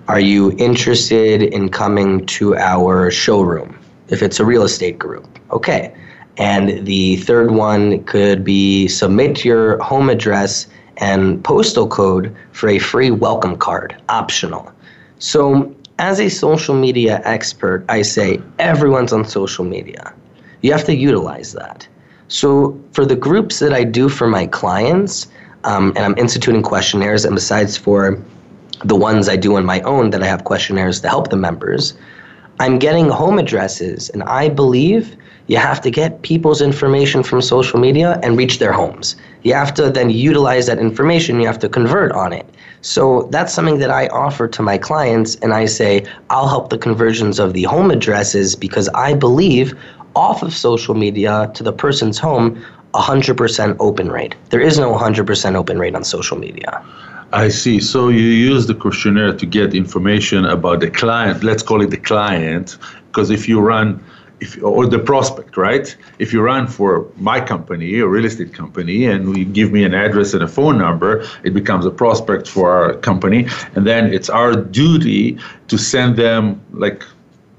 Are 0.09 0.19
you 0.19 0.51
interested 0.57 1.41
in 1.41 1.69
coming 1.69 2.25
to 2.37 2.57
our 2.57 3.11
showroom? 3.11 3.79
If 4.09 4.21
it's 4.21 4.39
a 4.41 4.45
real 4.45 4.63
estate 4.63 4.99
group, 4.99 5.39
okay. 5.51 5.95
And 6.37 6.85
the 6.85 7.17
third 7.17 7.51
one 7.51 8.03
could 8.05 8.43
be 8.43 8.87
submit 8.87 9.45
your 9.45 9.77
home 9.83 10.09
address 10.09 10.67
and 10.99 11.43
postal 11.43 11.87
code 11.87 12.35
for 12.51 12.69
a 12.69 12.79
free 12.79 13.11
welcome 13.11 13.57
card, 13.57 13.95
optional. 14.09 14.71
So, 15.19 15.73
as 15.97 16.19
a 16.19 16.29
social 16.29 16.75
media 16.75 17.21
expert, 17.25 17.83
I 17.89 18.03
say 18.03 18.41
everyone's 18.57 19.11
on 19.11 19.25
social 19.25 19.65
media. 19.65 20.13
You 20.61 20.71
have 20.71 20.85
to 20.85 20.95
utilize 20.95 21.51
that. 21.53 21.87
So, 22.29 22.79
for 22.93 23.05
the 23.05 23.15
groups 23.15 23.59
that 23.59 23.73
I 23.73 23.83
do 23.83 24.07
for 24.07 24.27
my 24.27 24.45
clients, 24.47 25.27
um, 25.63 25.91
and 25.95 26.05
I'm 26.05 26.17
instituting 26.17 26.61
questionnaires, 26.61 27.25
and 27.25 27.35
besides 27.35 27.75
for 27.75 28.21
the 28.85 28.95
ones 28.95 29.27
I 29.27 29.35
do 29.35 29.57
on 29.57 29.65
my 29.65 29.81
own 29.81 30.11
that 30.11 30.23
I 30.23 30.27
have 30.27 30.45
questionnaires 30.45 31.01
to 31.01 31.09
help 31.09 31.29
the 31.29 31.35
members, 31.35 31.93
I'm 32.59 32.79
getting 32.79 33.09
home 33.09 33.39
addresses, 33.39 34.09
and 34.09 34.23
I 34.23 34.49
believe 34.49 35.15
you 35.47 35.57
have 35.57 35.81
to 35.81 35.91
get 35.91 36.21
people's 36.21 36.61
information 36.61 37.23
from 37.23 37.41
social 37.41 37.79
media 37.79 38.19
and 38.21 38.37
reach 38.37 38.59
their 38.59 38.71
homes. 38.71 39.15
You 39.43 39.53
have 39.53 39.73
to 39.75 39.89
then 39.89 40.09
utilize 40.09 40.67
that 40.67 40.79
information, 40.79 41.39
you 41.39 41.47
have 41.47 41.59
to 41.59 41.69
convert 41.69 42.11
on 42.11 42.33
it. 42.33 42.45
So 42.81 43.27
that's 43.31 43.53
something 43.53 43.79
that 43.79 43.89
I 43.89 44.07
offer 44.07 44.47
to 44.47 44.61
my 44.61 44.77
clients, 44.77 45.35
and 45.35 45.53
I 45.53 45.65
say, 45.65 46.05
I'll 46.29 46.47
help 46.47 46.69
the 46.69 46.77
conversions 46.77 47.39
of 47.39 47.53
the 47.53 47.63
home 47.63 47.91
addresses 47.91 48.55
because 48.55 48.89
I 48.89 49.13
believe 49.13 49.77
off 50.15 50.43
of 50.43 50.53
social 50.53 50.95
media 50.95 51.51
to 51.55 51.63
the 51.63 51.73
person's 51.73 52.17
home, 52.17 52.63
100% 52.93 53.77
open 53.79 54.11
rate. 54.11 54.35
There 54.49 54.61
is 54.61 54.79
no 54.79 54.93
100% 54.93 55.55
open 55.55 55.77
rate 55.77 55.95
on 55.95 56.03
social 56.03 56.37
media. 56.37 56.83
I 57.31 57.49
see. 57.49 57.79
So 57.79 58.09
you 58.09 58.21
use 58.21 58.65
the 58.65 58.73
questionnaire 58.73 59.33
to 59.33 59.45
get 59.45 59.75
information 59.75 60.45
about 60.45 60.79
the 60.79 60.89
client. 60.89 61.43
Let's 61.43 61.61
call 61.61 61.81
it 61.81 61.91
the 61.91 61.97
client, 61.97 62.77
because 63.07 63.29
if 63.29 63.47
you 63.47 63.59
run 63.59 64.03
if, 64.39 64.61
or 64.63 64.85
the 64.85 64.99
prospect, 64.99 65.57
right? 65.57 65.95
If 66.19 66.33
you 66.33 66.41
run 66.41 66.67
for 66.67 67.07
my 67.17 67.39
company, 67.41 67.99
a 67.99 68.07
real 68.07 68.25
estate 68.25 68.53
company, 68.53 69.05
and 69.05 69.37
you 69.37 69.45
give 69.45 69.71
me 69.71 69.83
an 69.83 69.93
address 69.93 70.33
and 70.33 70.43
a 70.43 70.47
phone 70.47 70.77
number, 70.77 71.25
it 71.43 71.53
becomes 71.53 71.85
a 71.85 71.91
prospect 71.91 72.47
for 72.47 72.71
our 72.71 72.93
company. 72.95 73.47
And 73.75 73.85
then 73.85 74.13
it's 74.13 74.29
our 74.29 74.55
duty 74.55 75.37
to 75.67 75.77
send 75.77 76.15
them 76.15 76.61
like 76.71 77.03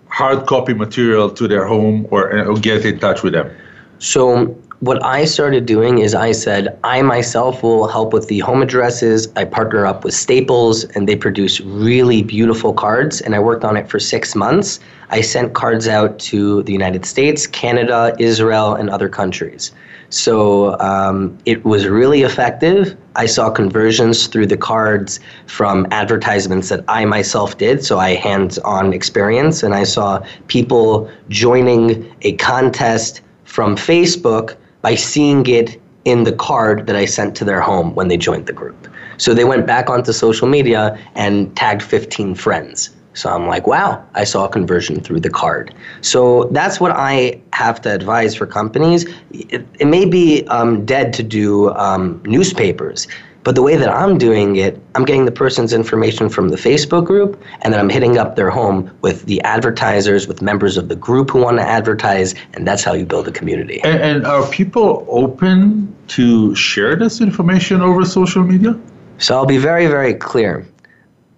hard 0.09 0.47
copy 0.47 0.75
material 0.75 1.31
to 1.31 1.49
their 1.49 1.67
home 1.67 2.07
or, 2.11 2.47
or 2.47 2.57
get 2.57 2.85
in 2.85 2.99
touch 2.99 3.23
with 3.23 3.33
them. 3.33 3.51
So 3.99 4.57
what 4.81 5.03
I 5.05 5.27
started 5.27 5.67
doing 5.67 5.99
is 5.99 6.15
I 6.15 6.33
said, 6.33 6.79
I 6.85 7.03
myself 7.03 7.63
will 7.63 7.87
help 7.87 8.15
with 8.15 8.29
the 8.29 8.39
home 8.39 8.63
addresses. 8.63 9.29
I 9.37 9.45
partner 9.45 9.85
up 9.85 10.05
with 10.05 10.15
Staples 10.15 10.85
and 10.85 11.07
they 11.07 11.17
produce 11.17 11.61
really 11.61 12.23
beautiful 12.23 12.73
cards. 12.73 13.21
And 13.21 13.35
I 13.35 13.41
worked 13.41 13.63
on 13.63 13.77
it 13.77 13.91
for 13.91 14.01
six 14.01 14.35
months. 14.35 14.81
I 15.11 15.21
sent 15.21 15.53
cards 15.53 15.87
out 15.87 16.19
to 16.21 16.63
the 16.63 16.73
United 16.73 17.05
States, 17.05 17.47
Canada, 17.47 18.17
Israel, 18.19 18.75
and 18.75 18.89
other 18.89 19.11
countries. 19.11 19.71
So 20.09 20.79
um, 20.81 21.37
it 21.45 21.63
was 21.67 21.87
really 21.87 22.23
effective. 22.23 22.97
I 23.17 23.27
saw 23.27 23.51
conversions 23.51 24.29
through 24.29 24.47
the 24.47 24.57
cards 24.57 25.21
from 25.47 25.87
advertisements 25.91 26.71
that 26.71 26.85
I 26.89 27.05
myself 27.05 27.59
did, 27.59 27.85
so 27.85 27.99
I 27.99 28.15
hands 28.15 28.59
on 28.61 28.93
experience, 28.93 29.63
and 29.63 29.73
I 29.73 29.85
saw 29.85 30.21
people 30.49 31.09
joining 31.29 32.13
a 32.23 32.33
contest 32.37 33.21
from 33.45 33.77
Facebook 33.77 34.57
by 34.83 34.95
seeing 34.95 35.47
it 35.47 35.81
in 36.05 36.25
the 36.25 36.33
card 36.33 36.87
that 36.87 36.97
I 36.97 37.05
sent 37.05 37.37
to 37.37 37.45
their 37.45 37.61
home 37.61 37.95
when 37.95 38.09
they 38.09 38.17
joined 38.17 38.47
the 38.47 38.53
group. 38.53 38.89
So 39.19 39.35
they 39.35 39.45
went 39.45 39.67
back 39.67 39.91
onto 39.91 40.13
social 40.13 40.49
media 40.49 40.99
and 41.15 41.55
tagged 41.57 41.83
15 41.83 42.35
friends. 42.35 42.91
So 43.15 43.29
I'm 43.29 43.47
like, 43.49 43.67
wow, 43.67 44.03
I 44.15 44.25
saw 44.25 44.47
a 44.47 44.49
conversion 44.49 45.01
through 45.01 45.21
the 45.21 45.31
card. 45.31 45.75
So 46.01 46.45
that's 46.53 46.81
what 46.81 46.93
I 46.93 47.41
have 47.53 47.81
to 47.83 47.93
advise 47.93 48.35
for 48.35 48.47
companies. 48.47 49.05
It, 49.33 49.67
it 49.79 49.87
may 49.87 50.05
be 50.05 50.47
um, 50.47 50.87
dead 50.87 51.13
to 51.15 51.23
do 51.23 51.71
um, 51.71 52.23
newspapers, 52.25 53.09
but 53.43 53.55
the 53.55 53.63
way 53.63 53.77
that 53.77 53.89
I'm 53.89 54.19
doing 54.19 54.57
it, 54.57 54.81
I'm 54.95 55.05
getting 55.05 55.25
the 55.25 55.33
person's 55.33 55.73
information 55.73 56.29
from 56.29 56.51
the 56.51 56.57
Facebook 56.57 57.07
group, 57.07 57.43
and 57.63 57.73
then 57.73 57.81
I'm 57.81 57.89
hitting 57.89 58.19
up 58.19 58.37
their 58.37 58.51
home 58.51 58.91
with 59.01 59.25
the 59.25 59.41
advertisers, 59.43 60.29
with 60.29 60.43
members 60.43 60.77
of 60.77 60.89
the 60.89 60.97
group 60.97 61.31
who 61.31 61.43
want 61.43 61.57
to 61.59 61.63
advertise, 61.63 62.35
and 62.53 62.67
that's 62.67 62.85
how 62.85 62.93
you 62.93 63.07
build 63.07 63.29
a 63.29 63.33
community. 63.33 63.81
And, 63.83 64.03
and 64.03 64.27
are 64.27 64.47
people 64.51 65.07
open 65.09 65.95
to 66.09 66.55
share 66.55 66.97
this 66.97 67.21
information 67.21 67.81
over 67.81 68.05
social 68.05 68.43
media? 68.43 68.79
So 69.19 69.37
I'll 69.37 69.47
be 69.47 69.59
very, 69.59 69.87
very 69.87 70.15
clear. 70.15 70.67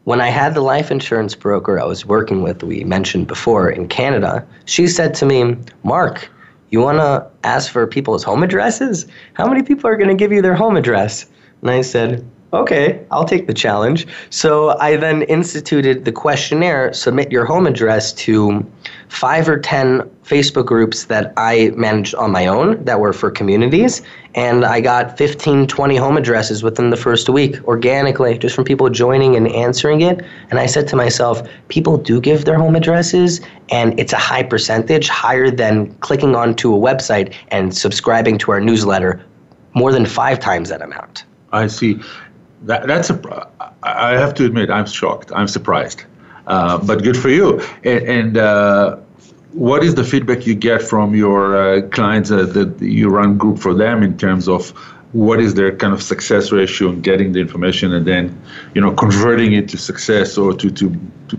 When 0.04 0.20
I 0.20 0.28
had 0.28 0.54
the 0.54 0.60
life 0.60 0.90
insurance 0.90 1.36
broker 1.36 1.78
I 1.78 1.84
was 1.84 2.04
working 2.04 2.42
with, 2.42 2.64
we 2.64 2.82
mentioned 2.82 3.28
before 3.28 3.70
in 3.70 3.86
Canada, 3.86 4.44
she 4.64 4.88
said 4.88 5.14
to 5.14 5.26
me, 5.26 5.56
Mark, 5.84 6.28
you 6.70 6.80
want 6.80 6.98
to 6.98 7.24
ask 7.44 7.70
for 7.70 7.86
people's 7.86 8.24
home 8.24 8.42
addresses? 8.42 9.06
How 9.34 9.46
many 9.46 9.62
people 9.62 9.88
are 9.88 9.96
going 9.96 10.08
to 10.08 10.16
give 10.16 10.32
you 10.32 10.42
their 10.42 10.56
home 10.56 10.76
address? 10.76 11.26
And 11.62 11.70
I 11.70 11.80
said, 11.82 12.24
okay, 12.52 13.02
I'll 13.10 13.24
take 13.24 13.46
the 13.46 13.54
challenge. 13.54 14.06
So 14.30 14.76
I 14.78 14.96
then 14.96 15.22
instituted 15.22 16.04
the 16.04 16.12
questionnaire 16.12 16.92
submit 16.92 17.32
your 17.32 17.46
home 17.46 17.66
address 17.66 18.12
to 18.12 18.66
five 19.08 19.48
or 19.48 19.58
10 19.58 20.00
Facebook 20.24 20.66
groups 20.66 21.04
that 21.04 21.32
I 21.36 21.72
managed 21.76 22.14
on 22.14 22.30
my 22.30 22.46
own 22.46 22.84
that 22.84 23.00
were 23.00 23.12
for 23.12 23.30
communities. 23.30 24.02
And 24.34 24.64
I 24.64 24.80
got 24.80 25.16
15, 25.16 25.66
20 25.66 25.96
home 25.96 26.16
addresses 26.16 26.62
within 26.62 26.90
the 26.90 26.96
first 26.96 27.28
week 27.28 27.56
organically, 27.64 28.36
just 28.38 28.54
from 28.54 28.64
people 28.64 28.88
joining 28.90 29.34
and 29.34 29.48
answering 29.48 30.02
it. 30.02 30.22
And 30.50 30.58
I 30.58 30.66
said 30.66 30.86
to 30.88 30.96
myself, 30.96 31.42
people 31.68 31.96
do 31.96 32.20
give 32.20 32.44
their 32.44 32.58
home 32.58 32.76
addresses, 32.76 33.40
and 33.70 33.98
it's 33.98 34.12
a 34.12 34.18
high 34.18 34.42
percentage, 34.42 35.08
higher 35.08 35.50
than 35.50 35.94
clicking 35.96 36.34
onto 36.34 36.74
a 36.74 36.78
website 36.78 37.34
and 37.48 37.74
subscribing 37.74 38.38
to 38.38 38.50
our 38.50 38.60
newsletter, 38.60 39.24
more 39.74 39.92
than 39.92 40.04
five 40.04 40.38
times 40.38 40.68
that 40.68 40.82
amount. 40.82 41.24
I 41.52 41.66
see. 41.66 42.00
That, 42.62 42.86
that's 42.86 43.10
a. 43.10 43.48
I 43.82 44.12
have 44.12 44.34
to 44.34 44.44
admit, 44.44 44.70
I'm 44.70 44.86
shocked. 44.86 45.32
I'm 45.34 45.48
surprised, 45.48 46.04
uh, 46.46 46.78
but 46.78 47.02
good 47.02 47.16
for 47.16 47.28
you. 47.28 47.60
And, 47.82 48.02
and 48.08 48.36
uh, 48.36 48.96
what 49.52 49.82
is 49.82 49.94
the 49.94 50.04
feedback 50.04 50.46
you 50.46 50.54
get 50.54 50.82
from 50.82 51.14
your 51.14 51.56
uh, 51.56 51.88
clients 51.88 52.30
uh, 52.30 52.46
that 52.46 52.80
you 52.80 53.08
run 53.08 53.36
group 53.36 53.58
for 53.58 53.74
them 53.74 54.02
in 54.02 54.16
terms 54.16 54.48
of 54.48 54.70
what 55.12 55.40
is 55.40 55.54
their 55.54 55.76
kind 55.76 55.92
of 55.92 56.02
success 56.02 56.52
ratio 56.52 56.88
in 56.88 57.02
getting 57.02 57.32
the 57.32 57.40
information 57.40 57.92
and 57.92 58.06
then, 58.06 58.40
you 58.74 58.80
know, 58.80 58.92
converting 58.92 59.52
it 59.52 59.68
to 59.68 59.76
success 59.76 60.38
or 60.38 60.54
to 60.54 60.70
to, 60.70 60.90
to 61.28 61.38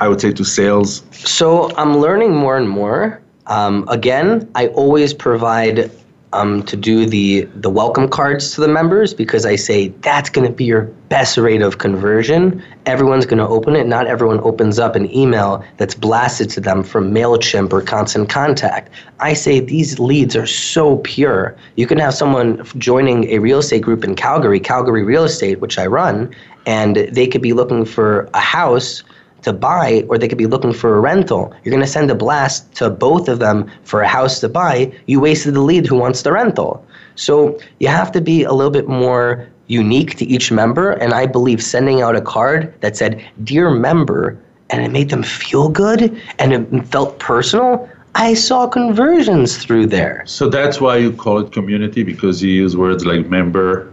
I 0.00 0.08
would 0.08 0.20
say 0.20 0.32
to 0.32 0.44
sales. 0.44 1.02
So 1.10 1.74
I'm 1.76 1.98
learning 1.98 2.34
more 2.34 2.56
and 2.56 2.68
more. 2.68 3.20
Um, 3.46 3.86
again, 3.88 4.50
I 4.54 4.68
always 4.68 5.12
provide 5.12 5.90
um, 6.32 6.62
to 6.64 6.76
do 6.76 7.06
the 7.06 7.42
the 7.56 7.70
welcome 7.70 8.08
cards 8.08 8.54
to 8.54 8.60
the 8.60 8.68
members 8.68 9.12
because 9.12 9.44
I 9.44 9.56
say 9.56 9.88
that's 10.02 10.30
going 10.30 10.46
to 10.46 10.52
be 10.52 10.64
your 10.64 10.82
best 11.08 11.36
rate 11.36 11.62
of 11.62 11.78
conversion. 11.78 12.62
Everyone's 12.86 13.26
going 13.26 13.38
to 13.38 13.48
open 13.48 13.74
it. 13.74 13.86
Not 13.86 14.06
everyone 14.06 14.38
opens 14.40 14.78
up 14.78 14.94
an 14.94 15.12
email 15.12 15.64
that's 15.76 15.94
blasted 15.94 16.48
to 16.50 16.60
them 16.60 16.84
from 16.84 17.12
Mailchimp 17.12 17.72
or 17.72 17.82
Constant 17.82 18.28
Contact. 18.28 18.92
I 19.18 19.32
say 19.32 19.58
these 19.60 19.98
leads 19.98 20.36
are 20.36 20.46
so 20.46 20.98
pure. 20.98 21.56
You 21.76 21.86
can 21.86 21.98
have 21.98 22.14
someone 22.14 22.64
joining 22.78 23.24
a 23.30 23.38
real 23.40 23.58
estate 23.58 23.82
group 23.82 24.04
in 24.04 24.14
Calgary, 24.14 24.60
Calgary 24.60 25.02
Real 25.02 25.24
Estate, 25.24 25.60
which 25.60 25.78
I 25.78 25.86
run, 25.86 26.34
and 26.64 26.96
they 26.96 27.26
could 27.26 27.42
be 27.42 27.52
looking 27.52 27.84
for 27.84 28.28
a 28.34 28.40
house 28.40 29.02
to 29.42 29.52
buy 29.52 30.04
or 30.08 30.18
they 30.18 30.28
could 30.28 30.38
be 30.38 30.46
looking 30.46 30.72
for 30.72 30.96
a 30.96 31.00
rental. 31.00 31.52
You're 31.62 31.70
going 31.70 31.84
to 31.84 31.90
send 31.90 32.10
a 32.10 32.14
blast 32.14 32.74
to 32.76 32.90
both 32.90 33.28
of 33.28 33.38
them 33.38 33.70
for 33.84 34.02
a 34.02 34.08
house 34.08 34.40
to 34.40 34.48
buy. 34.48 34.92
You 35.06 35.20
wasted 35.20 35.54
the 35.54 35.60
lead 35.60 35.86
who 35.86 35.96
wants 35.96 36.22
the 36.22 36.32
rental. 36.32 36.84
So 37.16 37.58
you 37.78 37.88
have 37.88 38.12
to 38.12 38.20
be 38.20 38.44
a 38.44 38.52
little 38.52 38.70
bit 38.70 38.88
more 38.88 39.48
unique 39.66 40.16
to 40.16 40.24
each 40.24 40.50
member. 40.50 40.92
And 40.92 41.12
I 41.14 41.26
believe 41.26 41.62
sending 41.62 42.02
out 42.02 42.16
a 42.16 42.20
card 42.20 42.72
that 42.80 42.96
said, 42.96 43.22
Dear 43.44 43.70
member, 43.70 44.38
and 44.70 44.82
it 44.82 44.90
made 44.90 45.10
them 45.10 45.22
feel 45.22 45.68
good 45.68 46.20
and 46.38 46.52
it 46.52 46.86
felt 46.86 47.18
personal. 47.18 47.88
I 48.14 48.34
saw 48.34 48.66
conversions 48.66 49.56
through 49.56 49.86
there. 49.86 50.22
So 50.26 50.48
that's 50.48 50.80
why 50.80 50.96
you 50.96 51.12
call 51.12 51.38
it 51.38 51.52
community 51.52 52.02
because 52.02 52.42
you 52.42 52.50
use 52.50 52.76
words 52.76 53.04
like 53.04 53.26
member 53.28 53.90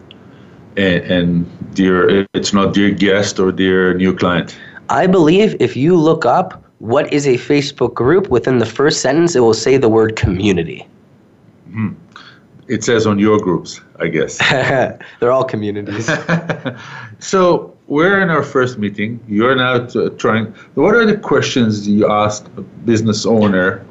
and, 0.77 1.03
and 1.11 1.73
dear, 1.75 2.25
it's 2.33 2.53
not 2.53 2.73
dear 2.73 2.91
guest 2.91 3.39
or 3.39 3.51
dear 3.51 3.95
new 3.95 4.15
client. 4.15 4.57
I 4.89 5.07
believe 5.07 5.55
if 5.59 5.75
you 5.75 5.95
look 5.95 6.25
up 6.25 6.63
what 6.79 7.11
is 7.11 7.27
a 7.27 7.35
Facebook 7.35 7.93
group, 7.93 8.29
within 8.29 8.59
the 8.59 8.65
first 8.65 9.01
sentence, 9.01 9.35
it 9.35 9.39
will 9.39 9.53
say 9.53 9.77
the 9.77 9.89
word 9.89 10.15
community. 10.15 10.87
Hmm. 11.71 11.93
It 12.67 12.83
says 12.83 13.07
on 13.07 13.17
your 13.17 13.39
groups, 13.39 13.81
I 13.99 14.07
guess. 14.07 14.37
They're 15.19 15.31
all 15.31 15.45
communities. 15.45 16.09
so 17.19 17.75
we're 17.87 18.21
in 18.21 18.29
our 18.29 18.43
first 18.43 18.77
meeting. 18.77 19.19
You're 19.27 19.55
now 19.55 19.85
t- 19.85 20.09
trying. 20.17 20.53
What 20.75 20.93
are 20.93 21.05
the 21.05 21.17
questions 21.17 21.87
you 21.87 22.09
ask 22.11 22.45
a 22.57 22.61
business 22.61 23.25
owner 23.25 23.85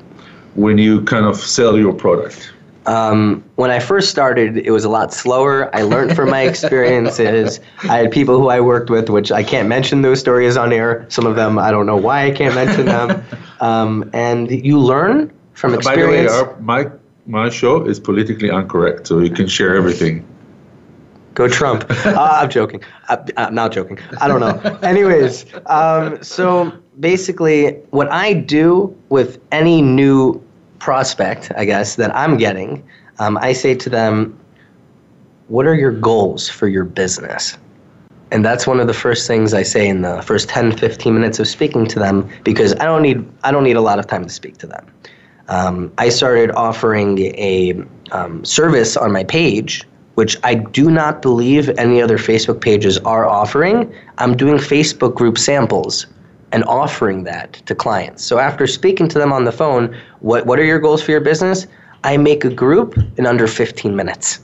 when 0.55 0.79
you 0.79 1.03
kind 1.05 1.25
of 1.25 1.37
sell 1.37 1.79
your 1.79 1.95
product? 1.95 2.53
Um, 2.87 3.45
when 3.57 3.71
I 3.71 3.81
first 3.81 4.11
started, 4.11 4.57
it 4.59 4.71
was 4.71 4.85
a 4.85 4.89
lot 4.89 5.13
slower. 5.13 5.75
I 5.75 5.83
learned 5.83 6.15
from 6.15 6.31
my 6.31 6.43
experiences. 6.51 7.61
I 7.83 7.99
had 7.99 8.13
people 8.13 8.39
who 8.39 8.49
I 8.49 8.61
worked 8.61 8.91
with, 8.91 9.11
which 9.11 9.33
I 9.33 9.43
can't 9.43 9.69
mention 9.69 10.03
those 10.03 10.21
stories 10.21 10.57
on 10.57 10.73
air. 10.73 11.05
Some 11.09 11.27
of 11.27 11.35
them, 11.37 11.59
I 11.59 11.71
don't 11.71 11.87
know 11.87 11.97
why 11.97 12.27
I 12.27 12.31
can't 12.31 12.55
mention 12.55 12.87
them. 12.87 13.25
Um, 13.59 14.11
and 14.13 14.51
you 14.51 14.79
learn 14.79 15.33
from 15.55 15.73
experience. 15.73 16.31
By 16.31 16.39
the 16.39 16.45
way, 16.45 16.53
our, 16.53 16.61
my 16.61 16.91
my 17.25 17.49
show 17.49 17.87
is 17.87 17.99
politically 17.99 18.51
incorrect, 18.51 19.07
so 19.07 19.19
you 19.19 19.31
can 19.31 19.49
share 19.49 19.75
everything. 19.75 20.27
Go 21.33 21.49
Trump. 21.49 21.85
uh, 21.91 22.39
I'm 22.41 22.51
joking. 22.51 22.83
I, 23.09 23.19
I'm 23.39 23.55
not 23.55 23.73
joking. 23.73 23.99
I 24.21 24.29
don't 24.29 24.41
know. 24.41 24.79
Anyways, 24.83 25.47
um, 25.67 26.23
so 26.23 26.73
basically, 27.01 27.73
what 27.91 28.11
I 28.11 28.33
do 28.35 28.97
with 29.09 29.39
any 29.53 29.83
new 29.83 30.43
prospect, 30.79 31.53
I 31.57 31.65
guess, 31.65 31.97
that 31.97 32.15
I'm 32.15 32.37
getting, 32.37 32.87
um, 33.19 33.39
I 33.39 33.53
say 33.53 33.75
to 33.75 33.91
them, 33.91 34.39
What 35.49 35.67
are 35.67 35.75
your 35.75 35.93
goals 35.93 36.49
for 36.49 36.69
your 36.69 36.85
business? 36.85 37.57
And 38.33 38.45
that's 38.45 38.67
one 38.67 38.81
of 38.81 38.89
the 38.89 38.95
first 38.95 39.27
things 39.29 39.55
I 39.55 39.63
say 39.63 39.89
in 39.89 40.03
the 40.03 40.21
first 40.23 40.49
10, 40.49 40.77
15 40.77 41.15
minutes 41.15 41.39
of 41.39 41.47
speaking 41.47 41.87
to 41.87 41.99
them 41.99 42.29
because 42.43 42.75
I 42.75 42.85
don't 42.85 43.03
need, 43.03 43.25
I 43.45 43.53
don't 43.53 43.63
need 43.63 43.77
a 43.77 43.81
lot 43.81 44.01
of 44.01 44.09
time 44.09 44.25
to 44.25 44.31
speak 44.31 44.59
to 44.59 44.67
them. 44.67 44.85
Um, 45.49 45.93
I 45.99 46.09
started 46.09 46.51
offering 46.51 47.19
a 47.37 47.85
um, 48.11 48.45
service 48.45 48.97
on 48.97 49.13
my 49.13 49.23
page 49.23 49.87
which 50.17 50.37
I 50.45 50.55
do 50.55 50.91
not 50.91 51.21
believe 51.21 51.69
any 51.79 52.01
other 52.01 52.17
Facebook 52.17 52.63
pages 52.63 52.97
are 52.99 53.29
offering. 53.29 53.95
I'm 54.17 54.35
doing 54.35 54.57
Facebook 54.57 55.15
group 55.15 55.37
samples 55.37 56.07
and 56.53 56.65
offering 56.65 57.25
that 57.25 57.55
to 57.67 57.75
clients. 57.75 58.25
So 58.25 58.39
after 58.39 58.67
speaking 58.67 59.09
to 59.09 59.19
them 59.19 59.33
on 59.33 59.45
the 59.45 59.53
phone, 59.53 59.97
what, 60.21 60.47
what 60.47 60.59
are 60.59 60.65
your 60.65 60.79
goals 60.79 61.03
for 61.03 61.11
your 61.11 61.21
business? 61.21 61.67
I 62.05 62.17
make 62.17 62.45
a 62.45 62.51
group 62.51 62.97
in 63.17 63.27
under 63.27 63.47
15 63.47 63.97
minutes 63.97 64.41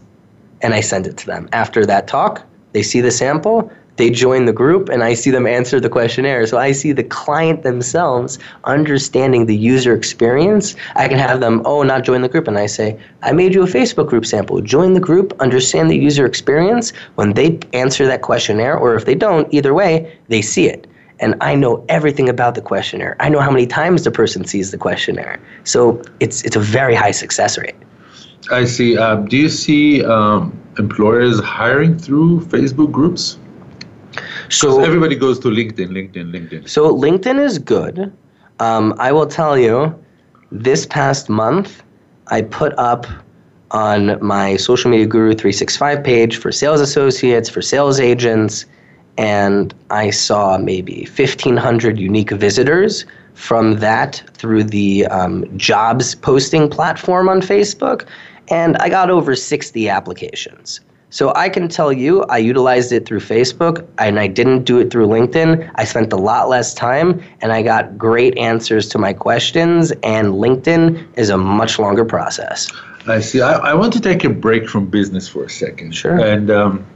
and 0.62 0.74
I 0.74 0.80
send 0.80 1.07
it 1.07 1.16
to 1.18 1.26
them. 1.26 1.48
After 1.53 1.86
that 1.86 2.09
talk, 2.09 2.44
they 2.72 2.82
see 2.82 3.00
the 3.00 3.11
sample, 3.11 3.70
they 3.96 4.11
join 4.11 4.46
the 4.46 4.53
group 4.53 4.88
and 4.88 5.05
I 5.05 5.14
see 5.14 5.30
them 5.30 5.46
answer 5.46 5.78
the 5.78 5.88
questionnaire. 5.88 6.46
So 6.46 6.57
I 6.57 6.72
see 6.72 6.92
the 6.92 7.05
client 7.05 7.62
themselves 7.62 8.38
understanding 8.64 9.46
the 9.46 9.57
user 9.57 9.94
experience. 9.94 10.74
I 10.96 11.09
can 11.09 11.18
have 11.18 11.40
them, 11.40 11.62
oh, 11.64 11.82
not 11.82 12.05
join 12.05 12.22
the 12.22 12.28
group. 12.28 12.48
And 12.48 12.59
I 12.59 12.66
say, 12.66 12.98
I 13.22 13.32
made 13.32 13.55
you 13.55 13.62
a 13.62 13.66
Facebook 13.66 14.09
group 14.09 14.24
sample. 14.24 14.61
Join 14.62 14.94
the 14.94 15.00
group, 15.00 15.38
understand 15.40 15.90
the 15.90 15.98
user 15.98 16.24
experience. 16.24 16.92
When 17.16 17.34
they 17.34 17.59
answer 17.74 18.07
that 18.07 18.22
questionnaire, 18.22 18.76
or 18.76 18.94
if 18.94 19.05
they 19.05 19.14
don't, 19.14 19.53
either 19.53 19.74
way, 19.74 20.18
they 20.28 20.40
see 20.40 20.68
it. 20.68 20.86
And 21.22 21.36
I 21.40 21.54
know 21.54 21.84
everything 21.88 22.28
about 22.28 22.56
the 22.56 22.60
questionnaire. 22.60 23.16
I 23.20 23.28
know 23.28 23.40
how 23.40 23.50
many 23.50 23.66
times 23.66 24.02
the 24.02 24.10
person 24.10 24.44
sees 24.44 24.72
the 24.72 24.76
questionnaire. 24.76 25.40
So 25.64 26.02
it's, 26.20 26.42
it's 26.42 26.56
a 26.56 26.60
very 26.60 26.96
high 26.96 27.12
success 27.12 27.56
rate. 27.56 27.76
I 28.50 28.64
see. 28.64 28.98
Um, 28.98 29.28
do 29.28 29.36
you 29.36 29.48
see 29.48 30.04
um, 30.04 30.52
employers 30.78 31.40
hiring 31.40 31.96
through 31.96 32.40
Facebook 32.40 32.90
groups? 32.90 33.38
So 34.50 34.82
everybody 34.82 35.14
goes 35.14 35.38
to 35.40 35.48
LinkedIn, 35.48 35.88
LinkedIn, 35.88 36.32
LinkedIn. 36.32 36.68
So 36.68 36.92
LinkedIn 36.92 37.42
is 37.42 37.58
good. 37.58 38.12
Um, 38.58 38.94
I 38.98 39.12
will 39.12 39.26
tell 39.26 39.56
you, 39.56 39.98
this 40.50 40.84
past 40.86 41.30
month, 41.30 41.82
I 42.26 42.42
put 42.42 42.76
up 42.78 43.06
on 43.70 44.22
my 44.22 44.56
social 44.56 44.90
media 44.90 45.06
guru 45.06 45.34
365 45.34 46.04
page 46.04 46.36
for 46.36 46.52
sales 46.52 46.80
associates, 46.80 47.48
for 47.48 47.62
sales 47.62 47.98
agents, 47.98 48.66
and 49.18 49.74
I 49.90 50.10
saw 50.10 50.58
maybe 50.58 51.08
1,500 51.14 51.98
unique 51.98 52.30
visitors 52.30 53.04
from 53.34 53.78
that 53.80 54.22
through 54.34 54.64
the 54.64 55.06
um, 55.06 55.58
jobs 55.58 56.14
posting 56.14 56.68
platform 56.68 57.28
on 57.28 57.40
Facebook, 57.40 58.06
and 58.48 58.76
I 58.78 58.88
got 58.88 59.10
over 59.10 59.34
60 59.34 59.88
applications. 59.88 60.80
So 61.10 61.30
I 61.36 61.50
can 61.50 61.68
tell 61.68 61.92
you, 61.92 62.22
I 62.24 62.38
utilized 62.38 62.90
it 62.90 63.04
through 63.04 63.20
Facebook 63.20 63.86
and 63.98 64.18
I 64.18 64.26
didn't 64.28 64.64
do 64.64 64.78
it 64.78 64.90
through 64.90 65.08
LinkedIn. 65.08 65.70
I 65.74 65.84
spent 65.84 66.10
a 66.10 66.16
lot 66.16 66.48
less 66.48 66.72
time 66.72 67.22
and 67.42 67.52
I 67.52 67.60
got 67.60 67.98
great 67.98 68.36
answers 68.38 68.88
to 68.88 68.98
my 68.98 69.12
questions, 69.12 69.92
and 70.02 70.28
LinkedIn 70.28 71.06
is 71.18 71.28
a 71.28 71.36
much 71.36 71.78
longer 71.78 72.06
process. 72.06 72.72
I 73.06 73.20
see. 73.20 73.42
I, 73.42 73.52
I 73.52 73.74
want 73.74 73.92
to 73.92 74.00
take 74.00 74.24
a 74.24 74.30
break 74.30 74.66
from 74.66 74.86
business 74.86 75.28
for 75.28 75.44
a 75.44 75.50
second. 75.50 75.94
Sure. 75.94 76.18
And 76.18 76.50
um, 76.50 76.86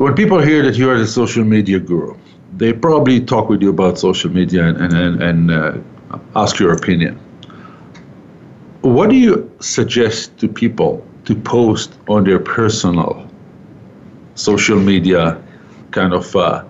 when 0.00 0.14
people 0.14 0.40
hear 0.40 0.62
that 0.62 0.76
you 0.76 0.88
are 0.88 0.98
the 0.98 1.06
social 1.06 1.44
media 1.44 1.78
guru, 1.78 2.16
they 2.56 2.72
probably 2.72 3.20
talk 3.20 3.50
with 3.50 3.60
you 3.60 3.68
about 3.68 3.98
social 3.98 4.30
media 4.30 4.64
and, 4.66 4.94
and, 4.94 5.22
and 5.22 5.50
uh, 5.50 5.76
ask 6.34 6.58
your 6.58 6.72
opinion. 6.72 7.20
What 8.80 9.10
do 9.10 9.16
you 9.16 9.54
suggest 9.60 10.38
to 10.38 10.48
people 10.48 11.06
to 11.26 11.34
post 11.34 11.98
on 12.08 12.24
their 12.24 12.38
personal 12.38 13.28
social 14.36 14.80
media 14.80 15.38
kind 15.90 16.14
of 16.14 16.34
uh, 16.34 16.64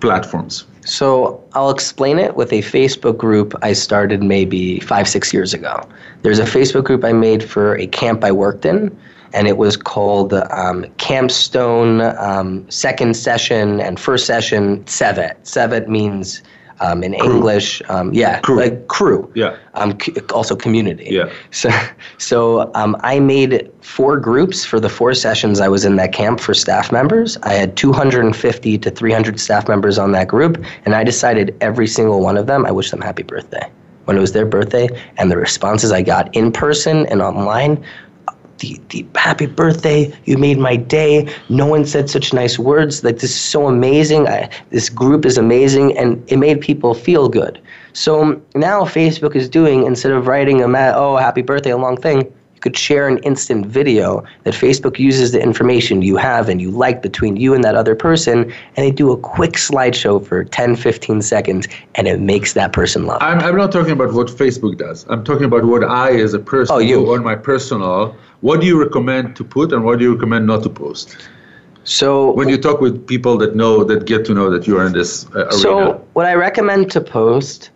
platforms? 0.00 0.66
So 0.84 1.42
I'll 1.54 1.70
explain 1.70 2.20
it 2.20 2.36
with 2.36 2.52
a 2.52 2.62
Facebook 2.62 3.18
group 3.18 3.56
I 3.62 3.72
started 3.72 4.22
maybe 4.22 4.78
five, 4.78 5.08
six 5.08 5.34
years 5.34 5.52
ago. 5.52 5.82
There's 6.22 6.38
a 6.38 6.44
Facebook 6.44 6.84
group 6.84 7.02
I 7.02 7.12
made 7.12 7.42
for 7.42 7.76
a 7.76 7.88
camp 7.88 8.22
I 8.22 8.30
worked 8.30 8.64
in, 8.64 8.96
and 9.32 9.46
it 9.46 9.56
was 9.56 9.76
called 9.76 10.32
um, 10.32 10.84
Campstone 10.98 12.18
um, 12.20 12.68
Second 12.70 13.16
Session 13.16 13.80
and 13.80 13.98
First 13.98 14.26
Session 14.26 14.84
Sevet. 14.84 15.36
Sevet 15.42 15.88
means 15.88 16.42
um, 16.80 17.02
in 17.02 17.14
crew. 17.14 17.34
English. 17.34 17.82
Um, 17.88 18.12
yeah, 18.12 18.40
crew. 18.40 18.56
like 18.56 18.88
crew. 18.88 19.30
Yeah. 19.34 19.56
Um, 19.74 19.96
also 20.32 20.56
community. 20.56 21.08
Yeah. 21.10 21.30
So, 21.50 21.70
so 22.18 22.70
um, 22.74 22.96
I 23.00 23.20
made 23.20 23.70
four 23.82 24.18
groups 24.18 24.64
for 24.64 24.80
the 24.80 24.88
four 24.88 25.14
sessions 25.14 25.60
I 25.60 25.68
was 25.68 25.84
in 25.84 25.96
that 25.96 26.12
camp 26.12 26.40
for 26.40 26.54
staff 26.54 26.92
members. 26.92 27.36
I 27.42 27.54
had 27.54 27.76
250 27.76 28.78
to 28.78 28.90
300 28.90 29.40
staff 29.40 29.68
members 29.68 29.98
on 29.98 30.12
that 30.12 30.28
group, 30.28 30.62
and 30.84 30.94
I 30.94 31.04
decided 31.04 31.56
every 31.60 31.86
single 31.86 32.20
one 32.20 32.36
of 32.36 32.46
them, 32.46 32.66
I 32.66 32.70
wish 32.70 32.90
them 32.90 33.00
happy 33.00 33.22
birthday 33.22 33.70
when 34.04 34.16
it 34.16 34.20
was 34.20 34.32
their 34.32 34.46
birthday, 34.46 34.88
and 35.18 35.32
the 35.32 35.36
responses 35.36 35.90
I 35.90 36.00
got 36.00 36.32
in 36.34 36.52
person 36.52 37.06
and 37.06 37.20
online 37.20 37.84
the, 38.58 38.80
the 38.90 39.06
happy 39.14 39.46
birthday 39.46 40.12
you 40.24 40.38
made 40.38 40.58
my 40.58 40.76
day. 40.76 41.28
No 41.48 41.66
one 41.66 41.84
said 41.84 42.08
such 42.08 42.32
nice 42.32 42.58
words. 42.58 43.04
Like 43.04 43.16
this 43.16 43.30
is 43.30 43.40
so 43.40 43.66
amazing. 43.68 44.26
I, 44.28 44.50
this 44.70 44.88
group 44.88 45.24
is 45.24 45.38
amazing 45.38 45.96
and 45.98 46.22
it 46.30 46.38
made 46.38 46.60
people 46.60 46.94
feel 46.94 47.28
good. 47.28 47.60
So 47.92 48.40
now 48.54 48.82
facebook 48.84 49.34
is 49.34 49.48
doing 49.48 49.84
instead 49.84 50.12
of 50.12 50.26
writing 50.26 50.60
a 50.60 50.66
oh 50.94 51.16
happy 51.16 51.40
birthday 51.40 51.70
a 51.70 51.78
long 51.78 51.96
thing 51.96 52.30
you 52.56 52.60
could 52.60 52.76
share 52.76 53.06
an 53.06 53.18
instant 53.18 53.66
video 53.66 54.24
that 54.44 54.54
Facebook 54.54 54.98
uses 54.98 55.32
the 55.32 55.42
information 55.42 56.00
you 56.00 56.16
have 56.16 56.48
and 56.48 56.58
you 56.58 56.70
like 56.70 57.02
between 57.02 57.36
you 57.36 57.52
and 57.52 57.62
that 57.62 57.74
other 57.74 57.94
person, 57.94 58.44
and 58.76 58.86
they 58.86 58.90
do 58.90 59.12
a 59.12 59.16
quick 59.18 59.52
slideshow 59.52 60.26
for 60.26 60.42
10, 60.42 60.74
15 60.74 61.20
seconds, 61.20 61.68
and 61.96 62.08
it 62.08 62.18
makes 62.18 62.54
that 62.54 62.72
person 62.72 63.04
laugh. 63.04 63.20
I'm, 63.20 63.40
I'm 63.40 63.56
not 63.56 63.72
talking 63.72 63.92
about 63.92 64.14
what 64.14 64.28
Facebook 64.28 64.78
does. 64.78 65.04
I'm 65.10 65.22
talking 65.22 65.44
about 65.44 65.66
what 65.66 65.84
I, 65.84 66.18
as 66.18 66.32
a 66.32 66.38
person, 66.38 66.74
oh, 66.74 66.78
you. 66.78 67.12
on 67.12 67.22
my 67.22 67.34
personal, 67.34 68.16
what 68.40 68.62
do 68.62 68.66
you 68.66 68.82
recommend 68.82 69.36
to 69.36 69.44
put 69.44 69.70
and 69.70 69.84
what 69.84 69.98
do 69.98 70.06
you 70.06 70.14
recommend 70.14 70.46
not 70.46 70.62
to 70.62 70.70
post? 70.70 71.14
So 71.84 72.32
when 72.32 72.48
you 72.48 72.56
talk 72.56 72.80
with 72.80 73.06
people 73.06 73.36
that 73.36 73.54
know 73.54 73.84
that 73.84 74.06
get 74.06 74.24
to 74.26 74.34
know 74.34 74.50
that 74.50 74.66
you 74.66 74.78
are 74.78 74.86
in 74.86 74.92
this 74.94 75.26
uh, 75.26 75.40
arena. 75.40 75.52
So 75.52 76.06
what 76.14 76.24
I 76.24 76.34
recommend 76.34 76.90
to 76.92 77.02
post 77.02 77.70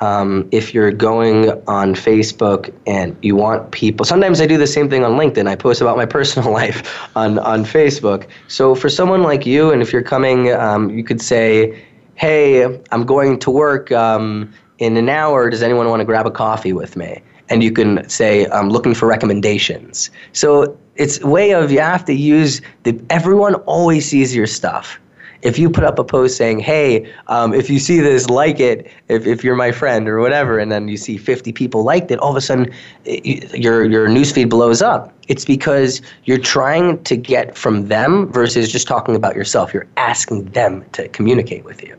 um, 0.00 0.48
if 0.50 0.72
you're 0.72 0.92
going 0.92 1.50
on 1.66 1.94
Facebook 1.94 2.72
and 2.86 3.16
you 3.22 3.36
want 3.36 3.70
people, 3.70 4.04
sometimes 4.06 4.40
I 4.40 4.46
do 4.46 4.56
the 4.56 4.66
same 4.66 4.88
thing 4.88 5.04
on 5.04 5.12
LinkedIn. 5.12 5.46
I 5.46 5.56
post 5.56 5.80
about 5.80 5.96
my 5.96 6.06
personal 6.06 6.52
life 6.62 7.08
on, 7.16 7.38
on 7.38 7.64
Facebook. 7.64 8.28
So 8.48 8.74
for 8.74 8.88
someone 8.88 9.22
like 9.22 9.46
you, 9.46 9.70
and 9.70 9.82
if 9.82 9.92
you're 9.92 10.02
coming, 10.02 10.52
um, 10.52 10.90
you 10.90 11.04
could 11.04 11.20
say, 11.20 11.84
hey, 12.14 12.80
I'm 12.92 13.04
going 13.04 13.38
to 13.40 13.50
work 13.50 13.90
um, 13.92 14.52
in 14.78 14.96
an 14.96 15.08
hour. 15.08 15.50
Does 15.50 15.62
anyone 15.62 15.88
want 15.88 16.00
to 16.00 16.04
grab 16.04 16.26
a 16.26 16.30
coffee 16.30 16.72
with 16.72 16.96
me? 16.96 17.22
And 17.48 17.64
you 17.64 17.72
can 17.72 18.08
say, 18.08 18.46
I'm 18.50 18.70
looking 18.70 18.94
for 18.94 19.06
recommendations. 19.06 20.10
So 20.32 20.78
it's 20.94 21.18
way 21.24 21.52
of 21.52 21.72
you 21.72 21.80
have 21.80 22.04
to 22.04 22.12
use 22.12 22.60
the, 22.84 23.00
everyone 23.10 23.54
always 23.66 24.08
sees 24.08 24.36
your 24.36 24.46
stuff 24.46 24.99
if 25.42 25.58
you 25.58 25.70
put 25.70 25.84
up 25.84 25.98
a 25.98 26.04
post 26.04 26.36
saying, 26.36 26.58
hey, 26.60 27.10
um, 27.28 27.54
if 27.54 27.70
you 27.70 27.78
see 27.78 28.00
this, 28.00 28.28
like 28.28 28.60
it, 28.60 28.90
if, 29.08 29.26
if 29.26 29.42
you're 29.42 29.56
my 29.56 29.72
friend 29.72 30.08
or 30.08 30.20
whatever, 30.20 30.58
and 30.58 30.70
then 30.70 30.88
you 30.88 30.96
see 30.96 31.16
50 31.16 31.52
people 31.52 31.82
liked 31.82 32.10
it, 32.10 32.18
all 32.18 32.30
of 32.30 32.36
a 32.36 32.40
sudden 32.40 32.72
it, 33.04 33.58
your, 33.58 33.84
your 33.84 34.08
newsfeed 34.08 34.50
blows 34.50 34.82
up. 34.82 35.14
It's 35.28 35.44
because 35.44 36.02
you're 36.24 36.38
trying 36.38 37.02
to 37.04 37.16
get 37.16 37.56
from 37.56 37.88
them 37.88 38.30
versus 38.32 38.70
just 38.70 38.86
talking 38.86 39.16
about 39.16 39.34
yourself. 39.34 39.72
You're 39.72 39.88
asking 39.96 40.46
them 40.46 40.84
to 40.92 41.08
communicate 41.08 41.64
with 41.64 41.82
you. 41.82 41.96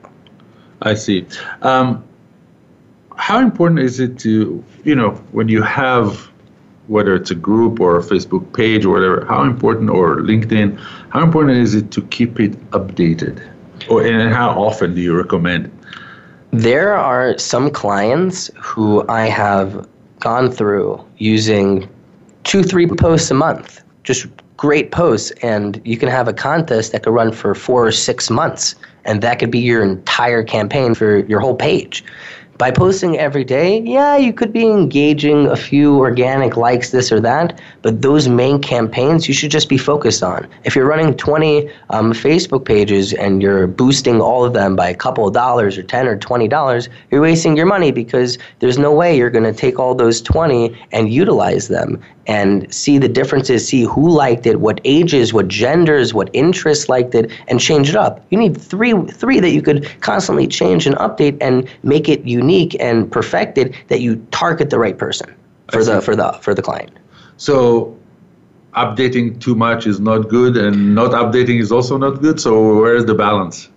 I 0.82 0.94
see. 0.94 1.26
Um, 1.62 2.04
how 3.16 3.40
important 3.40 3.80
is 3.80 4.00
it 4.00 4.18
to, 4.20 4.64
you 4.84 4.96
know, 4.96 5.12
when 5.32 5.48
you 5.48 5.62
have 5.62 6.31
whether 6.92 7.16
it's 7.16 7.32
a 7.32 7.36
group 7.36 7.80
or 7.80 7.98
a 7.98 8.04
Facebook 8.04 8.54
page 8.54 8.84
or 8.84 8.92
whatever, 8.92 9.26
how 9.26 9.44
important, 9.44 9.90
or 9.90 10.18
LinkedIn, 10.18 10.78
how 11.10 11.24
important 11.24 11.58
is 11.58 11.74
it 11.74 11.90
to 11.92 12.02
keep 12.08 12.38
it 12.38 12.52
updated? 12.72 13.42
Or, 13.90 14.06
and 14.06 14.34
how 14.34 14.50
often 14.62 14.94
do 14.94 15.00
you 15.00 15.16
recommend? 15.16 15.72
There 16.52 16.94
are 16.94 17.38
some 17.38 17.72
clients 17.72 18.52
who 18.58 19.08
I 19.08 19.28
have 19.28 19.88
gone 20.20 20.52
through 20.52 21.04
using 21.18 21.88
two, 22.44 22.62
three 22.62 22.88
posts 22.88 23.32
a 23.32 23.36
month, 23.36 23.82
just 24.04 24.28
great 24.58 24.92
posts, 24.92 25.32
and 25.42 25.82
you 25.86 25.96
can 25.96 26.10
have 26.10 26.28
a 26.28 26.34
contest 26.34 26.92
that 26.92 27.04
could 27.04 27.14
run 27.14 27.32
for 27.32 27.56
four 27.56 27.88
or 27.88 27.92
six 27.94 28.30
months, 28.30 28.76
and 29.06 29.22
that 29.22 29.40
could 29.40 29.50
be 29.50 29.60
your 29.60 29.82
entire 29.82 30.44
campaign 30.44 30.94
for 30.94 31.20
your 31.26 31.40
whole 31.40 31.56
page. 31.56 32.04
By 32.62 32.70
posting 32.70 33.18
every 33.18 33.44
day, 33.44 33.82
yeah, 33.82 34.18
you 34.18 34.32
could 34.32 34.54
be 34.54 34.68
engaging 34.68 35.48
a 35.48 35.56
few 35.56 35.98
organic 35.98 36.56
likes, 36.56 36.92
this 36.92 37.12
or 37.12 37.20
that, 37.20 37.60
but 37.82 38.04
those 38.04 38.28
main 38.28 38.62
campaigns 38.62 39.28
you 39.28 39.34
should 39.34 39.50
just 39.50 39.68
be 39.68 39.80
focused 39.80 40.22
on. 40.22 40.48
If 40.64 40.76
you're 40.76 40.86
running 40.86 41.18
20 41.18 41.68
um, 41.90 42.14
Facebook 42.14 42.64
pages 42.64 43.14
and 43.14 43.42
you're 43.42 43.66
boosting 43.66 44.22
all 44.22 44.46
of 44.46 44.54
them 44.54 44.76
by 44.76 44.90
a 44.90 44.94
couple 44.94 45.28
of 45.28 45.34
dollars 45.34 45.76
or 45.76 45.82
10 45.82 46.06
or 46.06 46.18
20 46.18 46.48
dollars, 46.50 46.88
you're 47.10 47.24
wasting 47.24 47.58
your 47.58 47.66
money 47.66 47.92
because 47.92 48.38
there's 48.60 48.78
no 48.78 48.94
way 48.94 49.18
you're 49.18 49.32
going 49.32 49.52
to 49.52 49.60
take 49.60 49.80
all 49.80 49.96
those 49.96 50.22
20 50.22 50.80
and 50.92 51.12
utilize 51.12 51.68
them 51.68 52.00
and 52.28 52.72
see 52.74 52.98
the 52.98 53.08
differences, 53.08 53.68
see 53.68 53.84
who 53.84 54.10
liked 54.10 54.46
it, 54.46 54.60
what 54.60 54.80
ages, 54.86 55.34
what 55.34 55.48
genders, 55.48 56.14
what 56.14 56.30
interests 56.34 56.90
liked 56.90 57.16
it, 57.16 57.32
and 57.48 57.60
change 57.60 57.90
it 57.90 57.96
up. 57.96 58.26
You 58.30 58.38
need 58.38 58.60
three 58.60 58.94
three 59.08 59.40
that 59.40 59.52
you 59.52 59.62
could 59.62 59.90
constantly 60.02 60.48
change 60.48 60.86
and 60.86 60.96
update 60.98 61.38
and 61.42 61.68
make 61.84 62.08
it 62.10 62.26
unique 62.26 62.76
and 62.80 63.12
perfected 63.12 63.76
that 63.88 64.02
you 64.02 64.16
target 64.32 64.70
the 64.70 64.80
right 64.80 64.98
person 64.98 65.34
for 65.72 65.84
the 65.84 66.02
for 66.02 66.16
the 66.16 66.34
for 66.42 66.54
the 66.54 66.62
client. 66.62 66.92
So 67.38 67.98
updating 68.74 69.40
too 69.42 69.56
much 69.56 69.88
is 69.88 70.00
not 70.00 70.30
good 70.30 70.56
and 70.56 70.96
not 70.96 71.12
updating 71.12 71.60
is 71.60 71.72
also 71.72 71.98
not 71.98 72.22
good. 72.22 72.40
So 72.40 72.80
where 72.80 72.96
is 72.96 73.06
the 73.06 73.16
balance? 73.16 73.70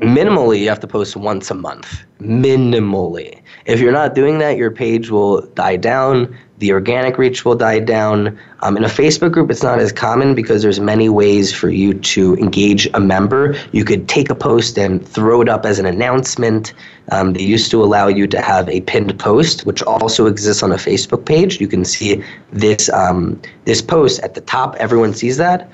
minimally 0.00 0.60
you 0.60 0.68
have 0.68 0.80
to 0.80 0.86
post 0.86 1.14
once 1.16 1.50
a 1.50 1.54
month 1.54 2.04
minimally 2.20 3.40
if 3.66 3.78
you're 3.78 3.92
not 3.92 4.14
doing 4.14 4.38
that 4.38 4.56
your 4.56 4.70
page 4.70 5.08
will 5.10 5.40
die 5.54 5.76
down 5.76 6.36
the 6.58 6.72
organic 6.72 7.18
reach 7.18 7.44
will 7.44 7.54
die 7.54 7.80
down. 7.80 8.38
Um, 8.60 8.76
in 8.76 8.84
a 8.84 8.88
facebook 8.88 9.32
group 9.32 9.50
it's 9.50 9.62
not 9.62 9.78
as 9.78 9.92
common 9.92 10.34
because 10.34 10.62
there's 10.62 10.80
many 10.80 11.08
ways 11.08 11.52
for 11.52 11.68
you 11.68 11.94
to 11.94 12.36
engage 12.36 12.88
a 12.94 13.00
member. 13.00 13.56
You 13.72 13.84
could 13.84 14.08
take 14.08 14.30
a 14.30 14.34
post 14.34 14.78
and 14.78 15.06
throw 15.06 15.40
it 15.40 15.48
up 15.48 15.66
as 15.66 15.78
an 15.78 15.86
announcement. 15.86 16.72
Um, 17.12 17.34
they 17.34 17.42
used 17.42 17.70
to 17.72 17.82
allow 17.82 18.08
you 18.08 18.26
to 18.28 18.40
have 18.40 18.68
a 18.68 18.80
pinned 18.82 19.18
post 19.18 19.66
which 19.66 19.82
also 19.82 20.26
exists 20.26 20.62
on 20.62 20.72
a 20.72 20.76
facebook 20.76 21.26
page. 21.26 21.60
You 21.60 21.68
can 21.68 21.84
see 21.84 22.22
this 22.52 22.88
um, 22.90 23.40
this 23.64 23.82
post 23.82 24.20
at 24.20 24.34
the 24.34 24.40
top. 24.40 24.76
Everyone 24.76 25.12
sees 25.12 25.36
that 25.36 25.70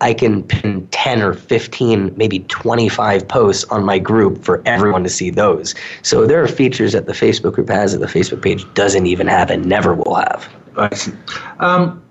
I 0.00 0.14
can 0.14 0.42
pin 0.44 0.86
10 0.88 1.22
or 1.22 1.34
15, 1.34 2.14
maybe 2.16 2.40
25 2.40 3.26
posts 3.26 3.64
on 3.64 3.84
my 3.84 3.98
group 3.98 4.44
for 4.44 4.62
everyone 4.64 5.02
to 5.02 5.08
see 5.08 5.30
those. 5.30 5.74
So 6.02 6.26
there 6.26 6.42
are 6.42 6.48
features 6.48 6.92
that 6.92 7.06
the 7.06 7.12
Facebook 7.12 7.54
group 7.54 7.68
has 7.68 7.92
that 7.92 7.98
the 7.98 8.06
Facebook 8.06 8.42
page 8.42 8.64
doesn't 8.74 9.06
even 9.06 9.26
have 9.26 9.50
and 9.50 9.66
never 9.66 9.94
will 9.94 10.14
have. 10.14 10.48
I 10.76 10.94
see. 10.94 11.12
Um, 11.58 12.02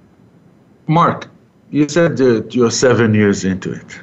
Mark, 0.87 1.29
you 1.71 1.87
said 1.87 2.17
that 2.17 2.53
you're 2.53 2.71
seven 2.71 3.13
years 3.13 3.45
into 3.45 3.71
it. 3.71 3.99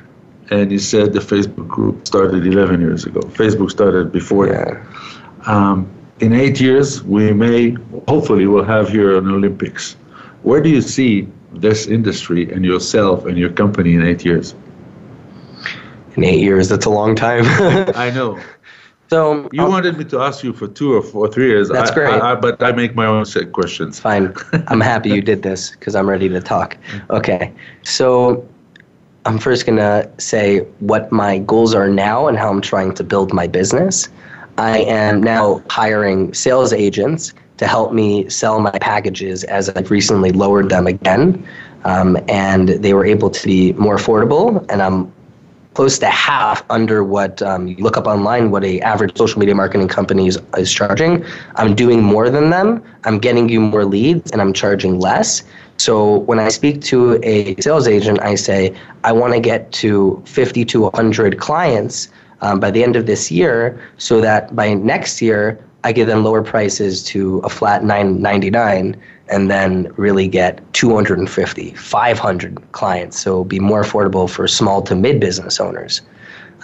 And 0.51 0.71
you 0.71 0.79
said 0.79 1.13
the 1.15 1.21
Facebook 1.21 1.69
group 1.69 2.07
started 2.07 2.47
11 2.47 2.81
years 2.81 3.05
ago. 3.05 3.21
Facebook 3.21 3.71
started 3.71 4.13
before 4.13 4.47
yeah. 4.47 4.65
that. 4.65 5.49
Um, 5.49 5.91
in 6.21 6.33
eight 6.33 6.61
years, 6.61 7.03
we 7.03 7.33
may, 7.33 7.77
hopefully, 8.09 8.47
we'll 8.47 8.65
have 8.65 8.89
here 8.89 9.17
an 9.17 9.29
Olympics. 9.31 9.97
Where 10.43 10.63
do 10.63 10.69
you 10.69 10.81
see 10.81 11.29
this 11.61 11.87
industry 11.87 12.51
and 12.53 12.65
yourself 12.65 13.27
and 13.27 13.39
your 13.39 13.51
company 13.51 13.95
in 13.95 14.03
eight 14.03 14.25
years? 14.25 14.55
In 16.17 16.25
eight 16.25 16.41
years, 16.41 16.69
that's 16.69 16.87
a 16.87 16.91
long 16.91 17.17
time. 17.17 17.45
I 17.97 18.11
know. 18.11 18.39
So 19.11 19.49
you 19.53 19.63
um, 19.63 19.71
wanted 19.71 19.99
me 19.99 20.05
to 20.07 20.21
ask 20.21 20.43
you 20.43 20.53
for 20.53 20.67
two 20.67 20.95
or 20.95 21.03
four, 21.03 21.29
three 21.29 21.49
years. 21.49 21.69
That's 21.69 21.91
I, 21.91 21.95
great. 21.95 22.15
I, 22.15 22.33
I, 22.33 22.35
but 22.35 22.63
I 22.63 22.73
make 22.73 22.95
my 22.95 23.07
own 23.07 23.25
set 23.25 23.53
questions. 23.53 24.01
Fine. 24.01 24.35
I'm 24.69 24.81
happy 24.81 25.11
you 25.11 25.21
did 25.21 25.43
this 25.43 25.71
because 25.71 25.95
I'm 25.95 26.09
ready 26.09 26.29
to 26.29 26.41
talk. 26.41 26.77
Mm-hmm. 26.77 27.13
Okay. 27.13 27.53
So 27.83 28.47
I'm 29.27 29.39
first 29.39 29.67
gonna 29.67 30.11
say 30.19 30.61
what 30.81 31.13
my 31.13 31.39
goals 31.39 31.75
are 31.75 31.89
now 31.89 32.27
and 32.29 32.37
how 32.39 32.51
I'm 32.51 32.61
trying 32.61 32.95
to 32.95 33.05
build 33.05 33.33
my 33.33 33.47
business. 33.47 34.09
I 34.59 34.79
am 34.81 35.23
now 35.23 35.63
hiring 35.69 36.33
sales 36.33 36.73
agents 36.73 37.35
to 37.59 37.67
help 37.67 37.93
me 37.93 38.29
sell 38.29 38.61
my 38.61 38.77
packages 38.79 39.45
as 39.45 39.69
I've 39.71 39.91
recently 39.91 40.33
lowered 40.33 40.69
them 40.69 40.87
again. 40.87 41.47
Um, 41.85 42.17
and 42.29 42.69
they 42.69 42.95
were 42.95 43.05
able 43.05 43.31
to 43.31 43.45
be 43.45 43.73
more 43.75 43.97
affordable. 43.97 44.65
And 44.71 44.83
I'm 44.83 45.13
close 45.75 45.99
to 45.99 46.07
half 46.07 46.65
under 46.71 47.05
what 47.05 47.43
um, 47.43 47.67
you 47.67 47.77
look 47.77 47.97
up 47.97 48.07
online 48.07 48.51
what 48.51 48.65
a 48.65 48.81
average 48.81 49.17
social 49.17 49.39
media 49.39 49.55
marketing 49.55 49.89
company 49.89 50.29
is, 50.29 50.39
is 50.57 50.73
charging 50.73 51.25
i'm 51.57 51.75
doing 51.75 52.03
more 52.03 52.31
than 52.31 52.51
them 52.51 52.83
i'm 53.05 53.19
getting 53.19 53.49
you 53.49 53.61
more 53.61 53.85
leads 53.85 54.31
and 54.31 54.41
i'm 54.41 54.53
charging 54.53 55.01
less 55.01 55.43
so 55.77 56.19
when 56.21 56.39
i 56.39 56.49
speak 56.49 56.81
to 56.81 57.21
a 57.25 57.57
sales 57.61 57.89
agent 57.89 58.21
i 58.21 58.35
say 58.35 58.75
i 59.03 59.13
want 59.13 59.33
to 59.35 59.41
get 59.41 59.71
to 59.73 60.23
50 60.27 60.65
to 60.65 60.81
100 60.83 61.39
clients 61.39 62.09
um, 62.41 62.61
by 62.61 62.71
the 62.71 62.83
end 62.83 62.95
of 62.95 63.07
this 63.07 63.31
year 63.31 63.81
so 63.99 64.21
that 64.21 64.55
by 64.55 64.75
next 64.75 65.21
year 65.21 65.59
I 65.85 65.93
give 65.93 66.07
them 66.07 66.25
lower 66.25 66.43
prices 66.43 67.03
to 67.05 67.39
a 67.41 67.51
flat 67.51 67.85
999 67.85 68.97
and 69.29 69.51
then 69.51 69.93
really 69.97 70.27
get 70.27 70.61
250, 70.73 71.75
500 71.75 72.73
clients. 72.73 73.21
So 73.21 73.45
be 73.45 73.61
more 73.61 73.83
affordable 73.83 74.29
for 74.29 74.49
small 74.49 74.81
to 74.83 74.95
mid 74.95 75.21
business 75.21 75.61
owners, 75.61 76.01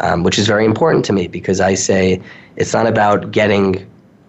um, 0.00 0.22
which 0.22 0.38
is 0.38 0.46
very 0.46 0.64
important 0.64 1.04
to 1.04 1.12
me 1.12 1.28
because 1.28 1.60
I 1.60 1.74
say 1.74 2.20
it's 2.56 2.72
not 2.72 2.86
about 2.86 3.30
getting 3.30 3.74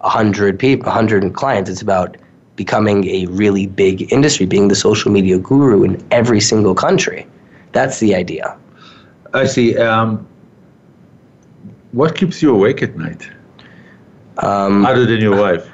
100 0.01 0.59
people, 0.59 0.87
100 0.87 1.33
clients. 1.33 1.69
It's 1.69 1.81
about 1.81 2.17
becoming 2.57 3.07
a 3.07 3.27
really 3.27 3.67
big 3.67 4.11
industry, 4.11 4.45
being 4.45 4.67
the 4.67 4.75
social 4.75 5.09
media 5.09 5.39
guru 5.39 5.83
in 5.83 6.05
every 6.11 6.41
single 6.41 6.75
country. 6.75 7.25
That's 7.71 7.99
the 7.99 8.13
idea. 8.13 8.57
I 9.33 9.45
see. 9.45 9.77
Um, 9.77 10.27
what 11.93 12.15
keeps 12.15 12.41
you 12.41 12.53
awake 12.53 12.83
at 12.83 12.97
night? 12.97 13.29
Um, 14.37 14.85
Other 14.85 15.05
than 15.05 15.19
your 15.19 15.37
wife. 15.37 15.67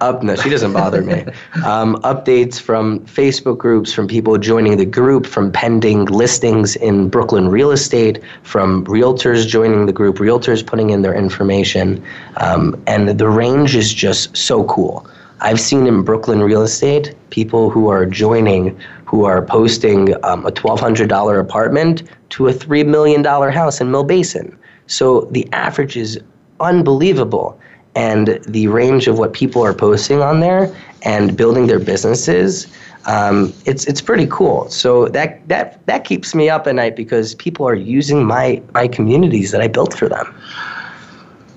Up, 0.00 0.22
no, 0.22 0.34
she 0.34 0.48
doesn't 0.48 0.72
bother 0.72 1.02
me. 1.02 1.26
Um, 1.64 1.96
updates 1.96 2.60
from 2.60 3.00
Facebook 3.00 3.58
groups, 3.58 3.92
from 3.92 4.06
people 4.06 4.36
joining 4.38 4.76
the 4.76 4.86
group, 4.86 5.26
from 5.26 5.50
pending 5.52 6.06
listings 6.06 6.76
in 6.76 7.08
Brooklyn 7.08 7.48
real 7.48 7.70
estate, 7.70 8.20
from 8.42 8.84
realtors 8.86 9.46
joining 9.46 9.86
the 9.86 9.92
group, 9.92 10.16
realtors 10.16 10.64
putting 10.66 10.90
in 10.90 11.02
their 11.02 11.14
information, 11.14 12.02
um, 12.38 12.82
and 12.86 13.08
the 13.08 13.28
range 13.28 13.74
is 13.76 13.92
just 13.94 14.36
so 14.36 14.64
cool. 14.64 15.06
I've 15.40 15.60
seen 15.60 15.86
in 15.86 16.02
Brooklyn 16.02 16.42
real 16.42 16.62
estate 16.62 17.14
people 17.30 17.70
who 17.70 17.88
are 17.88 18.06
joining, 18.06 18.78
who 19.04 19.24
are 19.24 19.42
posting 19.42 20.14
um, 20.24 20.46
a 20.46 20.50
$1,200 20.50 21.40
apartment 21.40 22.02
to 22.30 22.48
a 22.48 22.52
$3 22.52 22.86
million 22.86 23.24
house 23.24 23.80
in 23.80 23.90
Mill 23.90 24.04
Basin. 24.04 24.56
So 24.86 25.22
the 25.32 25.46
average 25.52 25.96
is 25.96 26.18
unbelievable 26.60 27.58
and 27.94 28.40
the 28.46 28.66
range 28.68 29.06
of 29.06 29.18
what 29.18 29.32
people 29.32 29.62
are 29.62 29.74
posting 29.74 30.20
on 30.20 30.40
there 30.40 30.74
and 31.02 31.36
building 31.36 31.66
their 31.66 31.78
businesses 31.78 32.66
um, 33.06 33.52
it's 33.66 33.84
it's 33.86 34.00
pretty 34.00 34.26
cool. 34.30 34.68
So 34.70 35.08
that 35.08 35.46
that 35.48 35.84
that 35.86 36.04
keeps 36.04 36.34
me 36.34 36.48
up 36.48 36.66
at 36.66 36.74
night 36.74 36.96
because 36.96 37.34
people 37.34 37.66
are 37.68 37.74
using 37.74 38.24
my 38.24 38.62
my 38.72 38.88
communities 38.88 39.50
that 39.50 39.60
I 39.60 39.68
built 39.68 39.94
for 39.94 40.08
them. 40.08 40.34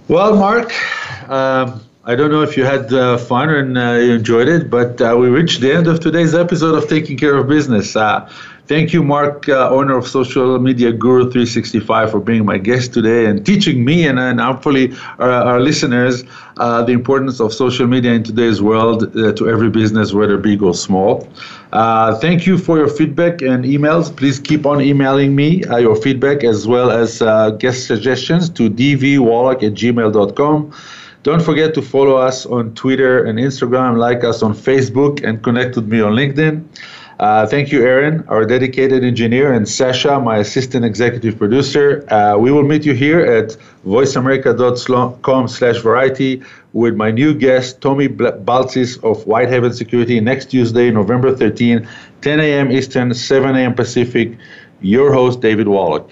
Well, 0.07 0.35
Mark, 0.35 0.71
um, 1.29 1.81
I 2.05 2.15
don't 2.15 2.31
know 2.31 2.41
if 2.41 2.55
you 2.55 2.63
had 2.63 2.93
uh, 2.93 3.17
fun 3.17 3.49
and 3.49 3.77
uh, 3.77 3.93
you 3.93 4.13
enjoyed 4.13 4.47
it, 4.47 4.69
but 4.69 5.01
uh, 5.01 5.15
we 5.17 5.27
reached 5.27 5.61
the 5.61 5.73
end 5.73 5.87
of 5.87 5.99
today's 5.99 6.33
episode 6.33 6.75
of 6.75 6.89
Taking 6.89 7.17
Care 7.17 7.35
of 7.35 7.47
Business. 7.47 7.95
Thank 8.67 8.91
you, 8.91 9.01
Mark, 9.01 9.47
uh, 9.47 9.69
owner 9.69 9.97
of 9.97 10.05
Social 10.05 10.59
Media 10.59 10.91
Guru 10.91 11.31
365, 11.31 12.11
for 12.11 12.19
being 12.19 12.43
my 12.43 12.57
guest 12.57 12.93
today 12.93 13.25
and 13.25 13.45
teaching 13.45 13.85
me 13.85 14.05
and, 14.05 14.19
and 14.19 14.41
hopefully 14.41 14.93
our, 15.19 15.31
our 15.31 15.59
listeners 15.61 16.25
uh, 16.57 16.83
the 16.83 16.91
importance 16.91 17.39
of 17.39 17.53
social 17.53 17.87
media 17.87 18.11
in 18.11 18.23
today's 18.23 18.61
world 18.61 19.15
uh, 19.15 19.31
to 19.33 19.47
every 19.49 19.69
business, 19.69 20.11
whether 20.11 20.37
big 20.37 20.61
or 20.61 20.73
small. 20.73 21.29
Uh, 21.71 22.15
thank 22.15 22.45
you 22.45 22.57
for 22.57 22.77
your 22.77 22.89
feedback 22.89 23.41
and 23.41 23.63
emails. 23.63 24.13
Please 24.13 24.37
keep 24.37 24.65
on 24.65 24.81
emailing 24.81 25.33
me 25.33 25.63
uh, 25.65 25.77
your 25.77 25.95
feedback 25.95 26.43
as 26.43 26.67
well 26.67 26.91
as 26.91 27.21
uh, 27.21 27.51
guest 27.51 27.87
suggestions 27.87 28.49
to 28.49 28.69
dvwallach 28.69 29.63
at 29.63 29.75
gmail.com. 29.75 30.73
Don't 31.23 31.41
forget 31.41 31.73
to 31.73 31.81
follow 31.81 32.15
us 32.17 32.45
on 32.45 32.73
Twitter 32.73 33.23
and 33.25 33.39
Instagram, 33.39 33.97
like 33.97 34.23
us 34.23 34.41
on 34.41 34.53
Facebook, 34.53 35.23
and 35.23 35.41
connect 35.43 35.75
with 35.75 35.87
me 35.87 36.01
on 36.01 36.13
LinkedIn. 36.13 36.63
Uh, 37.19 37.47
thank 37.47 37.71
you, 37.71 37.81
Aaron, 37.83 38.23
our 38.27 38.45
dedicated 38.45 39.03
engineer, 39.03 39.51
and 39.51 39.67
Sasha, 39.67 40.19
my 40.19 40.37
assistant 40.37 40.85
executive 40.85 41.35
producer. 41.37 42.05
Uh, 42.13 42.37
we 42.37 42.51
will 42.51 42.61
meet 42.63 42.85
you 42.85 42.93
here 42.93 43.19
at 43.19 43.57
voiceamerica.com 43.87 45.47
slash 45.47 45.77
variety 45.77 46.43
with 46.73 46.95
my 46.95 47.09
new 47.09 47.33
guest, 47.33 47.81
Tommy 47.81 48.07
Baltzis 48.07 49.03
of 49.03 49.25
Whitehaven 49.25 49.73
Security, 49.73 50.19
next 50.19 50.51
Tuesday, 50.51 50.91
November 50.91 51.35
13, 51.35 51.87
10 52.21 52.39
a.m. 52.39 52.71
Eastern, 52.71 53.11
7 53.11 53.55
a.m. 53.55 53.73
Pacific. 53.73 54.37
Your 54.81 55.11
host, 55.11 55.41
David 55.41 55.67
Wallach. 55.67 56.11